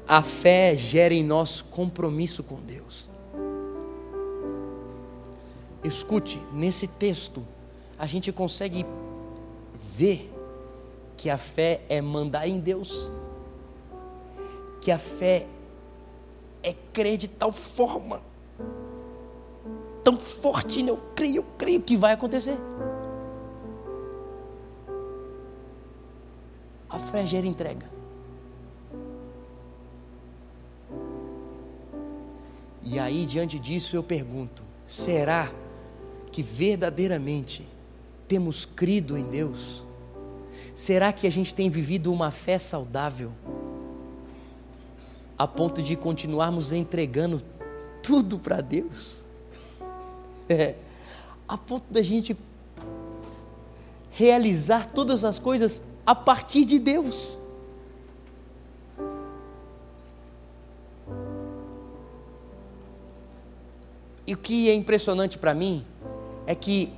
A 0.07 0.21
fé 0.21 0.75
gera 0.75 1.13
em 1.13 1.23
nós 1.23 1.61
compromisso 1.61 2.43
com 2.43 2.55
Deus. 2.55 3.09
Escute, 5.83 6.41
nesse 6.51 6.87
texto, 6.87 7.45
a 7.97 8.05
gente 8.07 8.31
consegue 8.31 8.85
ver 9.95 10.36
que 11.17 11.29
a 11.29 11.37
fé 11.37 11.81
é 11.89 11.99
mandar 11.99 12.47
em 12.47 12.59
Deus, 12.59 13.11
que 14.79 14.91
a 14.91 14.99
fé 14.99 15.47
é 16.61 16.73
crer 16.93 17.17
de 17.17 17.27
tal 17.27 17.51
forma, 17.51 18.21
tão 20.03 20.17
forte, 20.17 20.83
né? 20.83 20.91
eu 20.91 20.99
creio, 21.15 21.37
eu 21.37 21.45
creio 21.57 21.81
que 21.81 21.97
vai 21.97 22.13
acontecer. 22.13 22.57
A 26.89 26.99
fé 26.99 27.25
gera 27.25 27.45
entrega. 27.45 27.89
E 32.81 32.97
aí, 32.99 33.25
diante 33.25 33.59
disso, 33.59 33.95
eu 33.97 34.03
pergunto: 34.03 34.63
será 34.85 35.51
que 36.31 36.41
verdadeiramente 36.41 37.67
temos 38.27 38.65
crido 38.65 39.17
em 39.17 39.29
Deus? 39.29 39.86
Será 40.77 41.11
que 41.11 41.25
a 41.25 41.29
gente 41.31 41.55
tem 41.55 41.71
vivido 41.71 42.13
uma 42.13 42.29
fé 42.29 42.59
saudável? 42.59 43.31
A 45.35 45.47
ponto 45.47 45.81
de 45.81 45.95
continuarmos 45.95 46.71
entregando 46.71 47.41
tudo 48.03 48.37
para 48.37 48.61
Deus? 48.61 49.17
É, 50.49 50.75
a 51.45 51.57
ponto 51.57 51.83
da 51.91 52.01
gente 52.01 52.37
realizar 54.11 54.89
todas 54.89 55.25
as 55.25 55.37
coisas 55.37 55.81
a 56.05 56.15
partir 56.15 56.63
de 56.63 56.79
Deus. 56.79 57.37
E 64.25 64.33
o 64.33 64.37
que 64.37 64.69
é 64.69 64.73
impressionante 64.73 65.37
para 65.37 65.53
mim 65.53 65.85
é 66.45 66.55
que 66.55 66.93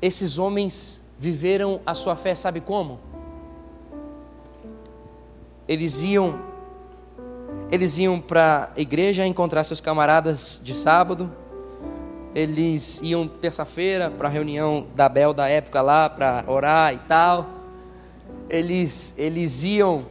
esses 0.00 0.38
homens 0.38 1.04
viveram 1.18 1.78
a 1.84 1.92
sua 1.92 2.16
fé, 2.16 2.34
sabe 2.34 2.62
como? 2.62 2.98
Eles 5.68 6.02
iam 6.02 6.40
eles 7.70 7.98
iam 7.98 8.20
para 8.20 8.70
a 8.76 8.80
igreja 8.80 9.26
encontrar 9.26 9.64
seus 9.64 9.80
camaradas 9.80 10.60
de 10.62 10.74
sábado. 10.74 11.32
Eles 12.34 13.00
iam 13.02 13.26
terça-feira 13.26 14.10
para 14.10 14.28
a 14.28 14.30
reunião 14.30 14.86
da 14.94 15.08
Bel 15.08 15.32
da 15.32 15.48
época 15.48 15.80
lá 15.80 16.08
para 16.08 16.44
orar 16.46 16.92
e 16.92 16.98
tal 16.98 17.54
eles, 18.48 19.14
eles 19.16 19.62
iam 19.62 20.06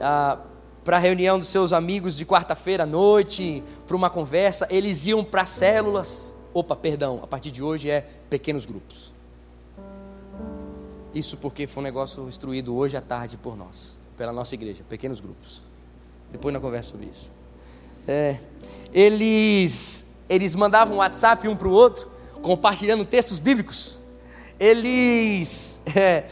ah, 0.00 0.38
para 0.84 0.96
a 0.96 1.00
reunião 1.00 1.38
dos 1.38 1.48
seus 1.48 1.72
amigos 1.72 2.16
de 2.16 2.26
quarta-feira 2.26 2.82
à 2.82 2.86
noite, 2.86 3.62
para 3.86 3.96
uma 3.96 4.10
conversa, 4.10 4.66
eles 4.70 5.06
iam 5.06 5.24
para 5.24 5.44
células. 5.44 6.36
Opa, 6.52 6.76
perdão, 6.76 7.20
a 7.22 7.26
partir 7.26 7.50
de 7.50 7.62
hoje 7.62 7.90
é 7.90 8.06
pequenos 8.28 8.64
grupos. 8.64 9.12
Isso 11.14 11.36
porque 11.36 11.66
foi 11.66 11.82
um 11.82 11.84
negócio 11.84 12.28
instruído 12.28 12.74
hoje 12.74 12.96
à 12.96 13.00
tarde 13.00 13.36
por 13.36 13.56
nós, 13.56 14.00
pela 14.16 14.32
nossa 14.32 14.54
igreja, 14.54 14.82
pequenos 14.88 15.20
grupos. 15.20 15.62
Depois 16.30 16.52
na 16.52 16.60
conversa 16.60 16.90
sobre 16.90 17.06
isso. 17.06 17.30
É, 18.06 18.36
eles, 18.92 20.20
eles 20.28 20.54
mandavam 20.54 20.98
WhatsApp 20.98 21.46
um 21.48 21.56
para 21.56 21.68
o 21.68 21.72
outro, 21.72 22.08
compartilhando 22.42 23.04
textos 23.04 23.38
bíblicos. 23.38 24.00
Eles, 24.58 25.82
é, 25.96 26.24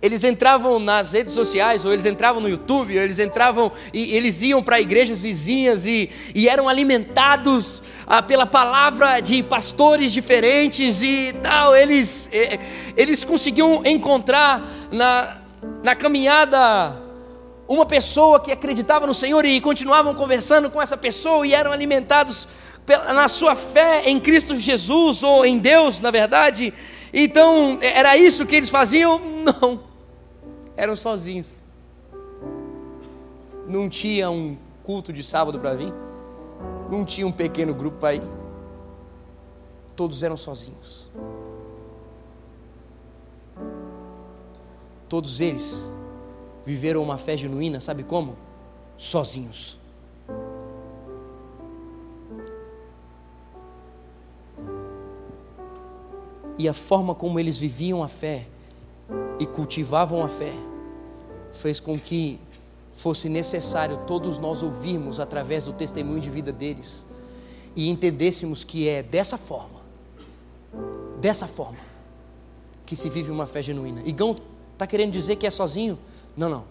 eles 0.00 0.22
entravam 0.22 0.78
nas 0.78 1.12
redes 1.12 1.32
sociais, 1.32 1.84
ou 1.84 1.92
eles 1.92 2.04
entravam 2.04 2.40
no 2.40 2.48
YouTube, 2.48 2.96
ou 2.96 3.02
eles 3.02 3.18
entravam 3.18 3.72
e 3.92 4.14
eles 4.14 4.40
iam 4.42 4.62
para 4.62 4.80
igrejas 4.80 5.20
vizinhas 5.20 5.86
e, 5.86 6.10
e 6.34 6.48
eram 6.48 6.68
alimentados 6.68 7.82
ah, 8.06 8.22
pela 8.22 8.46
palavra 8.46 9.20
de 9.20 9.42
pastores 9.42 10.12
diferentes 10.12 11.02
e 11.02 11.34
tal. 11.42 11.74
Eles, 11.74 12.28
eh, 12.32 12.58
eles 12.96 13.24
conseguiam 13.24 13.82
encontrar 13.84 14.62
na, 14.92 15.38
na 15.82 15.96
caminhada 15.96 17.05
uma 17.68 17.84
pessoa 17.84 18.38
que 18.38 18.52
acreditava 18.52 19.06
no 19.06 19.14
Senhor 19.14 19.44
e 19.44 19.60
continuavam 19.60 20.14
conversando 20.14 20.70
com 20.70 20.80
essa 20.80 20.96
pessoa 20.96 21.46
e 21.46 21.52
eram 21.52 21.72
alimentados 21.72 22.46
pela, 22.84 23.12
na 23.12 23.28
sua 23.28 23.56
fé 23.56 24.08
em 24.08 24.20
Cristo 24.20 24.56
Jesus 24.56 25.22
ou 25.22 25.44
em 25.44 25.58
Deus, 25.58 26.00
na 26.00 26.10
verdade. 26.10 26.72
Então, 27.12 27.78
era 27.80 28.16
isso 28.16 28.46
que 28.46 28.54
eles 28.54 28.70
faziam? 28.70 29.20
Não. 29.44 29.80
Eram 30.76 30.94
sozinhos. 30.94 31.62
Não 33.66 33.88
tinha 33.88 34.30
um 34.30 34.56
culto 34.84 35.12
de 35.12 35.24
sábado 35.24 35.58
para 35.58 35.74
vir. 35.74 35.92
Não 36.90 37.04
tinha 37.04 37.26
um 37.26 37.32
pequeno 37.32 37.74
grupo 37.74 37.98
para 37.98 38.14
ir. 38.14 38.22
Todos 39.96 40.22
eram 40.22 40.36
sozinhos. 40.36 41.08
Todos 45.08 45.40
eles 45.40 45.95
viveram 46.66 47.02
uma 47.02 47.16
fé 47.16 47.36
genuína, 47.36 47.80
sabe 47.80 48.02
como? 48.02 48.36
Sozinhos. 48.98 49.78
E 56.58 56.68
a 56.68 56.74
forma 56.74 57.14
como 57.14 57.38
eles 57.38 57.56
viviam 57.58 58.02
a 58.02 58.08
fé 58.08 58.46
e 59.38 59.46
cultivavam 59.46 60.24
a 60.24 60.28
fé 60.28 60.54
fez 61.52 61.78
com 61.78 61.98
que 61.98 62.40
fosse 62.92 63.28
necessário 63.28 63.98
todos 64.06 64.38
nós 64.38 64.62
ouvirmos 64.62 65.20
através 65.20 65.66
do 65.66 65.72
testemunho 65.72 66.20
de 66.20 66.30
vida 66.30 66.50
deles 66.50 67.06
e 67.76 67.90
entendêssemos 67.90 68.64
que 68.64 68.88
é 68.88 69.02
dessa 69.02 69.36
forma, 69.36 69.80
dessa 71.20 71.46
forma, 71.46 71.78
que 72.86 72.96
se 72.96 73.10
vive 73.10 73.30
uma 73.30 73.46
fé 73.46 73.60
genuína. 73.60 74.00
Igão 74.06 74.34
está 74.72 74.86
querendo 74.86 75.12
dizer 75.12 75.36
que 75.36 75.46
é 75.46 75.50
sozinho? 75.50 75.98
Não, 76.36 76.48
não. 76.48 76.64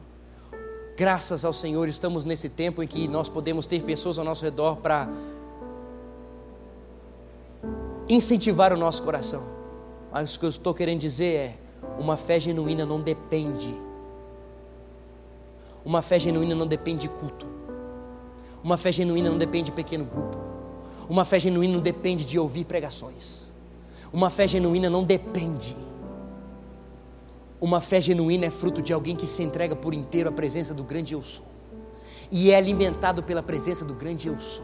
Graças 0.96 1.44
ao 1.44 1.52
Senhor 1.52 1.90
estamos 1.90 2.24
nesse 2.24 2.48
tempo 2.48 2.82
em 2.84 2.88
que 2.88 3.08
nós 3.08 3.28
podemos 3.28 3.68
ter 3.68 3.82
pessoas 3.84 4.18
ao 4.18 4.24
nosso 4.24 4.46
redor 4.46 4.78
para 4.78 5.10
incentivar 8.08 8.72
o 8.72 8.78
nosso 8.78 9.04
coração. 9.04 9.44
Mas 10.12 10.36
o 10.36 10.40
que 10.40 10.46
eu 10.46 10.50
estou 10.50 10.74
querendo 10.74 11.00
dizer 11.00 11.36
é: 11.36 11.56
uma 11.98 12.16
fé 12.16 12.40
genuína 12.40 12.86
não 12.86 13.02
depende. 13.02 13.76
Uma 15.84 16.02
fé 16.02 16.18
genuína 16.18 16.56
não 16.56 16.66
depende 16.66 17.02
de 17.02 17.10
culto. 17.10 17.46
Uma 18.64 18.78
fé 18.78 18.92
genuína 18.92 19.30
não 19.30 19.38
depende 19.38 19.66
de 19.66 19.72
pequeno 19.72 20.06
grupo. 20.06 20.38
Uma 21.08 21.26
fé 21.26 21.40
genuína 21.40 21.74
não 21.76 21.82
depende 21.82 22.24
de 22.24 22.40
ouvir 22.40 22.66
pregações. 22.66 23.54
Uma 24.12 24.30
fé 24.30 24.48
genuína 24.48 24.90
não 24.90 25.04
depende. 25.04 25.76
Uma 27.66 27.82
fé 27.82 28.00
genuína 28.00 28.46
é 28.46 28.52
fruto 28.52 28.80
de 28.80 28.94
alguém 28.94 29.16
que 29.16 29.26
se 29.26 29.42
entrega 29.42 29.76
por 29.76 29.92
inteiro 29.92 30.30
à 30.30 30.32
presença 30.32 30.72
do 30.72 30.84
grande 30.84 31.16
eu 31.16 31.24
sou. 31.24 31.44
E 32.32 32.52
é 32.52 32.58
alimentado 32.58 33.24
pela 33.24 33.42
presença 33.42 33.84
do 33.84 33.96
grande 33.96 34.28
eu 34.28 34.40
sou. 34.40 34.64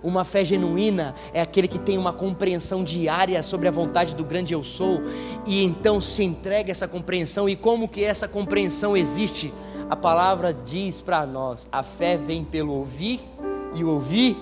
Uma 0.00 0.24
fé 0.24 0.44
genuína 0.44 1.16
é 1.34 1.40
aquele 1.40 1.66
que 1.66 1.76
tem 1.80 1.98
uma 1.98 2.12
compreensão 2.12 2.84
diária 2.84 3.42
sobre 3.42 3.66
a 3.66 3.72
vontade 3.72 4.14
do 4.14 4.22
grande 4.24 4.54
eu 4.54 4.62
sou 4.62 5.02
e 5.44 5.64
então 5.64 6.00
se 6.00 6.22
entrega 6.22 6.70
essa 6.70 6.86
compreensão 6.86 7.48
e 7.48 7.56
como 7.56 7.88
que 7.88 8.04
essa 8.04 8.28
compreensão 8.28 8.96
existe? 8.96 9.52
A 9.90 9.96
palavra 9.96 10.54
diz 10.54 11.00
para 11.00 11.26
nós: 11.26 11.66
a 11.72 11.82
fé 11.82 12.16
vem 12.16 12.44
pelo 12.44 12.74
ouvir 12.74 13.20
e 13.74 13.82
ouvir 13.82 14.36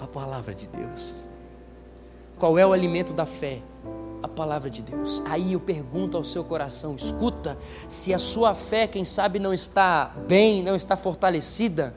a 0.00 0.06
palavra 0.08 0.52
de 0.52 0.66
Deus. 0.66 1.28
Qual 2.40 2.58
é 2.58 2.66
o 2.66 2.72
alimento 2.72 3.12
da 3.12 3.24
fé? 3.24 3.62
A 4.24 4.28
palavra 4.28 4.70
de 4.70 4.80
Deus. 4.80 5.22
Aí 5.26 5.52
eu 5.52 5.60
pergunto 5.60 6.16
ao 6.16 6.24
seu 6.24 6.42
coração: 6.42 6.96
escuta, 6.96 7.58
se 7.86 8.14
a 8.14 8.18
sua 8.18 8.54
fé, 8.54 8.86
quem 8.86 9.04
sabe, 9.04 9.38
não 9.38 9.52
está 9.52 10.14
bem, 10.26 10.62
não 10.62 10.74
está 10.74 10.96
fortalecida, 10.96 11.94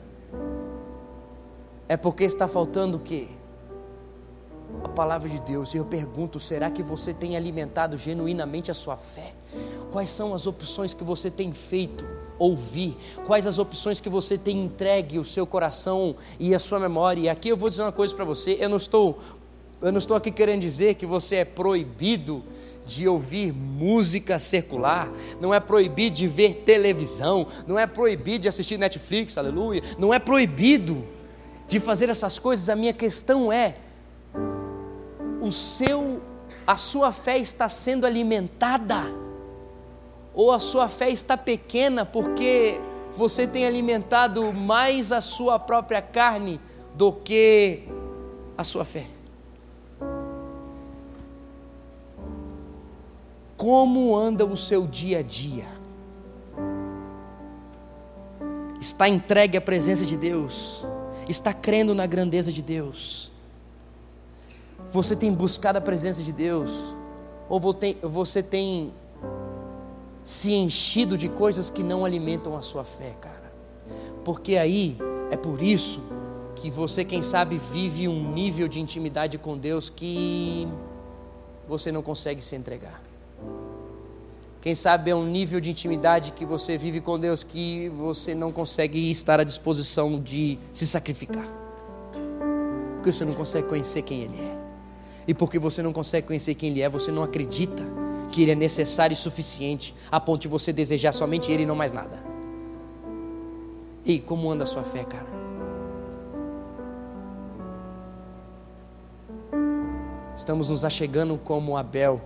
é 1.88 1.96
porque 1.96 2.24
está 2.24 2.46
faltando 2.46 2.98
o 2.98 3.00
quê? 3.00 3.28
A 4.84 4.88
palavra 4.88 5.26
de 5.28 5.40
Deus. 5.40 5.72
E 5.72 5.78
eu 5.78 5.86
pergunto: 5.86 6.38
será 6.38 6.70
que 6.70 6.82
você 6.82 7.14
tem 7.14 7.34
alimentado 7.34 7.96
genuinamente 7.96 8.70
a 8.70 8.74
sua 8.74 8.98
fé? 8.98 9.32
Quais 9.90 10.10
são 10.10 10.34
as 10.34 10.46
opções 10.46 10.92
que 10.92 11.02
você 11.02 11.30
tem 11.30 11.54
feito 11.54 12.04
ouvir? 12.38 12.94
Quais 13.26 13.46
as 13.46 13.58
opções 13.58 14.00
que 14.00 14.08
você 14.10 14.36
tem 14.36 14.64
entregue 14.64 15.18
o 15.18 15.24
seu 15.24 15.46
coração 15.46 16.14
e 16.38 16.54
a 16.54 16.58
sua 16.58 16.78
memória? 16.78 17.22
E 17.22 17.28
aqui 17.30 17.48
eu 17.48 17.56
vou 17.56 17.70
dizer 17.70 17.80
uma 17.80 17.92
coisa 17.92 18.14
para 18.14 18.26
você: 18.26 18.58
eu 18.60 18.68
não 18.68 18.76
estou 18.76 19.18
eu 19.80 19.92
não 19.92 19.98
estou 19.98 20.16
aqui 20.16 20.30
querendo 20.30 20.60
dizer 20.60 20.94
que 20.94 21.06
você 21.06 21.36
é 21.36 21.44
proibido 21.44 22.44
de 22.84 23.06
ouvir 23.06 23.52
música 23.52 24.38
secular, 24.38 25.10
não 25.40 25.52
é 25.52 25.60
proibido 25.60 26.16
de 26.16 26.26
ver 26.26 26.62
televisão, 26.64 27.46
não 27.66 27.78
é 27.78 27.86
proibido 27.86 28.40
de 28.40 28.48
assistir 28.48 28.78
Netflix, 28.78 29.36
aleluia, 29.36 29.82
não 29.98 30.12
é 30.12 30.18
proibido 30.18 31.04
de 31.68 31.78
fazer 31.78 32.08
essas 32.08 32.38
coisas. 32.38 32.68
A 32.68 32.74
minha 32.74 32.94
questão 32.94 33.52
é: 33.52 33.76
o 35.40 35.52
seu, 35.52 36.22
a 36.66 36.76
sua 36.76 37.12
fé 37.12 37.36
está 37.38 37.68
sendo 37.68 38.06
alimentada, 38.06 39.04
ou 40.34 40.50
a 40.50 40.58
sua 40.58 40.88
fé 40.88 41.10
está 41.10 41.36
pequena 41.36 42.06
porque 42.06 42.80
você 43.14 43.46
tem 43.46 43.66
alimentado 43.66 44.52
mais 44.52 45.12
a 45.12 45.20
sua 45.20 45.58
própria 45.58 46.00
carne 46.00 46.58
do 46.94 47.12
que 47.12 47.82
a 48.56 48.64
sua 48.64 48.84
fé? 48.84 49.17
Como 53.58 54.16
anda 54.16 54.46
o 54.46 54.56
seu 54.56 54.86
dia 54.86 55.18
a 55.18 55.22
dia? 55.22 55.66
Está 58.80 59.08
entregue 59.08 59.58
à 59.58 59.60
presença 59.60 60.06
de 60.06 60.16
Deus? 60.16 60.86
Está 61.28 61.52
crendo 61.52 61.92
na 61.92 62.06
grandeza 62.06 62.52
de 62.52 62.62
Deus? 62.62 63.32
Você 64.92 65.16
tem 65.16 65.34
buscado 65.34 65.76
a 65.76 65.80
presença 65.80 66.22
de 66.22 66.32
Deus? 66.32 66.94
Ou 67.48 67.58
você 67.60 68.44
tem 68.44 68.92
se 70.22 70.52
enchido 70.52 71.18
de 71.18 71.28
coisas 71.28 71.68
que 71.68 71.82
não 71.82 72.04
alimentam 72.04 72.56
a 72.56 72.62
sua 72.62 72.84
fé, 72.84 73.16
cara? 73.20 73.52
Porque 74.24 74.56
aí 74.56 74.96
é 75.32 75.36
por 75.36 75.60
isso 75.60 76.00
que 76.54 76.70
você, 76.70 77.04
quem 77.04 77.22
sabe, 77.22 77.58
vive 77.58 78.06
um 78.06 78.32
nível 78.32 78.68
de 78.68 78.78
intimidade 78.78 79.36
com 79.36 79.58
Deus 79.58 79.90
que 79.90 80.68
você 81.66 81.90
não 81.90 82.04
consegue 82.04 82.40
se 82.40 82.54
entregar. 82.54 83.07
Quem 84.60 84.74
sabe 84.74 85.10
é 85.10 85.14
um 85.14 85.24
nível 85.24 85.60
de 85.60 85.70
intimidade 85.70 86.32
que 86.32 86.44
você 86.44 86.76
vive 86.76 87.00
com 87.00 87.18
Deus 87.18 87.44
que 87.44 87.88
você 87.90 88.34
não 88.34 88.50
consegue 88.50 89.10
estar 89.10 89.38
à 89.38 89.44
disposição 89.44 90.20
de 90.20 90.58
se 90.72 90.86
sacrificar. 90.86 91.46
Porque 92.96 93.12
você 93.12 93.24
não 93.24 93.34
consegue 93.34 93.68
conhecer 93.68 94.02
quem 94.02 94.22
Ele 94.22 94.40
é. 94.40 94.58
E 95.28 95.34
porque 95.34 95.58
você 95.58 95.80
não 95.80 95.92
consegue 95.92 96.26
conhecer 96.26 96.54
quem 96.54 96.70
Ele 96.70 96.82
é, 96.82 96.88
você 96.88 97.12
não 97.12 97.22
acredita 97.22 97.84
que 98.32 98.42
Ele 98.42 98.50
é 98.50 98.54
necessário 98.56 99.14
e 99.14 99.16
suficiente 99.16 99.94
a 100.10 100.18
ponto 100.18 100.42
de 100.42 100.48
você 100.48 100.72
desejar 100.72 101.12
somente 101.12 101.52
Ele 101.52 101.62
e 101.62 101.66
não 101.66 101.76
mais 101.76 101.92
nada. 101.92 102.18
E 104.04 104.18
como 104.18 104.50
anda 104.50 104.64
a 104.64 104.66
sua 104.66 104.82
fé, 104.82 105.04
cara? 105.04 105.38
Estamos 110.34 110.68
nos 110.68 110.84
achegando 110.84 111.36
como 111.36 111.76
Abel 111.76 112.20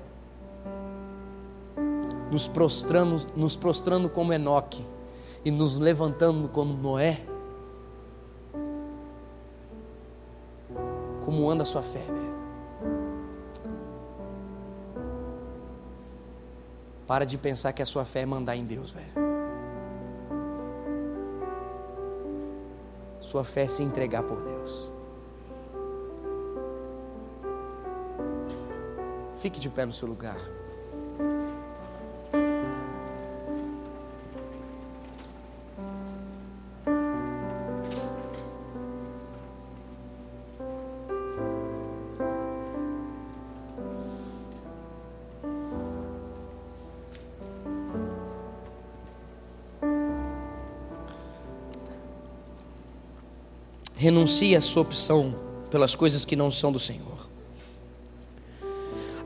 nos 2.33 2.49
prostrando, 2.49 3.27
nos 3.37 3.55
prostrando 3.55 4.09
como 4.09 4.33
Enoque 4.33 4.83
e 5.45 5.51
nos 5.51 5.79
levantando 5.79 6.49
como 6.49 6.73
Noé? 6.73 7.21
Como 11.27 11.51
anda 11.51 11.63
a 11.63 11.67
sua 11.67 11.83
fé, 11.83 11.99
velho? 11.99 12.33
Para 17.07 17.27
de 17.27 17.37
pensar 17.37 17.75
que 17.75 17.83
a 17.83 17.87
sua 17.87 18.07
fé 18.07 18.21
é 18.21 18.27
mandar 18.27 18.57
em 18.57 18.65
Deus, 18.65 18.91
velho. 18.93 19.13
Sua 23.21 23.45
fé 23.45 23.65
é 23.65 23.69
se 23.69 23.83
entregar 23.83 24.23
por 24.23 24.41
Deus. 24.41 24.91
Fique 29.37 29.61
de 29.61 29.69
pé 29.69 29.85
no 29.85 29.93
seu 29.93 30.09
lugar. 30.09 30.62
Renuncie 54.03 54.57
a 54.57 54.61
sua 54.61 54.83
opção 54.83 55.33
pelas 55.71 55.95
coisas 55.95 56.25
que 56.25 56.35
não 56.35 56.51
são 56.51 56.73
do 56.73 56.81
Senhor. 56.81 57.31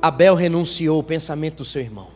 Abel 0.02 0.34
renunciou 0.34 0.98
o 0.98 1.02
pensamento 1.02 1.56
do 1.56 1.64
seu 1.64 1.80
irmão. 1.80 2.08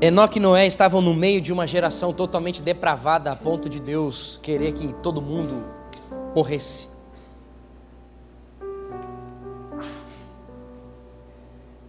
Enoque 0.00 0.38
e 0.38 0.40
Noé 0.40 0.64
estavam 0.64 1.00
no 1.00 1.14
meio 1.14 1.40
de 1.40 1.52
uma 1.52 1.66
geração 1.66 2.12
totalmente 2.12 2.62
depravada 2.62 3.32
a 3.32 3.36
ponto 3.36 3.68
de 3.68 3.80
Deus 3.80 4.38
querer 4.40 4.72
que 4.72 4.92
todo 5.02 5.20
mundo 5.20 5.64
morresse. 6.32 6.88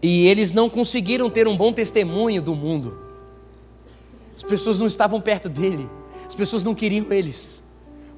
E 0.01 0.27
eles 0.27 0.51
não 0.51 0.67
conseguiram 0.67 1.29
ter 1.29 1.47
um 1.47 1.55
bom 1.55 1.71
testemunho 1.71 2.41
do 2.41 2.55
mundo. 2.55 2.99
As 4.35 4.41
pessoas 4.41 4.79
não 4.79 4.87
estavam 4.87 5.21
perto 5.21 5.47
dele. 5.47 5.87
As 6.27 6.33
pessoas 6.33 6.63
não 6.63 6.73
queriam 6.73 7.13
eles. 7.13 7.62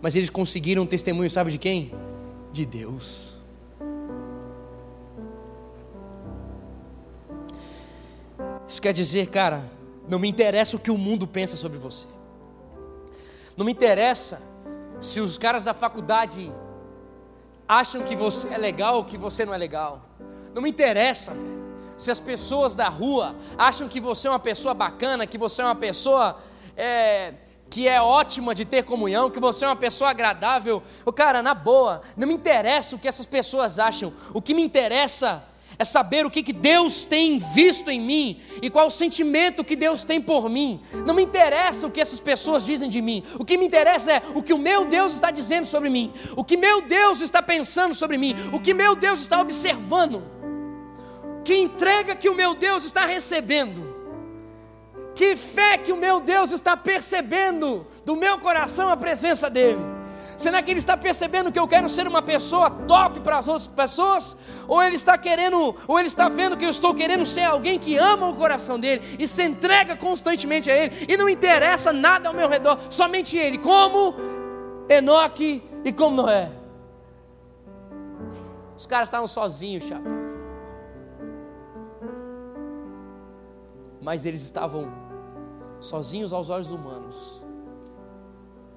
Mas 0.06 0.15
eles 0.15 0.30
conseguiram 0.30 0.84
um 0.84 0.86
testemunho, 0.86 1.32
sabe 1.32 1.50
de 1.50 1.58
quem? 1.58 1.91
De 2.52 2.63
Deus. 2.63 3.34
Isso 8.68 8.80
quer 8.80 8.94
dizer, 8.94 9.32
cara, 9.32 9.68
não 10.08 10.20
me 10.20 10.28
interessa 10.30 10.76
o 10.76 10.80
que 10.80 10.91
o 10.91 10.98
mundo 11.00 11.26
pensa 11.26 11.58
sobre 11.58 11.80
você. 11.80 12.06
Não 13.58 13.65
me 13.65 13.72
interessa 13.72 14.44
se 15.02 15.20
os 15.20 15.39
caras 15.39 15.63
da 15.63 15.74
faculdade 15.74 16.54
acham 17.68 18.04
que 18.04 18.15
você 18.15 18.48
é 18.50 18.60
legal 18.60 18.98
ou 18.98 19.06
que 19.06 19.18
você 19.18 19.44
não 19.44 19.56
é 19.56 19.58
legal. 19.58 20.06
Não 20.54 20.62
me 20.62 20.70
interessa, 20.70 21.34
velho. 21.34 21.65
Se 21.98 22.12
as 22.12 22.20
pessoas 22.20 22.76
da 22.76 22.89
rua 22.89 23.36
acham 23.58 23.89
que 23.89 24.00
você 24.00 24.28
é 24.28 24.30
uma 24.30 24.38
pessoa 24.38 24.76
bacana, 24.76 25.26
que 25.26 25.39
você 25.39 25.63
é 25.63 25.65
uma 25.65 25.74
pessoa 25.74 26.38
é, 26.78 27.34
que 27.69 27.88
é 27.88 28.01
ótima 28.01 28.56
de 28.56 28.65
ter 28.65 28.84
comunhão, 28.84 29.30
que 29.30 29.39
você 29.39 29.65
é 29.65 29.67
uma 29.67 29.75
pessoa 29.75 30.10
agradável. 30.10 30.82
O 31.06 31.12
cara, 31.12 31.41
na 31.41 31.54
boa, 31.54 32.01
não 32.15 32.28
me 32.28 32.34
interessa 32.34 32.95
o 32.95 32.99
que 32.99 33.08
essas 33.08 33.25
pessoas 33.25 33.80
acham. 33.80 34.13
O 34.34 34.41
que 34.41 34.54
me 34.54 34.62
interessa 34.62 35.43
é 35.78 35.84
saber 35.84 36.25
o 36.25 36.32
que, 36.32 36.41
que 36.41 36.54
Deus 36.54 37.06
tem 37.06 37.39
visto 37.39 37.89
em 37.89 37.99
mim 37.99 38.39
e 38.62 38.69
qual 38.69 38.88
o 38.88 38.91
sentimento 38.91 39.63
que 39.63 39.75
Deus 39.75 40.04
tem 40.04 40.21
por 40.21 40.49
mim. 40.49 40.82
Não 41.06 41.13
me 41.13 41.23
interessa 41.23 41.88
o 41.88 41.91
que 41.91 41.99
essas 41.99 42.19
pessoas 42.19 42.65
dizem 42.65 42.89
de 42.89 43.01
mim. 43.01 43.23
O 43.38 43.45
que 43.45 43.58
me 43.58 43.65
interessa 43.65 44.13
é 44.13 44.21
o 44.34 44.41
que 44.41 44.54
o 44.54 44.58
meu 44.58 44.86
Deus 44.86 45.13
está 45.13 45.32
dizendo 45.32 45.65
sobre 45.65 45.89
mim, 45.89 46.13
o 46.36 46.43
que 46.43 46.58
meu 46.58 46.82
Deus 46.82 47.21
está 47.21 47.41
pensando 47.41 47.93
sobre 47.93 48.17
mim, 48.17 48.36
o 48.54 48.60
que 48.60 48.73
meu 48.73 48.95
Deus 48.95 49.19
está 49.21 49.41
observando. 49.41 50.23
Que 51.43 51.56
entrega 51.58 52.15
que 52.15 52.30
o 52.30 52.36
meu 52.36 52.56
Deus 52.56 52.86
está 52.86 53.06
recebendo. 53.06 53.85
Que 55.15 55.38
fé 55.38 55.78
que 55.78 55.93
o 55.93 55.97
meu 55.97 56.19
Deus 56.19 56.51
está 56.51 56.75
percebendo 56.75 57.88
do 58.04 58.15
meu 58.15 58.38
coração 58.38 58.89
a 58.89 58.97
presença 58.97 59.49
dEle. 59.49 59.80
Será 60.38 60.61
que 60.61 60.70
Ele 60.70 60.80
está 60.80 60.97
percebendo 60.97 61.51
que 61.51 61.57
eu 61.57 61.68
quero 61.68 61.88
ser 61.88 62.05
uma 62.05 62.22
pessoa 62.22 62.70
top 62.70 63.22
para 63.22 63.38
as 63.38 63.47
outras 63.47 63.68
pessoas? 63.68 64.36
Ou 64.68 64.84
Ele 64.84 64.97
está 64.97 65.18
querendo, 65.18 65.74
ou 65.88 65.97
Ele 65.97 66.09
está 66.09 66.28
vendo 66.28 66.57
que 66.57 66.66
eu 66.66 66.70
estou 66.70 66.93
querendo 66.93 67.26
ser 67.26 67.43
alguém 67.43 67.80
que 67.80 67.95
ama 67.97 68.28
o 68.28 68.36
coração 68.36 68.78
dele 68.78 69.16
e 69.18 69.26
se 69.26 69.43
entrega 69.43 69.95
constantemente 69.95 70.70
a 70.70 70.76
Ele 70.76 71.05
e 71.07 71.16
não 71.16 71.30
interessa 71.30 71.93
nada 71.93 72.28
ao 72.28 72.34
meu 72.34 72.49
redor, 72.49 72.78
somente 72.89 73.38
Ele, 73.38 73.57
como 73.57 74.13
Enoque 74.89 75.63
e 75.86 75.93
como 75.93 76.18
Noé. 76.18 76.51
Os 78.78 78.86
caras 78.86 79.07
estavam 79.07 79.28
sozinhos, 79.28 79.86
chapa. 79.86 80.03
Mas 84.01 84.26
eles 84.26 84.43
estavam 84.43 85.05
sozinhos 85.80 86.34
aos 86.34 86.49
olhos 86.49 86.71
humanos, 86.71 87.45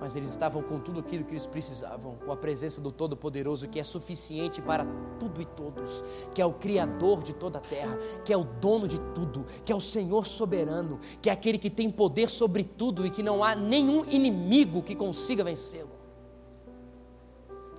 mas 0.01 0.15
eles 0.15 0.31
estavam 0.31 0.63
com 0.63 0.79
tudo 0.79 1.01
aquilo 1.01 1.25
que 1.25 1.33
eles 1.33 1.45
precisavam, 1.45 2.17
com 2.17 2.31
a 2.31 2.37
presença 2.37 2.81
do 2.81 2.93
Todo-Poderoso, 2.93 3.69
que 3.69 3.81
é 3.81 3.85
suficiente 3.85 4.63
para 4.63 4.87
tudo 5.19 5.43
e 5.43 5.45
todos, 5.45 6.05
que 6.33 6.41
é 6.41 6.47
o 6.47 6.53
Criador 6.53 7.23
de 7.23 7.33
toda 7.33 7.59
a 7.59 7.61
terra, 7.61 7.99
que 8.25 8.33
é 8.33 8.37
o 8.37 8.45
dono 8.45 8.87
de 8.87 8.99
tudo, 9.13 9.45
que 9.65 9.73
é 9.73 9.75
o 9.75 9.81
Senhor 9.81 10.25
soberano, 10.27 11.01
que 11.21 11.29
é 11.29 11.33
aquele 11.33 11.59
que 11.59 11.69
tem 11.69 11.91
poder 11.91 12.29
sobre 12.31 12.63
tudo 12.63 13.05
e 13.05 13.11
que 13.11 13.23
não 13.23 13.43
há 13.43 13.57
nenhum 13.57 14.05
inimigo 14.05 14.83
que 14.83 14.95
consiga 14.95 15.43
vencê-lo. 15.43 15.91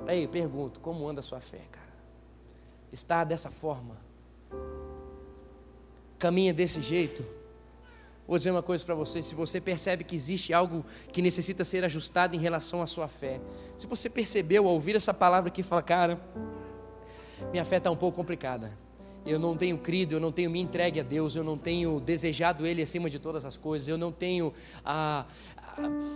Aí, 0.06 0.28
pergunto, 0.28 0.80
como 0.82 1.08
anda 1.08 1.22
a 1.22 1.24
sua 1.24 1.40
fé, 1.40 1.62
cara? 1.72 1.88
Está 2.92 3.24
dessa 3.24 3.50
forma? 3.50 3.98
Caminha 6.18 6.54
desse 6.54 6.82
jeito? 6.82 7.24
Vou 8.30 8.38
dizer 8.38 8.52
uma 8.52 8.62
coisa 8.62 8.86
para 8.86 8.94
você: 8.94 9.24
se 9.24 9.34
você 9.34 9.60
percebe 9.60 10.04
que 10.04 10.16
existe 10.16 10.54
algo 10.54 10.86
que 11.12 11.20
necessita 11.20 11.66
ser 11.66 11.84
ajustado 11.84 12.36
em 12.36 12.40
relação 12.40 12.80
à 12.80 12.86
sua 12.86 13.08
fé, 13.08 13.42
se 13.76 13.88
você 13.88 14.08
percebeu 14.08 14.68
ao 14.68 14.74
ouvir 14.74 14.96
essa 14.96 15.12
palavra 15.12 15.50
que 15.50 15.64
fala, 15.64 15.82
cara, 15.82 16.22
minha 17.50 17.66
fé 17.66 17.78
está 17.78 17.90
um 17.90 17.96
pouco 17.96 18.16
complicada, 18.16 18.72
eu 19.26 19.40
não 19.40 19.58
tenho 19.58 19.80
crido, 19.80 20.14
eu 20.14 20.20
não 20.20 20.32
tenho 20.32 20.52
me 20.52 20.60
entregue 20.60 21.00
a 21.00 21.04
Deus, 21.04 21.36
eu 21.36 21.44
não 21.44 21.58
tenho 21.58 22.00
desejado 22.00 22.68
Ele 22.68 22.84
acima 22.84 23.10
de 23.10 23.18
todas 23.18 23.46
as 23.46 23.58
coisas, 23.58 23.88
eu 23.88 23.98
não 23.98 24.12
tenho, 24.12 24.54
ah, 24.86 25.26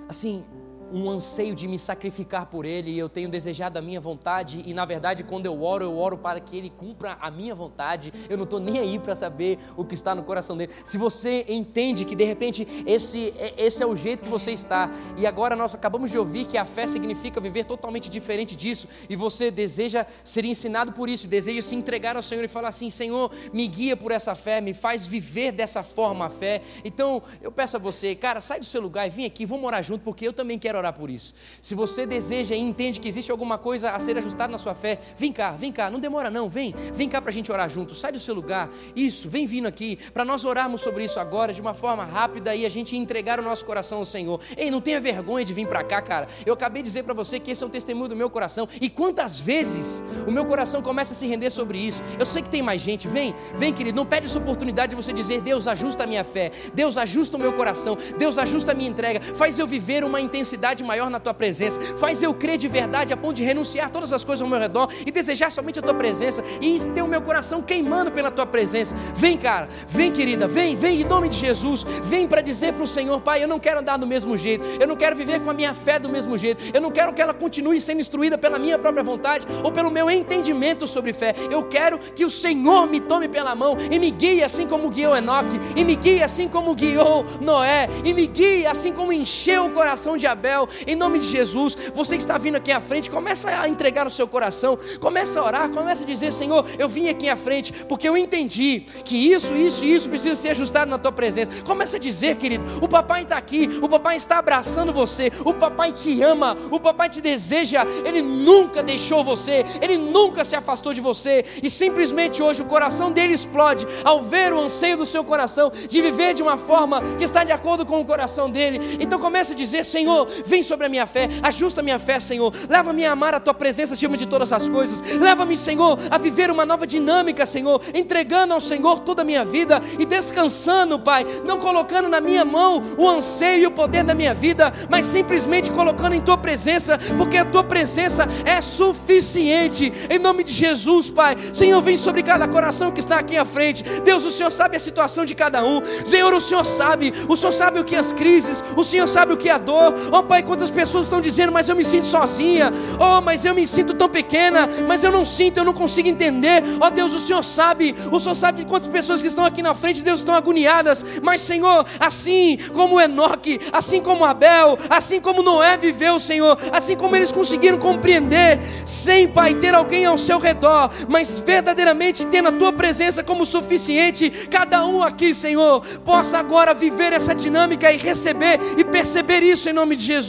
assim, 0.08 0.46
um 0.94 1.10
anseio 1.10 1.56
de 1.56 1.68
me 1.68 1.80
sacrificar 1.80 2.46
por 2.46 2.66
Ele, 2.66 2.92
e 2.92 3.00
eu 3.00 3.10
tenho 3.10 3.28
desejado 3.28 3.80
a 3.80 3.82
minha 3.82 4.00
vontade, 4.00 4.62
e 4.64 4.74
na 4.74 4.86
verdade, 4.86 5.24
quando 5.24 5.48
eu 5.48 5.64
oro, 5.64 5.84
eu 5.84 5.98
oro 5.98 6.18
para 6.18 6.40
que 6.40 6.56
Ele 6.56 6.70
cumpra 6.70 7.18
a 7.20 7.32
minha 7.32 7.56
vontade, 7.56 8.14
eu 8.30 8.38
não 8.38 8.44
estou 8.44 8.60
nem 8.60 8.78
aí 8.78 9.00
para 9.00 9.16
saber 9.16 9.58
o 9.76 9.84
que 9.84 9.96
está 9.96 10.14
no 10.14 10.24
coração 10.24 10.56
dele. 10.56 10.72
Se 10.86 10.98
você 10.98 11.46
entende 11.50 12.06
que 12.06 12.16
de 12.16 12.24
repente 12.24 12.68
esse, 12.86 13.34
esse 13.58 13.82
é 13.82 13.86
o 13.88 13.96
jeito 13.96 14.22
que 14.22 14.30
você 14.30 14.52
está, 14.52 14.92
e 15.18 15.26
agora 15.26 15.56
nós 15.56 15.74
acabamos 15.74 16.12
de 16.12 16.18
ouvir 16.18 16.46
que 16.46 16.58
a 16.58 16.66
fé 16.66 16.86
significa 16.86 17.42
viver 17.42 17.66
totalmente 17.66 18.10
diferente 18.10 18.56
disso, 18.56 18.88
e 19.10 19.16
você 19.16 19.50
deseja 19.50 20.06
ser 20.24 20.46
ensinado 20.46 20.92
por 20.92 21.10
isso, 21.10 21.28
deseja 21.28 21.62
se 21.64 21.76
entregar 21.76 22.16
ao 22.16 22.22
Senhor 22.22 22.44
e 22.44 22.48
falar 22.48 22.70
assim: 22.70 22.92
Senhor, 22.92 23.32
me 23.52 23.68
guia 23.68 23.98
por 23.98 24.12
essa 24.12 24.36
fé, 24.36 24.62
me 24.62 24.74
faz 24.74 25.08
viver 25.08 25.52
dessa 25.52 25.82
forma 25.82 26.26
a 26.26 26.30
fé. 26.30 26.62
Então 26.86 27.24
eu 27.42 27.52
peço 27.52 27.78
a 27.78 27.80
você, 27.80 28.14
cara, 28.14 28.40
sai 28.40 28.60
do 28.60 28.66
seu 28.66 28.82
lugar 28.82 29.08
e 29.08 29.10
vem 29.10 29.26
aqui, 29.26 29.46
vamos 29.46 29.66
orar 29.66 29.82
junto, 29.82 30.04
porque 30.04 30.28
eu 30.28 30.34
também 30.34 30.60
quero 30.60 30.83
orar 30.84 30.94
por 30.94 31.10
isso. 31.10 31.34
Se 31.62 31.74
você 31.74 32.06
deseja 32.06 32.56
e 32.56 32.60
entende 32.60 33.00
que 33.00 33.08
existe 33.08 33.32
alguma 33.32 33.58
coisa 33.58 33.92
a 33.92 34.00
ser 34.00 34.18
ajustada 34.18 34.52
na 34.52 34.58
sua 34.58 34.76
fé, 34.76 35.00
vem 35.18 35.32
cá, 35.32 35.52
vem 35.52 35.72
cá, 35.72 35.90
não 35.90 36.00
demora 36.00 36.30
não, 36.30 36.50
vem, 36.50 36.74
vem 36.94 37.10
cá 37.10 37.22
para 37.22 37.32
a 37.32 37.34
gente 37.34 37.52
orar 37.52 37.70
junto, 37.70 37.96
sai 37.96 38.12
do 38.12 38.20
seu 38.20 38.36
lugar, 38.36 38.70
isso, 38.96 39.30
vem 39.30 39.46
vindo 39.46 39.68
aqui, 39.68 39.98
para 40.14 40.26
nós 40.26 40.46
orarmos 40.46 40.82
sobre 40.82 41.06
isso 41.06 41.20
agora 41.20 41.54
de 41.54 41.62
uma 41.62 41.74
forma 41.74 42.04
rápida 42.04 42.56
e 42.56 42.66
a 42.66 42.70
gente 42.70 42.96
entregar 42.96 43.40
o 43.40 43.44
nosso 43.44 43.66
coração 43.66 44.00
ao 44.00 44.06
Senhor. 44.06 44.40
Ei, 44.58 44.70
não 44.70 44.82
tenha 44.82 45.00
vergonha 45.00 45.46
de 45.46 45.54
vir 45.54 45.68
para 45.68 45.84
cá, 45.84 46.02
cara. 46.02 46.28
Eu 46.46 46.54
acabei 46.54 46.82
de 46.82 46.90
dizer 46.90 47.04
para 47.04 47.14
você 47.14 47.40
que 47.40 47.52
esse 47.52 47.64
é 47.64 47.66
o 47.66 47.70
testemunho 47.70 48.10
do 48.10 48.16
meu 48.16 48.30
coração 48.30 48.68
e 48.82 48.90
quantas 48.90 49.40
vezes 49.40 50.04
o 50.28 50.32
meu 50.32 50.46
coração 50.46 50.82
começa 50.82 51.14
a 51.14 51.16
se 51.16 51.26
render 51.26 51.50
sobre 51.50 51.78
isso. 51.78 52.02
Eu 52.20 52.26
sei 52.26 52.42
que 52.42 52.50
tem 52.50 52.62
mais 52.62 52.82
gente, 52.82 53.08
vem, 53.08 53.34
vem 53.56 53.74
querido, 53.74 53.96
não 53.96 54.06
pede 54.06 54.26
essa 54.26 54.38
oportunidade 54.38 54.92
de 54.92 54.96
você 54.96 55.14
dizer, 55.14 55.42
Deus 55.42 55.68
ajusta 55.68 56.04
a 56.04 56.08
minha 56.08 56.24
fé, 56.24 56.52
Deus 56.74 56.98
ajusta 56.98 57.38
o 57.38 57.40
meu 57.40 57.54
coração, 57.54 57.98
Deus 58.18 58.38
ajusta 58.38 58.72
a 58.72 58.76
minha 58.76 58.90
entrega, 58.90 59.22
faz 59.22 59.58
eu 59.58 59.68
viver 59.68 60.04
uma 60.04 60.20
intensidade 60.20 60.63
maior 60.84 61.10
na 61.10 61.20
tua 61.20 61.34
presença, 61.34 61.80
faz 61.98 62.22
eu 62.22 62.34
crer 62.34 62.58
de 62.58 62.68
verdade 62.68 63.12
a 63.12 63.18
ponto 63.18 63.36
de 63.36 63.44
renunciar 63.44 63.90
todas 63.90 64.14
as 64.14 64.24
coisas 64.24 64.42
ao 64.42 64.48
meu 64.48 64.60
redor 64.60 64.90
e 65.06 65.12
desejar 65.12 65.52
somente 65.52 65.80
a 65.80 65.82
tua 65.82 65.94
presença. 65.94 66.44
E 66.62 66.80
ter 66.94 67.02
o 67.02 67.08
meu 67.08 67.22
coração 67.22 67.62
queimando 67.62 68.12
pela 68.12 68.32
tua 68.32 68.46
presença. 68.46 68.96
Vem, 69.14 69.38
cara, 69.38 69.68
vem, 69.88 70.12
querida, 70.12 70.48
vem, 70.48 70.76
vem 70.76 71.02
em 71.02 71.04
nome 71.04 71.30
de 71.30 71.38
Jesus, 71.38 71.84
vem 72.04 72.28
para 72.28 72.42
dizer 72.42 72.74
para 72.74 72.84
o 72.84 72.88
Senhor, 72.88 73.20
Pai, 73.22 73.44
eu 73.44 73.48
não 73.48 73.60
quero 73.60 73.80
andar 73.80 73.98
do 73.98 74.08
mesmo 74.08 74.38
jeito, 74.38 74.64
eu 74.80 74.88
não 74.88 74.96
quero 74.96 75.16
viver 75.16 75.40
com 75.42 75.50
a 75.50 75.54
minha 75.54 75.74
fé 75.74 76.00
do 76.00 76.10
mesmo 76.10 76.38
jeito, 76.38 76.64
eu 76.74 76.82
não 76.82 76.92
quero 76.92 77.14
que 77.14 77.22
ela 77.22 77.34
continue 77.34 77.80
sendo 77.80 78.00
instruída 78.00 78.38
pela 78.38 78.60
minha 78.60 78.78
própria 78.78 79.04
vontade 79.04 79.46
ou 79.64 79.72
pelo 79.72 79.90
meu 79.90 80.10
entendimento 80.10 80.88
sobre 80.88 81.14
fé, 81.14 81.34
eu 81.52 81.64
quero 81.64 81.98
que 81.98 82.26
o 82.26 82.30
Senhor 82.30 82.88
me 82.88 83.00
tome 83.00 83.28
pela 83.28 83.56
mão 83.56 83.76
e 83.92 83.98
me 84.00 84.12
guie 84.12 84.44
assim 84.44 84.68
como 84.68 84.90
guiou 84.90 85.16
Enoque, 85.16 85.60
e 85.76 85.84
me 85.84 85.96
guie 85.96 86.22
assim 86.22 86.48
como 86.48 86.76
guiou 86.76 87.26
Noé, 87.42 87.90
e 88.04 88.14
me 88.14 88.28
guie 88.28 88.66
assim 88.66 88.94
como 88.94 89.12
encheu 89.12 89.66
o 89.66 89.72
coração 89.72 90.18
de 90.18 90.28
Abel, 90.28 90.53
em 90.86 90.96
nome 90.96 91.20
de 91.20 91.28
Jesus. 91.28 91.76
Você 91.94 92.16
que 92.16 92.22
está 92.22 92.38
vindo 92.38 92.56
aqui 92.56 92.72
à 92.72 92.82
frente, 92.82 93.10
começa 93.10 93.50
a 93.50 93.68
entregar 93.68 94.08
o 94.08 94.10
seu 94.10 94.28
coração, 94.28 94.78
começa 95.00 95.40
a 95.40 95.44
orar, 95.44 95.70
começa 95.70 96.04
a 96.04 96.06
dizer: 96.06 96.34
Senhor, 96.34 96.66
eu 96.78 96.88
vim 96.88 97.10
aqui 97.10 97.30
à 97.30 97.36
frente 97.36 97.74
porque 97.88 98.08
eu 98.08 98.18
entendi 98.18 98.82
que 99.04 99.16
isso, 99.16 99.54
isso 99.56 99.84
e 99.84 99.94
isso 99.94 100.10
precisa 100.10 100.36
ser 100.36 100.50
ajustado 100.50 100.90
na 100.90 100.98
tua 100.98 101.12
presença. 101.12 101.52
Começa 101.64 101.98
a 101.98 102.00
dizer, 102.00 102.38
querido: 102.38 102.64
o 102.82 102.88
papai 102.88 103.24
está 103.24 103.38
aqui, 103.38 103.80
o 103.82 103.90
papai 103.90 104.18
está 104.18 104.38
abraçando 104.38 104.94
você, 104.94 105.32
o 105.46 105.54
papai 105.54 105.92
te 105.92 106.22
ama, 106.22 106.58
o 106.72 106.80
papai 106.80 107.10
te 107.10 107.22
deseja, 107.22 107.86
ele 108.06 108.22
nunca 108.22 108.84
deixou 108.84 109.24
você, 109.24 109.66
ele 109.82 109.98
nunca 109.98 110.44
se 110.46 110.56
afastou 110.56 110.94
de 110.94 111.02
você, 111.02 111.46
e 111.62 111.70
simplesmente 111.70 112.42
hoje 112.42 112.62
o 112.62 112.66
coração 112.66 113.12
dele 113.12 113.34
explode 113.34 113.88
ao 114.04 114.24
ver 114.24 114.54
o 114.54 114.60
anseio 114.60 114.98
do 114.98 115.06
seu 115.06 115.24
coração 115.24 115.72
de 115.88 116.02
viver 116.02 116.34
de 116.34 116.44
uma 116.44 116.58
forma 116.58 117.02
que 117.18 117.24
está 117.24 117.44
de 117.44 117.52
acordo 117.52 117.86
com 117.86 118.00
o 118.00 118.06
coração 118.06 118.50
dele. 118.50 118.98
Então 119.00 119.20
começa 119.20 119.54
a 119.54 119.56
dizer: 119.56 119.86
Senhor, 119.86 120.28
vem 120.46 120.64
sobre 120.64 120.86
a 120.86 120.90
minha 120.90 121.06
fé, 121.06 121.30
ajusta 121.42 121.82
a 121.82 121.84
minha 121.84 122.00
fé, 122.00 122.20
Senhor. 122.20 122.54
Leva-me 122.70 123.06
a 123.06 123.12
amar 123.12 123.34
a 123.34 123.40
tua 123.40 123.54
presença 123.54 123.94
acima 123.94 124.18
de 124.18 124.26
todas 124.26 124.52
as 124.52 124.68
coisas. 124.70 125.02
Leva-me, 125.20 125.56
Senhor, 125.58 125.98
a 126.10 126.18
viver 126.18 126.52
uma 126.52 126.66
nova 126.66 126.86
dinâmica, 126.86 127.46
Senhor, 127.46 127.82
entregando 127.94 128.54
ao 128.54 128.62
Senhor 128.62 129.00
toda 129.00 129.22
a 129.22 129.26
minha 129.26 129.46
vida 129.46 129.82
e 130.00 130.06
descansando, 130.06 131.00
Pai, 131.00 131.26
não 131.46 131.58
colocando 131.58 132.10
na 132.10 132.22
minha 132.22 132.46
mão 132.46 132.82
o 132.98 133.08
anseio 133.08 133.64
e 133.64 133.68
o 133.68 133.72
poder 133.72 134.04
da 134.04 134.16
minha 134.16 134.34
vida, 134.34 134.74
mas 134.90 135.06
simplesmente 135.06 135.72
colocando 135.72 136.14
em 136.14 136.22
tua 136.22 136.38
presença, 136.38 137.00
porque 137.18 137.38
a 137.38 137.46
tua 137.46 137.64
presença 137.64 138.28
é 138.46 138.62
suficiente. 138.62 139.92
Em 140.10 140.20
nome 140.20 140.44
de 140.44 140.52
Jesus, 140.52 141.10
Pai. 141.10 141.36
Senhor, 141.54 141.82
vem 141.82 141.98
sobre 141.98 142.24
cada 142.24 142.48
coração 142.48 142.92
que 142.92 143.00
está 143.00 143.20
aqui 143.20 143.38
à 143.38 143.46
frente. 143.46 143.84
Deus, 144.04 144.26
o 144.26 144.32
Senhor 144.32 144.52
sabe 144.52 144.76
a 144.76 144.80
situação 144.80 145.26
de 145.26 145.36
cada 145.36 145.64
um. 145.64 145.82
Senhor, 146.06 146.34
o 146.34 146.42
Senhor 146.42 146.66
sabe, 146.66 147.14
o 147.28 147.36
Senhor 147.36 147.52
sabe 147.52 147.80
o 147.80 147.84
que 147.84 147.96
é 147.96 148.00
as 148.00 148.14
crises, 148.14 148.64
o 148.76 148.84
Senhor 148.84 149.08
sabe 149.08 149.34
o 149.34 149.38
que 149.38 149.50
é 149.50 149.54
a 149.54 149.58
dor. 149.58 149.94
Oh, 150.12 150.24
Pai, 150.34 150.42
quantas 150.42 150.72
pessoas 150.72 151.04
estão 151.04 151.22
dizendo, 151.22 151.52
mas 151.52 151.70
eu 151.70 151.76
me 151.76 151.86
sinto 151.86 152.08
sozinha. 152.08 152.74
Oh, 153.00 153.22
mas 153.22 153.46
eu 153.46 153.54
me 153.54 153.68
sinto 153.68 153.94
tão 153.94 154.10
pequena, 154.10 154.68
mas 154.88 155.04
eu 155.04 155.12
não 155.12 155.24
sinto, 155.24 155.60
eu 155.60 155.64
não 155.64 155.74
consigo 155.74 156.10
entender. 156.10 156.64
Ó 156.82 156.88
oh, 156.88 156.90
Deus, 156.90 157.14
o 157.14 157.20
Senhor 157.20 157.44
sabe, 157.44 157.94
o 158.12 158.20
Senhor 158.20 158.34
sabe 158.34 158.64
de 158.64 158.68
quantas 158.68 158.88
pessoas 158.88 159.22
que 159.22 159.28
estão 159.28 159.46
aqui 159.46 159.62
na 159.62 159.76
frente, 159.76 160.02
Deus, 160.02 160.22
estão 160.22 160.34
agoniadas. 160.34 161.06
Mas, 161.22 161.40
Senhor, 161.42 161.86
assim 162.00 162.58
como 162.74 163.00
Enoque, 163.00 163.62
assim 163.72 164.02
como 164.02 164.26
Abel, 164.26 164.76
assim 164.90 165.22
como 165.22 165.44
Noé 165.44 165.78
viveu, 165.78 166.20
Senhor, 166.20 166.58
assim 166.72 166.98
como 166.98 167.16
eles 167.16 167.32
conseguiram 167.32 167.78
compreender, 167.78 168.60
sem, 168.88 169.28
Pai, 169.28 169.54
ter 169.54 169.76
alguém 169.76 170.08
ao 170.08 170.18
seu 170.18 170.40
redor, 170.40 170.90
mas 171.08 171.40
verdadeiramente 171.40 172.26
tendo 172.26 172.50
a 172.50 172.54
tua 172.54 172.74
presença 172.74 173.24
como 173.24 173.46
suficiente, 173.46 174.32
cada 174.50 174.84
um 174.84 175.04
aqui, 175.04 175.32
Senhor, 175.32 175.86
possa 176.04 176.40
agora 176.40 176.74
viver 176.74 177.14
essa 177.14 177.36
dinâmica 177.36 177.92
e 177.92 177.98
receber 177.98 178.60
e 178.76 178.84
perceber 178.84 179.44
isso 179.44 179.70
em 179.70 179.74
nome 179.74 179.96
de 179.96 180.06
Jesus. 180.06 180.23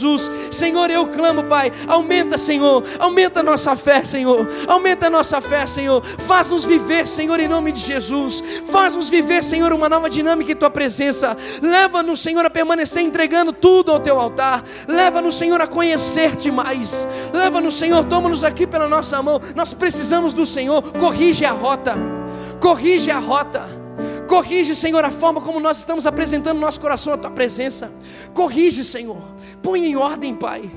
Senhor, 0.51 0.91
eu 0.91 1.07
clamo, 1.07 1.45
Pai, 1.45 1.73
aumenta, 1.87 2.39
Senhor, 2.39 2.83
aumenta 2.99 3.41
a 3.41 3.43
nossa 3.43 3.77
fé, 3.77 4.03
Senhor, 4.05 4.47
aumenta 4.67 5.07
a 5.07 5.11
nossa 5.11 5.41
fé, 5.41 5.67
Senhor, 5.67 6.05
faz-nos 6.05 6.65
viver, 6.65 7.07
Senhor, 7.07 7.39
em 7.41 7.49
nome 7.49 7.73
de 7.73 7.81
Jesus, 7.81 8.43
faz-nos 8.71 9.09
viver, 9.09 9.43
Senhor, 9.45 9.73
uma 9.73 9.89
nova 9.89 10.09
dinâmica 10.09 10.53
em 10.53 10.57
Tua 10.57 10.71
presença, 10.71 11.37
leva-nos, 11.63 12.21
Senhor, 12.21 12.45
a 12.45 12.51
permanecer 12.51 13.03
entregando 13.03 13.53
tudo 13.53 13.93
ao 13.93 14.01
Teu 14.01 14.19
altar, 14.19 14.65
leva-nos, 14.89 15.37
Senhor, 15.37 15.61
a 15.61 15.67
conhecer-te 15.67 16.51
mais, 16.51 17.07
leva-nos, 17.33 17.75
Senhor, 17.75 18.05
toma-nos 18.05 18.45
aqui 18.45 18.67
pela 18.67 18.89
nossa 18.89 19.23
mão, 19.23 19.41
nós 19.55 19.75
precisamos 19.75 20.33
do 20.33 20.47
Senhor, 20.47 20.83
corrige 20.99 21.45
a 21.45 21.53
rota, 21.53 21.95
corrige 22.61 23.11
a 23.11 23.19
rota. 23.19 23.85
Corrige, 24.27 24.75
Senhor, 24.75 25.05
a 25.05 25.11
forma 25.11 25.41
como 25.41 25.61
nós 25.61 25.79
estamos 25.79 26.07
apresentando 26.07 26.59
nosso 26.59 26.81
coração 26.81 27.13
à 27.13 27.17
tua 27.19 27.31
presença. 27.31 27.93
Corrige, 28.33 28.83
Senhor. 28.83 29.34
Põe 29.65 29.87
em 29.87 29.97
ordem, 29.97 30.35
Pai. 30.35 30.71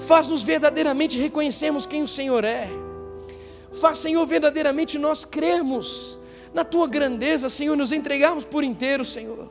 Faz-nos 0.00 0.42
verdadeiramente 0.42 1.16
reconhecermos 1.16 1.86
quem 1.86 2.02
o 2.02 2.08
Senhor 2.08 2.42
é. 2.42 2.68
Faz, 3.80 3.98
Senhor, 3.98 4.26
verdadeiramente 4.26 4.98
nós 4.98 5.24
crermos 5.24 6.18
na 6.52 6.64
tua 6.64 6.88
grandeza, 6.88 7.48
Senhor, 7.48 7.76
nos 7.76 7.92
entregarmos 7.92 8.44
por 8.44 8.64
inteiro, 8.64 9.04
Senhor. 9.04 9.48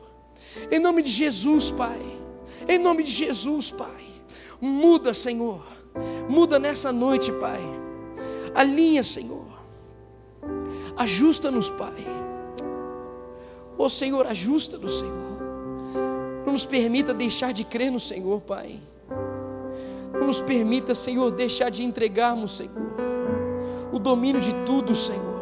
Em 0.70 0.78
nome 0.78 1.00
de 1.00 1.10
Jesus, 1.10 1.70
Pai. 1.70 1.98
Em 2.68 2.78
nome 2.78 3.02
de 3.02 3.10
Jesus, 3.10 3.70
Pai. 3.70 4.04
Muda, 4.60 5.14
Senhor. 5.14 5.64
Muda 6.28 6.58
nessa 6.58 6.92
noite, 6.92 7.32
Pai. 7.32 7.60
Alinha, 8.54 9.02
Senhor. 9.02 9.46
Ajusta-nos, 10.94 11.70
Pai. 11.70 12.06
Ó 13.78 13.86
oh, 13.86 13.88
Senhor, 13.88 14.26
ajusta-nos, 14.26 14.98
Senhor. 14.98 15.31
Não 16.52 16.54
nos 16.54 16.66
permita 16.66 17.14
deixar 17.14 17.50
de 17.54 17.64
crer 17.64 17.90
no 17.90 17.98
Senhor, 17.98 18.42
Pai. 18.42 18.78
Não 20.12 20.26
nos 20.26 20.42
permita, 20.42 20.94
Senhor, 20.94 21.30
deixar 21.30 21.70
de 21.70 21.82
entregarmos, 21.82 22.58
Senhor, 22.58 22.94
o 23.90 23.98
domínio 23.98 24.38
de 24.38 24.52
tudo, 24.66 24.94
Senhor. 24.94 25.40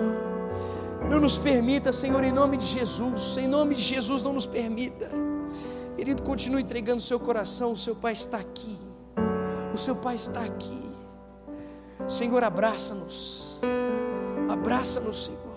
Não 1.11 1.18
nos 1.18 1.36
permita, 1.36 1.92
Senhor, 1.92 2.22
em 2.22 2.30
nome 2.30 2.56
de 2.56 2.64
Jesus, 2.64 3.36
em 3.36 3.48
nome 3.48 3.74
de 3.74 3.82
Jesus, 3.82 4.22
não 4.22 4.32
nos 4.32 4.46
permita. 4.46 5.11
Querido, 5.96 6.22
continue 6.22 6.62
entregando 6.62 6.98
o 6.98 7.04
seu 7.04 7.18
coração, 7.18 7.72
o 7.72 7.76
seu 7.76 7.96
Pai 7.96 8.12
está 8.12 8.36
aqui. 8.36 8.78
O 9.74 9.76
seu 9.76 9.96
Pai 9.96 10.14
está 10.14 10.42
aqui. 10.42 10.92
Senhor, 12.06 12.44
abraça-nos. 12.44 13.58
Abraça-nos, 14.48 15.24
Senhor. 15.24 15.49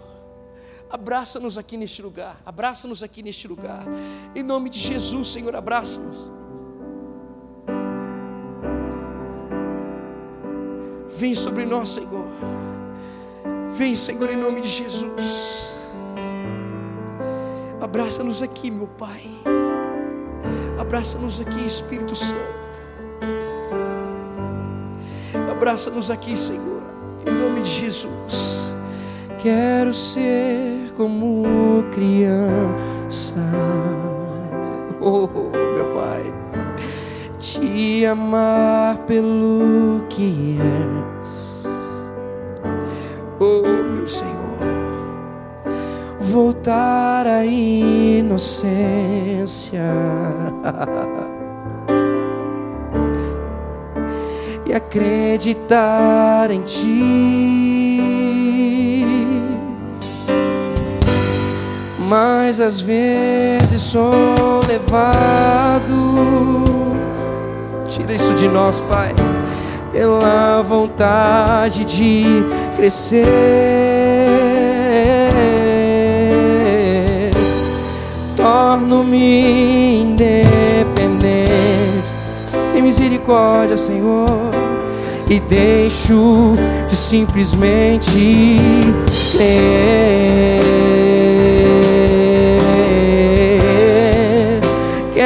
Abraça-nos 0.94 1.58
aqui 1.58 1.76
neste 1.76 2.04
lugar. 2.04 2.40
Abraça-nos 2.46 3.02
aqui 3.02 3.24
neste 3.24 3.48
lugar. 3.48 3.84
Em 4.36 4.44
nome 4.44 4.70
de 4.70 4.78
Jesus, 4.78 5.32
Senhor, 5.32 5.56
abraça-nos. 5.56 6.16
Vem 11.18 11.34
sobre 11.34 11.66
nós, 11.66 11.90
Senhor. 11.90 12.28
Vem, 13.72 13.96
Senhor, 13.96 14.30
em 14.30 14.38
nome 14.38 14.62
de 14.62 14.70
Jesus. 14.70 15.76
Abraça-nos 17.82 18.44
aqui, 18.44 18.70
meu 18.70 18.86
Pai. 18.86 19.24
Abraça-nos 20.80 21.40
aqui, 21.40 21.66
Espírito 21.66 22.16
Santo. 22.16 22.38
Abraça-nos 25.52 26.12
aqui, 26.12 26.38
Senhor, 26.38 26.84
em 27.26 27.32
nome 27.32 27.62
de 27.62 27.70
Jesus. 27.70 28.74
Quero 29.40 29.94
ser 29.94 30.83
como 30.96 31.84
criança, 31.92 33.42
oh, 35.02 35.28
meu 35.28 35.86
Pai, 35.96 36.24
te 37.40 38.06
amar 38.06 38.98
pelo 39.00 40.06
que 40.10 40.58
és, 41.22 41.66
oh, 43.40 43.62
meu 43.62 44.08
Senhor, 44.08 44.34
voltar 46.20 47.28
à 47.28 47.46
inocência. 47.46 48.74
e 54.66 54.74
acreditar 54.74 56.50
em 56.52 56.62
ti. 56.62 58.43
Mas 62.16 62.60
às 62.60 62.80
vezes 62.80 63.82
sou 63.82 64.62
levado, 64.68 65.82
tira 67.90 68.14
isso 68.14 68.36
de 68.36 68.48
nós, 68.48 68.80
Pai, 68.82 69.16
pela 69.92 70.62
vontade 70.62 71.84
de 71.84 72.46
crescer. 72.76 73.26
Torno-me 78.38 80.02
independente. 80.04 81.50
Tem 82.74 82.84
misericórdia, 82.84 83.76
Senhor 83.76 84.52
e 85.28 85.40
deixo 85.40 86.54
de 86.88 86.96
simplesmente 86.96 88.60
ter. 89.36 90.93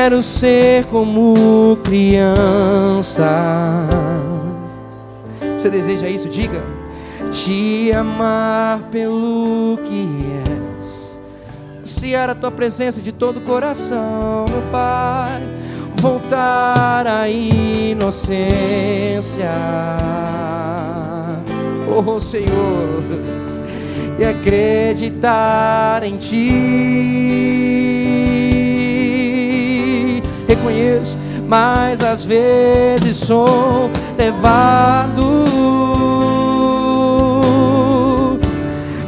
Quero 0.08 0.24
ser 0.24 0.86
como 0.86 1.78
criança. 1.84 3.28
Você 5.58 5.70
deseja 5.70 6.08
isso? 6.08 6.30
Diga. 6.30 6.64
Te 7.30 7.92
amar 7.92 8.84
pelo 8.90 9.78
que 9.84 10.08
és. 10.80 11.20
Se 11.84 12.14
era 12.14 12.32
a 12.32 12.36
tua 12.36 12.52
presença 12.52 13.02
de 13.02 13.12
todo 13.12 13.40
o 13.40 13.42
coração, 13.42 14.46
meu 14.50 14.62
Pai 14.72 15.44
voltar 15.96 17.06
à 17.06 17.28
inocência. 17.28 18.40
Oh 21.86 22.18
Senhor, 22.22 23.04
e 24.18 24.24
acreditar 24.24 26.02
em 26.04 26.16
Ti. 26.16 27.87
Reconheço, 30.48 31.18
mas 31.48 32.02
às 32.02 32.24
vezes 32.24 33.18
sou 33.18 33.90
levado 34.18 35.24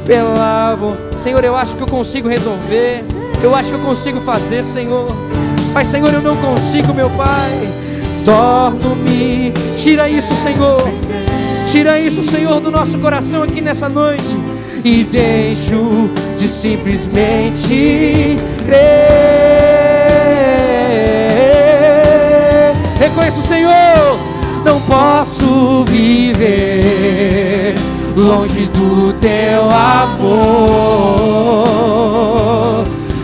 pela. 0.05 0.77
Senhor, 1.17 1.43
eu 1.43 1.55
acho 1.55 1.75
que 1.75 1.81
eu 1.81 1.87
consigo 1.87 2.27
resolver. 2.27 3.03
Eu 3.41 3.55
acho 3.55 3.69
que 3.69 3.75
eu 3.75 3.85
consigo 3.85 4.19
fazer, 4.21 4.65
Senhor 4.65 5.15
Pai, 5.73 5.85
Senhor, 5.85 6.13
eu 6.13 6.21
não 6.21 6.35
consigo, 6.37 6.93
meu 6.93 7.09
Pai. 7.11 7.51
Torno-me. 8.25 9.53
Tira 9.77 10.09
isso, 10.09 10.35
Senhor. 10.35 10.81
Tira 11.65 11.99
isso, 11.99 12.23
Senhor, 12.23 12.59
do 12.59 12.71
nosso 12.71 12.97
coração 12.97 13.43
aqui 13.43 13.61
nessa 13.61 13.87
noite. 13.87 14.35
E 14.83 15.03
deixo 15.03 16.09
de 16.37 16.47
simplesmente 16.47 18.18
do 28.89 29.13
teu 29.13 29.69
amor, 29.69 30.87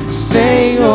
Senhor 0.08 0.86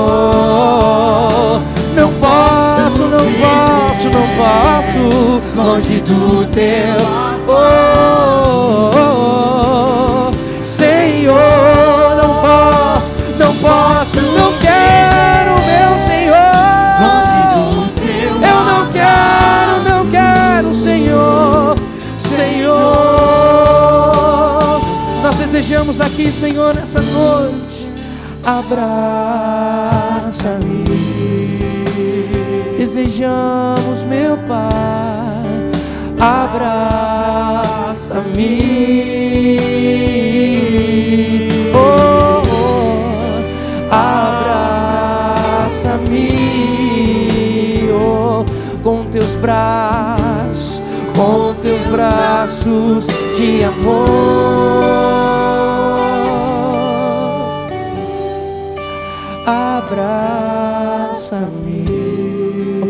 não 1.97 2.13
posso, 2.15 3.03
não 3.03 3.27
posso, 3.41 4.09
não 4.11 4.27
posso, 4.39 5.43
longe 5.57 6.01
do 6.01 6.47
teu 6.53 6.95
amor. 7.49 8.31
Desejamos 25.91 26.01
aqui, 26.01 26.33
Senhor, 26.33 26.75
nessa 26.75 27.01
noite. 27.01 27.89
Abraça-me. 28.45 28.91
Desejamos, 32.79 34.05
meu 34.05 34.39
Pai, 34.39 34.71
abraça-me, 36.19 36.71
oh, 41.75 42.43
oh 42.49 43.95
abraça-me, 43.95 44.71
oh, 47.93 48.47
com 48.83 49.05
teus 49.05 49.35
braços, 49.35 50.81
com 51.15 51.53
teus 51.53 51.85
braços 51.85 53.07
de 53.37 53.63
amor, 53.65 55.20
abraça-me 59.91 61.71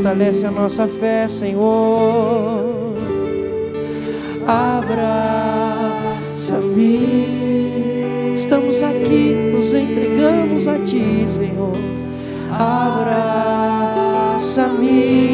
fortalece 0.01 0.47
a 0.47 0.51
nossa 0.51 0.89
fé, 0.89 1.29
Senhor. 1.29 2.95
Abraça-me. 4.47 5.13
Estamos 8.35 8.83
aqui, 8.83 9.35
nos 9.53 9.75
entregamos 9.75 10.67
a 10.67 10.79
Ti, 10.79 11.27
Senhor. 11.29 11.77
Abraça-me, 12.51 14.41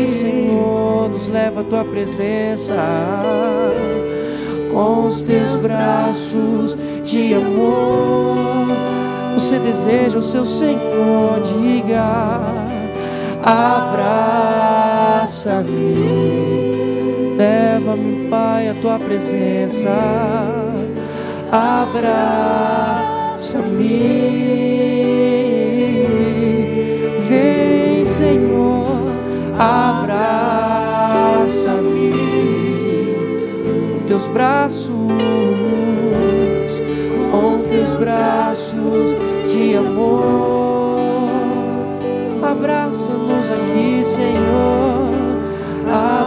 Senhor. 0.08 1.08
Nos 1.10 1.28
leva 1.28 1.60
a 1.60 1.64
Tua 1.64 1.84
presença 1.84 2.74
com 4.72 5.06
os 5.06 5.24
Teus 5.24 5.62
braços 5.62 6.74
de 7.04 7.34
amor. 7.34 8.45
Você 9.36 9.58
deseja 9.58 10.18
o 10.18 10.22
seu 10.22 10.46
Senhor, 10.46 11.42
diga 11.42 12.40
abraça-me, 13.44 14.56
leva-me, 17.36 18.28
Pai, 18.30 18.70
a 18.70 18.74
tua 18.80 18.98
presença, 18.98 19.90
abraça-me, 21.52 22.16
vem, 27.28 28.06
Senhor, 28.06 29.12
abraça-me, 29.58 30.14
teus 34.06 34.26
braços, 34.28 34.90
com 37.36 37.52
teus 37.52 37.92
braços 37.92 39.18
de 39.52 39.76
amor. 39.76 40.96
Abraça-nos 42.42 43.50
aqui, 43.50 44.02
Senhor. 44.06 45.10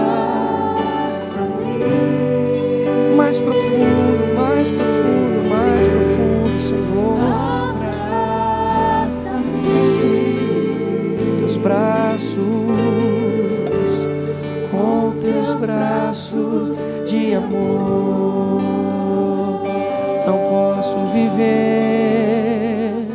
Mais 3.16 3.40
profundo, 3.40 4.34
mais 4.36 4.68
profundo. 4.70 4.97
Teus 15.58 15.66
braços 15.66 16.78
de 17.08 17.34
amor. 17.34 18.62
Não 20.26 20.38
posso 20.48 20.98
viver, 21.06 23.06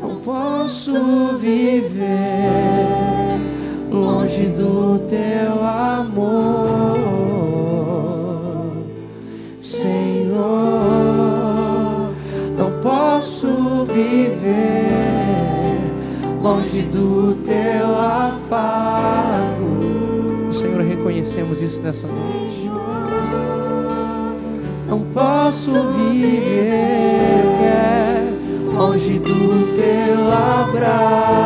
não 0.00 0.16
posso 0.16 1.36
viver 1.38 2.10
longe 3.90 4.46
do 4.46 4.98
teu 5.08 5.64
amor, 5.64 6.98
Senhor. 9.56 10.84
Não 12.56 12.70
posso 12.80 13.84
viver 13.86 14.54
longe 16.42 16.82
do 16.82 17.34
teu 17.36 17.43
reconhecemos 21.34 21.60
isso 21.60 21.82
nessa 21.82 22.14
noite. 22.14 22.70
Não 24.88 25.00
posso 25.12 25.72
viver 25.92 27.40
eu 27.40 27.58
quero, 27.58 28.76
longe 28.76 29.18
do 29.18 29.74
teu 29.74 30.30
abraço, 30.30 31.43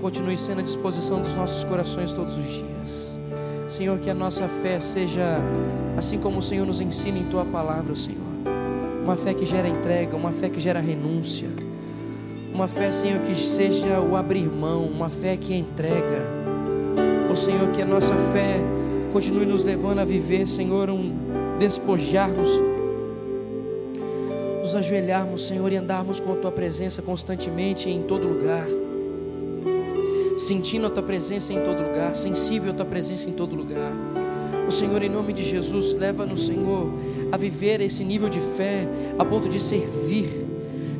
continue 0.00 0.36
sendo 0.36 0.60
a 0.60 0.62
disposição 0.62 1.20
dos 1.20 1.34
nossos 1.34 1.62
corações 1.64 2.12
todos 2.12 2.36
os 2.36 2.46
dias. 2.46 3.10
Senhor, 3.68 3.98
que 3.98 4.10
a 4.10 4.14
nossa 4.14 4.48
fé 4.48 4.80
seja 4.80 5.38
assim 5.96 6.18
como 6.18 6.38
o 6.38 6.42
Senhor 6.42 6.66
nos 6.66 6.80
ensina 6.80 7.18
em 7.18 7.24
Tua 7.24 7.44
palavra, 7.44 7.94
Senhor. 7.94 8.18
Uma 9.04 9.16
fé 9.16 9.32
que 9.34 9.46
gera 9.46 9.68
entrega, 9.68 10.16
uma 10.16 10.32
fé 10.32 10.48
que 10.48 10.60
gera 10.60 10.80
renúncia. 10.80 11.48
Uma 12.52 12.66
fé, 12.66 12.90
Senhor, 12.90 13.20
que 13.20 13.34
seja 13.40 14.00
o 14.00 14.16
abrir 14.16 14.48
mão, 14.48 14.84
uma 14.84 15.08
fé 15.08 15.36
que 15.36 15.54
entrega. 15.54 16.26
Ó 17.30 17.34
Senhor, 17.34 17.70
que 17.70 17.80
a 17.80 17.86
nossa 17.86 18.14
fé 18.32 18.60
continue 19.12 19.46
nos 19.46 19.62
levando 19.62 20.00
a 20.00 20.04
viver, 20.04 20.46
Senhor, 20.46 20.90
um 20.90 21.12
despojar-nos 21.58 22.50
nos 24.60 24.76
ajoelharmos, 24.76 25.46
Senhor, 25.46 25.72
e 25.72 25.76
andarmos 25.76 26.20
com 26.20 26.32
a 26.32 26.36
Tua 26.36 26.52
presença 26.52 27.02
constantemente 27.02 27.88
em 27.88 28.02
todo 28.02 28.28
lugar, 28.28 28.66
sentindo 30.40 30.86
a 30.86 30.90
Tua 30.90 31.02
presença 31.02 31.52
em 31.52 31.62
todo 31.62 31.82
lugar, 31.82 32.16
sensível 32.16 32.70
a 32.72 32.74
Tua 32.74 32.86
presença 32.86 33.28
em 33.28 33.32
todo 33.32 33.54
lugar. 33.54 33.92
O 34.66 34.72
Senhor, 34.72 35.02
em 35.02 35.08
nome 35.08 35.32
de 35.32 35.42
Jesus, 35.42 35.92
leva-nos, 35.92 36.46
Senhor, 36.46 36.88
a 37.30 37.36
viver 37.36 37.80
esse 37.80 38.02
nível 38.02 38.28
de 38.28 38.40
fé 38.40 38.88
a 39.18 39.24
ponto 39.24 39.48
de 39.48 39.60
servir, 39.60 40.28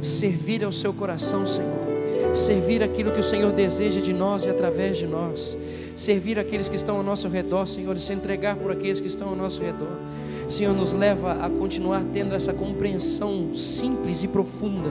servir 0.03 0.63
ao 0.65 0.73
Seu 0.73 0.93
coração, 0.93 1.47
Senhor, 1.47 2.35
servir 2.35 2.83
aquilo 2.83 3.13
que 3.13 3.21
o 3.21 3.25
Senhor 3.25 3.53
deseja 3.53 4.01
de 4.01 4.13
nós 4.13 4.45
e 4.45 4.51
através 4.51 4.99
de 4.99 5.07
nós, 5.07 5.57
servir 5.97 6.39
aqueles 6.39 6.69
que 6.69 6.77
estão 6.77 6.97
ao 6.97 7.03
nosso 7.03 7.29
redor, 7.29 7.67
Senhor, 7.67 7.97
e 7.97 8.01
se 8.01 8.13
entregar 8.13 8.57
por 8.57 8.71
aqueles 8.71 9.01
que 9.01 9.09
estão 9.09 9.31
ao 9.31 9.37
nosso 9.37 9.63
redor. 9.63 9.97
Senhor, 10.49 10.75
nos 10.75 10.93
leva 10.93 11.33
a 11.33 11.49
continuar 11.49 12.05
tendo 12.13 12.35
essa 12.35 12.53
compreensão 12.53 13.55
simples 13.55 14.23
e 14.23 14.29
profunda 14.29 14.91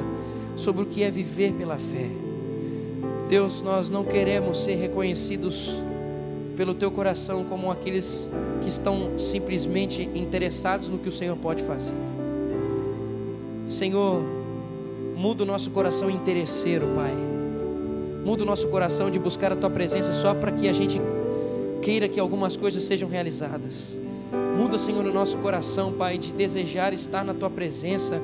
sobre 0.56 0.84
o 0.84 0.86
que 0.86 1.04
é 1.04 1.12
viver 1.12 1.54
pela 1.54 1.78
fé. 1.78 2.29
Deus, 3.30 3.62
nós 3.62 3.92
não 3.92 4.04
queremos 4.04 4.64
ser 4.64 4.74
reconhecidos 4.74 5.84
pelo 6.58 6.74
teu 6.74 6.90
coração 6.90 7.44
como 7.44 7.70
aqueles 7.70 8.28
que 8.60 8.68
estão 8.68 9.20
simplesmente 9.20 10.10
interessados 10.16 10.88
no 10.88 10.98
que 10.98 11.08
o 11.08 11.12
Senhor 11.12 11.38
pode 11.38 11.62
fazer. 11.62 11.94
Senhor, 13.68 14.24
muda 15.16 15.44
o 15.44 15.46
nosso 15.46 15.70
coração 15.70 16.10
interesseiro, 16.10 16.88
Pai. 16.96 17.14
Muda 18.26 18.42
o 18.42 18.46
nosso 18.48 18.68
coração 18.68 19.12
de 19.12 19.20
buscar 19.20 19.52
a 19.52 19.56
tua 19.56 19.70
presença 19.70 20.12
só 20.12 20.34
para 20.34 20.52
que 20.52 20.68
a 20.68 20.74
gente 20.74 21.00
queira 21.84 22.10
que 22.10 22.20
algumas 22.20 22.58
coisas 22.58 22.84
sejam 22.84 23.08
realizadas. 23.08 23.96
Muda, 24.58 24.80
Senhor, 24.80 25.06
o 25.06 25.14
nosso 25.14 25.38
coração, 25.38 25.94
Pai, 25.94 26.18
de 26.18 26.34
desejar 26.34 26.94
estar 26.94 27.24
na 27.24 27.36
tua 27.36 27.50
presença 27.52 28.20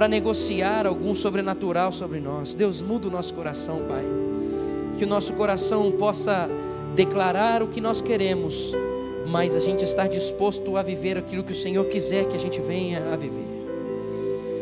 para 0.00 0.08
negociar 0.08 0.86
algum 0.86 1.12
sobrenatural 1.12 1.92
sobre 1.92 2.20
nós. 2.20 2.54
Deus, 2.54 2.80
muda 2.80 3.08
o 3.08 3.10
nosso 3.10 3.34
coração, 3.34 3.82
Pai. 3.86 4.02
Que 4.96 5.04
o 5.04 5.06
nosso 5.06 5.34
coração 5.34 5.92
possa 5.92 6.48
declarar 6.94 7.62
o 7.62 7.68
que 7.68 7.82
nós 7.82 8.00
queremos, 8.00 8.72
mas 9.26 9.54
a 9.54 9.58
gente 9.58 9.84
estar 9.84 10.08
disposto 10.08 10.74
a 10.78 10.82
viver 10.82 11.18
aquilo 11.18 11.44
que 11.44 11.52
o 11.52 11.54
Senhor 11.54 11.84
quiser 11.84 12.26
que 12.26 12.34
a 12.34 12.38
gente 12.38 12.62
venha 12.62 13.12
a 13.12 13.16
viver. 13.16 13.44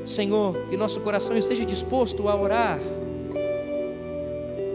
Senhor, 0.05 0.57
que 0.69 0.77
nosso 0.77 1.01
coração 1.03 1.37
esteja 1.37 1.65
disposto 1.65 2.29
a 2.29 2.35
orar 2.35 2.81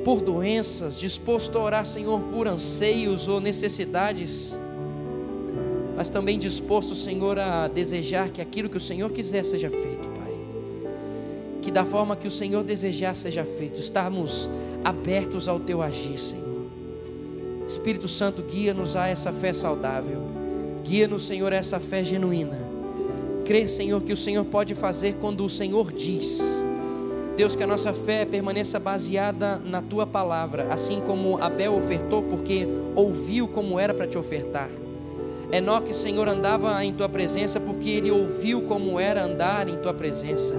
por 0.06 0.22
doenças, 0.22 0.98
disposto 0.98 1.58
a 1.58 1.62
orar, 1.62 1.86
Senhor, 1.86 2.22
por 2.32 2.48
anseios 2.48 3.28
ou 3.28 3.42
necessidades, 3.42 4.58
mas 5.98 6.10
também 6.10 6.40
disposto, 6.40 6.96
Senhor, 6.96 7.38
a 7.38 7.68
desejar 7.68 8.30
que 8.30 8.42
aquilo 8.42 8.70
que 8.70 8.78
o 8.78 8.82
Senhor 8.82 9.12
quiser 9.12 9.44
seja 9.44 9.70
feito. 9.70 10.13
Que 11.64 11.72
da 11.72 11.86
forma 11.86 12.18
que 12.18 12.28
o 12.28 12.32
Senhor 12.32 12.62
desejar 12.62 13.16
seja 13.16 13.46
feito, 13.46 13.80
estarmos 13.80 14.50
abertos 14.84 15.48
ao 15.48 15.62
Teu 15.62 15.82
agir, 15.82 16.20
Senhor. 16.20 16.44
Espírito 17.66 18.10
Santo, 18.10 18.44
guia-nos 18.44 18.98
a 18.98 19.08
essa 19.08 19.32
fé 19.32 19.54
saudável, 19.54 20.22
guia-nos, 20.84 21.26
Senhor, 21.26 21.54
a 21.54 21.56
essa 21.56 21.80
fé 21.80 22.04
genuína. 22.04 22.60
Crer, 23.46 23.70
Senhor, 23.70 24.04
que 24.04 24.12
o 24.12 24.18
Senhor 24.18 24.44
pode 24.44 24.76
fazer 24.76 25.16
quando 25.22 25.46
o 25.46 25.50
Senhor 25.50 25.90
diz. 25.94 26.42
Deus, 27.38 27.56
que 27.56 27.64
a 27.64 27.68
nossa 27.68 27.94
fé 27.94 28.26
permaneça 28.26 28.78
baseada 28.78 29.58
na 29.58 29.82
tua 29.82 30.06
palavra, 30.06 30.68
assim 30.70 31.00
como 31.00 31.42
Abel 31.42 31.76
ofertou, 31.76 32.24
porque 32.24 32.68
ouviu 32.94 33.48
como 33.48 33.80
era 33.80 33.94
para 33.94 34.06
te 34.06 34.18
ofertar. 34.18 34.70
Enoque, 35.54 35.94
Senhor, 35.94 36.28
andava 36.28 36.84
em 36.84 36.92
tua 36.92 37.08
presença 37.08 37.60
porque 37.60 37.88
ele 37.88 38.10
ouviu 38.10 38.64
como 38.64 39.00
era 39.00 39.24
andar 39.24 39.70
em 39.70 39.78
tua 39.78 39.94
presença. 39.94 40.56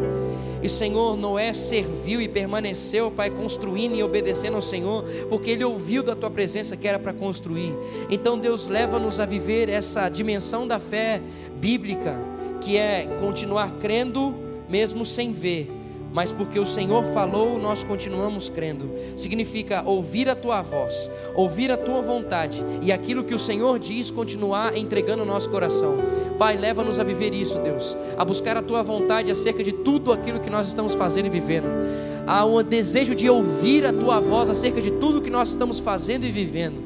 E, 0.62 0.68
Senhor, 0.68 1.16
Noé 1.16 1.52
serviu 1.52 2.20
e 2.22 2.28
permaneceu, 2.28 3.10
Pai, 3.10 3.28
construindo 3.28 3.96
e 3.96 4.04
obedecendo 4.04 4.54
ao 4.54 4.62
Senhor, 4.62 5.04
porque 5.28 5.50
ele 5.50 5.64
ouviu 5.64 6.00
da 6.00 6.14
tua 6.14 6.30
presença 6.30 6.76
que 6.76 6.86
era 6.86 7.00
para 7.00 7.12
construir. 7.12 7.76
Então, 8.08 8.38
Deus, 8.38 8.68
leva-nos 8.68 9.18
a 9.18 9.26
viver 9.26 9.68
essa 9.68 10.08
dimensão 10.08 10.64
da 10.64 10.78
fé 10.78 11.20
bíblica, 11.56 12.16
que 12.60 12.76
é 12.76 13.16
continuar 13.18 13.72
crendo 13.72 14.32
mesmo 14.68 15.04
sem 15.04 15.32
ver 15.32 15.83
mas 16.14 16.30
porque 16.30 16.60
o 16.60 16.64
Senhor 16.64 17.04
falou, 17.06 17.58
nós 17.58 17.82
continuamos 17.82 18.48
crendo. 18.48 18.88
Significa 19.16 19.82
ouvir 19.84 20.28
a 20.28 20.36
tua 20.36 20.62
voz, 20.62 21.10
ouvir 21.34 21.72
a 21.72 21.76
tua 21.76 22.00
vontade 22.00 22.64
e 22.80 22.92
aquilo 22.92 23.24
que 23.24 23.34
o 23.34 23.38
Senhor 23.38 23.80
diz 23.80 24.12
continuar 24.12 24.78
entregando 24.78 25.24
o 25.24 25.26
nosso 25.26 25.50
coração. 25.50 25.96
Pai, 26.38 26.56
leva-nos 26.56 27.00
a 27.00 27.04
viver 27.04 27.34
isso, 27.34 27.58
Deus, 27.58 27.96
a 28.16 28.24
buscar 28.24 28.56
a 28.56 28.62
tua 28.62 28.80
vontade 28.80 29.28
acerca 29.28 29.64
de 29.64 29.72
tudo 29.72 30.12
aquilo 30.12 30.38
que 30.38 30.48
nós 30.48 30.68
estamos 30.68 30.94
fazendo 30.94 31.26
e 31.26 31.30
vivendo. 31.30 31.66
Há 32.28 32.44
um 32.44 32.62
desejo 32.62 33.12
de 33.12 33.28
ouvir 33.28 33.84
a 33.84 33.92
tua 33.92 34.20
voz 34.20 34.48
acerca 34.48 34.80
de 34.80 34.92
tudo 34.92 35.20
que 35.20 35.30
nós 35.30 35.48
estamos 35.48 35.80
fazendo 35.80 36.24
e 36.24 36.30
vivendo. 36.30 36.80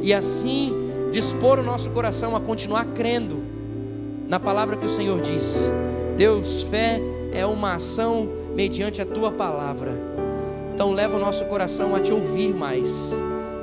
E 0.00 0.14
assim 0.14 0.72
dispor 1.12 1.58
o 1.58 1.62
nosso 1.62 1.90
coração 1.90 2.34
a 2.34 2.40
continuar 2.40 2.86
crendo 2.86 3.42
na 4.26 4.40
palavra 4.40 4.78
que 4.78 4.86
o 4.86 4.90
Senhor 4.90 5.20
diz. 5.20 5.68
Deus, 6.16 6.62
fé 6.62 6.98
é 7.30 7.44
uma 7.44 7.74
ação 7.74 8.39
mediante 8.54 9.00
a 9.00 9.06
tua 9.06 9.30
palavra. 9.30 9.92
Então 10.74 10.92
leva 10.92 11.16
o 11.16 11.20
nosso 11.20 11.44
coração 11.46 11.94
a 11.94 12.00
te 12.00 12.12
ouvir 12.12 12.54
mais 12.54 13.12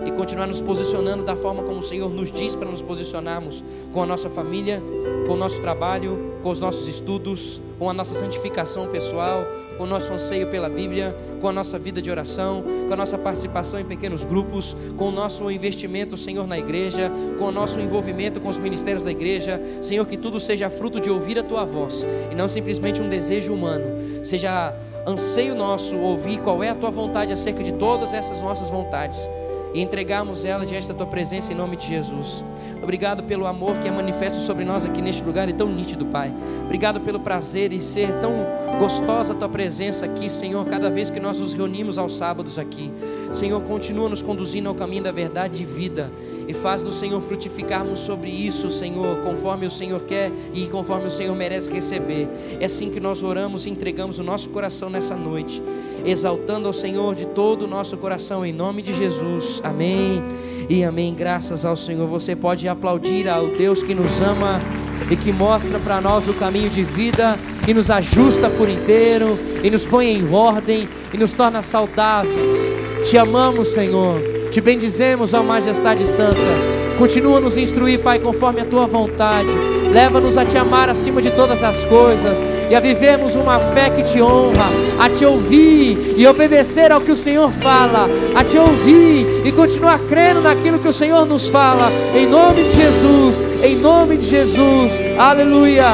e 0.06 0.12
continuar 0.12 0.48
nos 0.48 0.62
posicionando 0.62 1.24
da 1.24 1.36
forma 1.36 1.64
como 1.64 1.80
o 1.80 1.84
Senhor 1.84 2.10
nos 2.10 2.32
diz 2.32 2.56
para 2.56 2.70
nos 2.70 2.82
posicionarmos 2.82 3.64
com 3.92 4.02
a 4.02 4.06
nossa 4.06 4.30
família, 4.30 4.82
com 5.28 5.34
o 5.34 5.38
nosso 5.38 5.60
trabalho, 5.60 6.36
com 6.42 6.50
os 6.50 6.60
nossos 6.60 6.88
estudos, 6.88 7.62
com 7.78 7.90
a 7.90 7.94
nossa 7.94 8.14
santificação 8.14 8.88
pessoal, 8.88 9.44
com 9.78 9.84
o 9.84 9.88
nosso 9.88 10.12
anseio 10.12 10.48
pela 10.48 10.70
Bíblia, 10.70 11.16
com 11.40 11.48
a 11.48 11.54
nossa 11.54 11.78
vida 11.78 12.02
de 12.02 12.10
oração, 12.10 12.64
com 12.88 12.94
a 12.94 12.98
nossa 12.98 13.18
participação 13.18 13.80
em 13.80 13.86
pequenos 13.86 14.26
grupos, 14.26 14.76
com 14.98 15.10
o 15.10 15.12
nosso 15.12 15.50
investimento, 15.52 16.18
Senhor, 16.18 16.48
na 16.48 16.58
igreja, 16.58 17.12
com 17.38 17.46
o 17.46 17.52
nosso 17.52 17.80
envolvimento 17.80 18.40
com 18.40 18.50
os 18.50 18.58
ministérios 18.58 19.04
da 19.04 19.12
igreja. 19.12 19.62
Senhor, 19.82 20.06
que 20.06 20.18
tudo 20.18 20.40
seja 20.40 20.70
fruto 20.70 21.00
de 21.00 21.10
ouvir 21.10 21.38
a 21.40 21.44
tua 21.44 21.64
voz 21.66 22.06
e 22.32 22.36
não 22.36 22.48
simplesmente 22.48 23.02
um 23.02 23.10
desejo 23.10 23.54
humano. 23.54 23.86
Seja 24.24 24.74
anseio 25.08 25.56
nosso 25.56 25.96
ouvir 25.96 26.40
qual 26.40 26.64
é 26.64 26.70
a 26.70 26.76
tua 26.76 26.92
vontade 26.92 27.32
acerca 27.32 27.64
de 27.64 27.74
todas 27.74 28.14
essas 28.14 28.42
nossas 28.42 28.70
vontades 28.70 29.30
e 29.78 29.82
entregarmos 29.82 30.44
ela 30.44 30.66
diante 30.66 30.88
da 30.88 30.94
tua 30.96 31.06
presença 31.06 31.54
em 31.54 31.56
nome 31.56 31.78
de 31.78 31.88
Jesus. 31.88 32.44
Obrigado 32.82 33.22
pelo 33.24 33.46
amor 33.46 33.78
que 33.78 33.88
é 33.88 33.92
manifesto 33.92 34.40
sobre 34.40 34.66
nós 34.66 34.84
aqui 34.84 35.04
neste 35.04 35.24
lugar 35.24 35.48
e 35.50 35.54
tão 35.54 35.70
nítido, 35.70 36.04
Pai. 36.08 36.34
Obrigado 36.64 37.00
pelo 37.02 37.20
prazer 37.20 37.72
e 37.72 37.80
ser 37.80 38.12
tão 38.20 38.34
gostosa 38.80 39.34
a 39.34 39.36
tua 39.36 39.50
presença 39.50 40.06
aqui, 40.06 40.30
Senhor, 40.32 40.66
cada 40.66 40.90
vez 40.90 41.12
que 41.12 41.20
nós 41.20 41.40
nos 41.40 41.54
reunimos 41.54 42.00
aos 42.00 42.18
sábados 42.18 42.58
aqui. 42.58 42.92
Senhor, 43.32 43.62
continua 43.62 44.10
nos 44.10 44.24
conduzindo 44.24 44.68
ao 44.68 44.74
caminho 44.74 45.04
da 45.04 45.12
verdade 45.12 45.62
e 45.62 45.66
vida 45.66 46.12
e 46.48 46.54
faz 46.54 46.82
no 46.82 46.92
Senhor 46.92 47.22
frutificarmos 47.22 48.00
sobre 48.00 48.30
isso, 48.30 48.72
Senhor, 48.72 49.18
conforme 49.18 49.66
o 49.66 49.72
Senhor 49.72 50.00
quer 50.02 50.32
e 50.54 50.68
conforme 50.68 51.08
o 51.08 51.12
Senhor 51.12 51.36
merece 51.36 51.70
receber. 51.70 52.28
É 52.60 52.66
assim 52.66 52.90
que 52.90 53.00
nós 53.00 53.22
oramos 53.22 53.66
e 53.66 53.70
entregamos 53.70 54.18
o 54.18 54.24
nosso 54.24 54.50
coração 54.50 54.90
nessa 54.90 55.16
noite, 55.16 55.62
exaltando 56.06 56.68
ao 56.68 56.74
Senhor 56.74 57.14
de 57.14 57.26
todo 57.26 57.64
o 57.64 57.68
nosso 57.68 57.98
coração 57.98 58.46
em 58.46 58.54
nome 58.54 58.82
de 58.82 58.94
Jesus. 58.94 59.62
Amém. 59.68 60.24
E 60.70 60.84
amém. 60.84 61.14
Graças 61.14 61.66
ao 61.66 61.76
Senhor. 61.76 62.08
Você 62.08 62.36
pode 62.36 62.68
aplaudir 62.68 63.28
ao 63.30 63.48
Deus 63.48 63.84
que 63.84 63.94
nos 63.94 64.22
ama 64.22 64.62
e 65.10 65.16
que 65.16 65.32
mostra 65.32 65.80
para 65.80 66.02
nós 66.02 66.28
o 66.28 66.34
caminho 66.34 66.70
de 66.70 66.84
vida 66.84 67.38
e 67.68 67.74
nos 67.74 67.90
ajusta 67.90 68.50
por 68.50 68.70
inteiro 68.70 69.38
e 69.64 69.70
nos 69.70 69.86
põe 69.86 70.08
em 70.08 70.34
ordem 70.34 70.88
e 71.14 71.18
nos 71.18 71.34
torna 71.34 71.62
saudáveis. 71.62 72.72
Te 73.06 73.18
amamos, 73.18 73.70
Senhor. 73.70 74.20
Te 74.52 74.62
bendizemos, 74.62 75.34
ó 75.34 75.44
Majestade 75.44 76.06
Santa. 76.06 76.87
Continua 76.98 77.40
nos 77.40 77.58
instruir, 77.58 78.00
Pai, 78.00 78.18
conforme 78.20 78.62
a 78.62 78.66
tua 78.66 78.88
vontade. 78.88 79.52
Leva-nos 79.92 80.36
a 80.38 80.44
te 80.44 80.58
amar 80.58 80.90
acima 80.90 81.22
de 81.22 81.32
todas 81.32 81.62
as 81.64 81.86
coisas 81.86 82.44
e 82.70 82.76
a 82.76 82.80
vivermos 82.80 83.36
uma 83.36 83.60
fé 83.60 83.90
que 83.90 84.04
te 84.04 84.22
honra, 84.22 84.68
a 85.00 85.10
te 85.10 85.24
ouvir 85.26 86.16
e 86.18 86.28
obedecer 86.28 86.92
ao 86.92 87.00
que 87.00 87.12
o 87.12 87.16
Senhor 87.16 87.52
fala, 87.52 88.08
a 88.36 88.44
te 88.44 88.58
ouvir 88.58 89.44
e 89.46 89.52
continuar 89.52 90.00
crendo 90.10 90.42
naquilo 90.42 90.80
que 90.80 90.88
o 90.88 90.94
Senhor 90.94 91.26
nos 91.26 91.48
fala, 91.48 91.90
em 92.16 92.26
nome 92.26 92.64
de 92.64 92.72
Jesus, 92.72 93.42
em 93.64 93.76
nome 93.76 94.18
de 94.18 94.26
Jesus, 94.26 94.92
aleluia, 95.18 95.86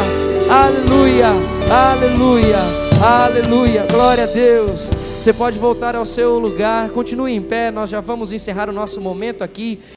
aleluia, 0.49 1.27
aleluia, 1.69 2.59
aleluia, 3.01 3.85
glória 3.91 4.23
a 4.23 4.27
Deus. 4.27 4.89
Você 5.23 5.31
pode 5.31 5.57
voltar 5.57 5.95
ao 5.95 6.05
seu 6.05 6.37
lugar, 6.37 6.89
continue 6.89 7.31
em 7.31 7.41
pé, 7.41 7.71
nós 7.71 7.89
já 7.89 8.01
vamos 8.01 8.33
encerrar 8.33 8.69
o 8.69 8.73
nosso 8.73 8.99
momento 8.99 9.41
aqui. 9.41 9.79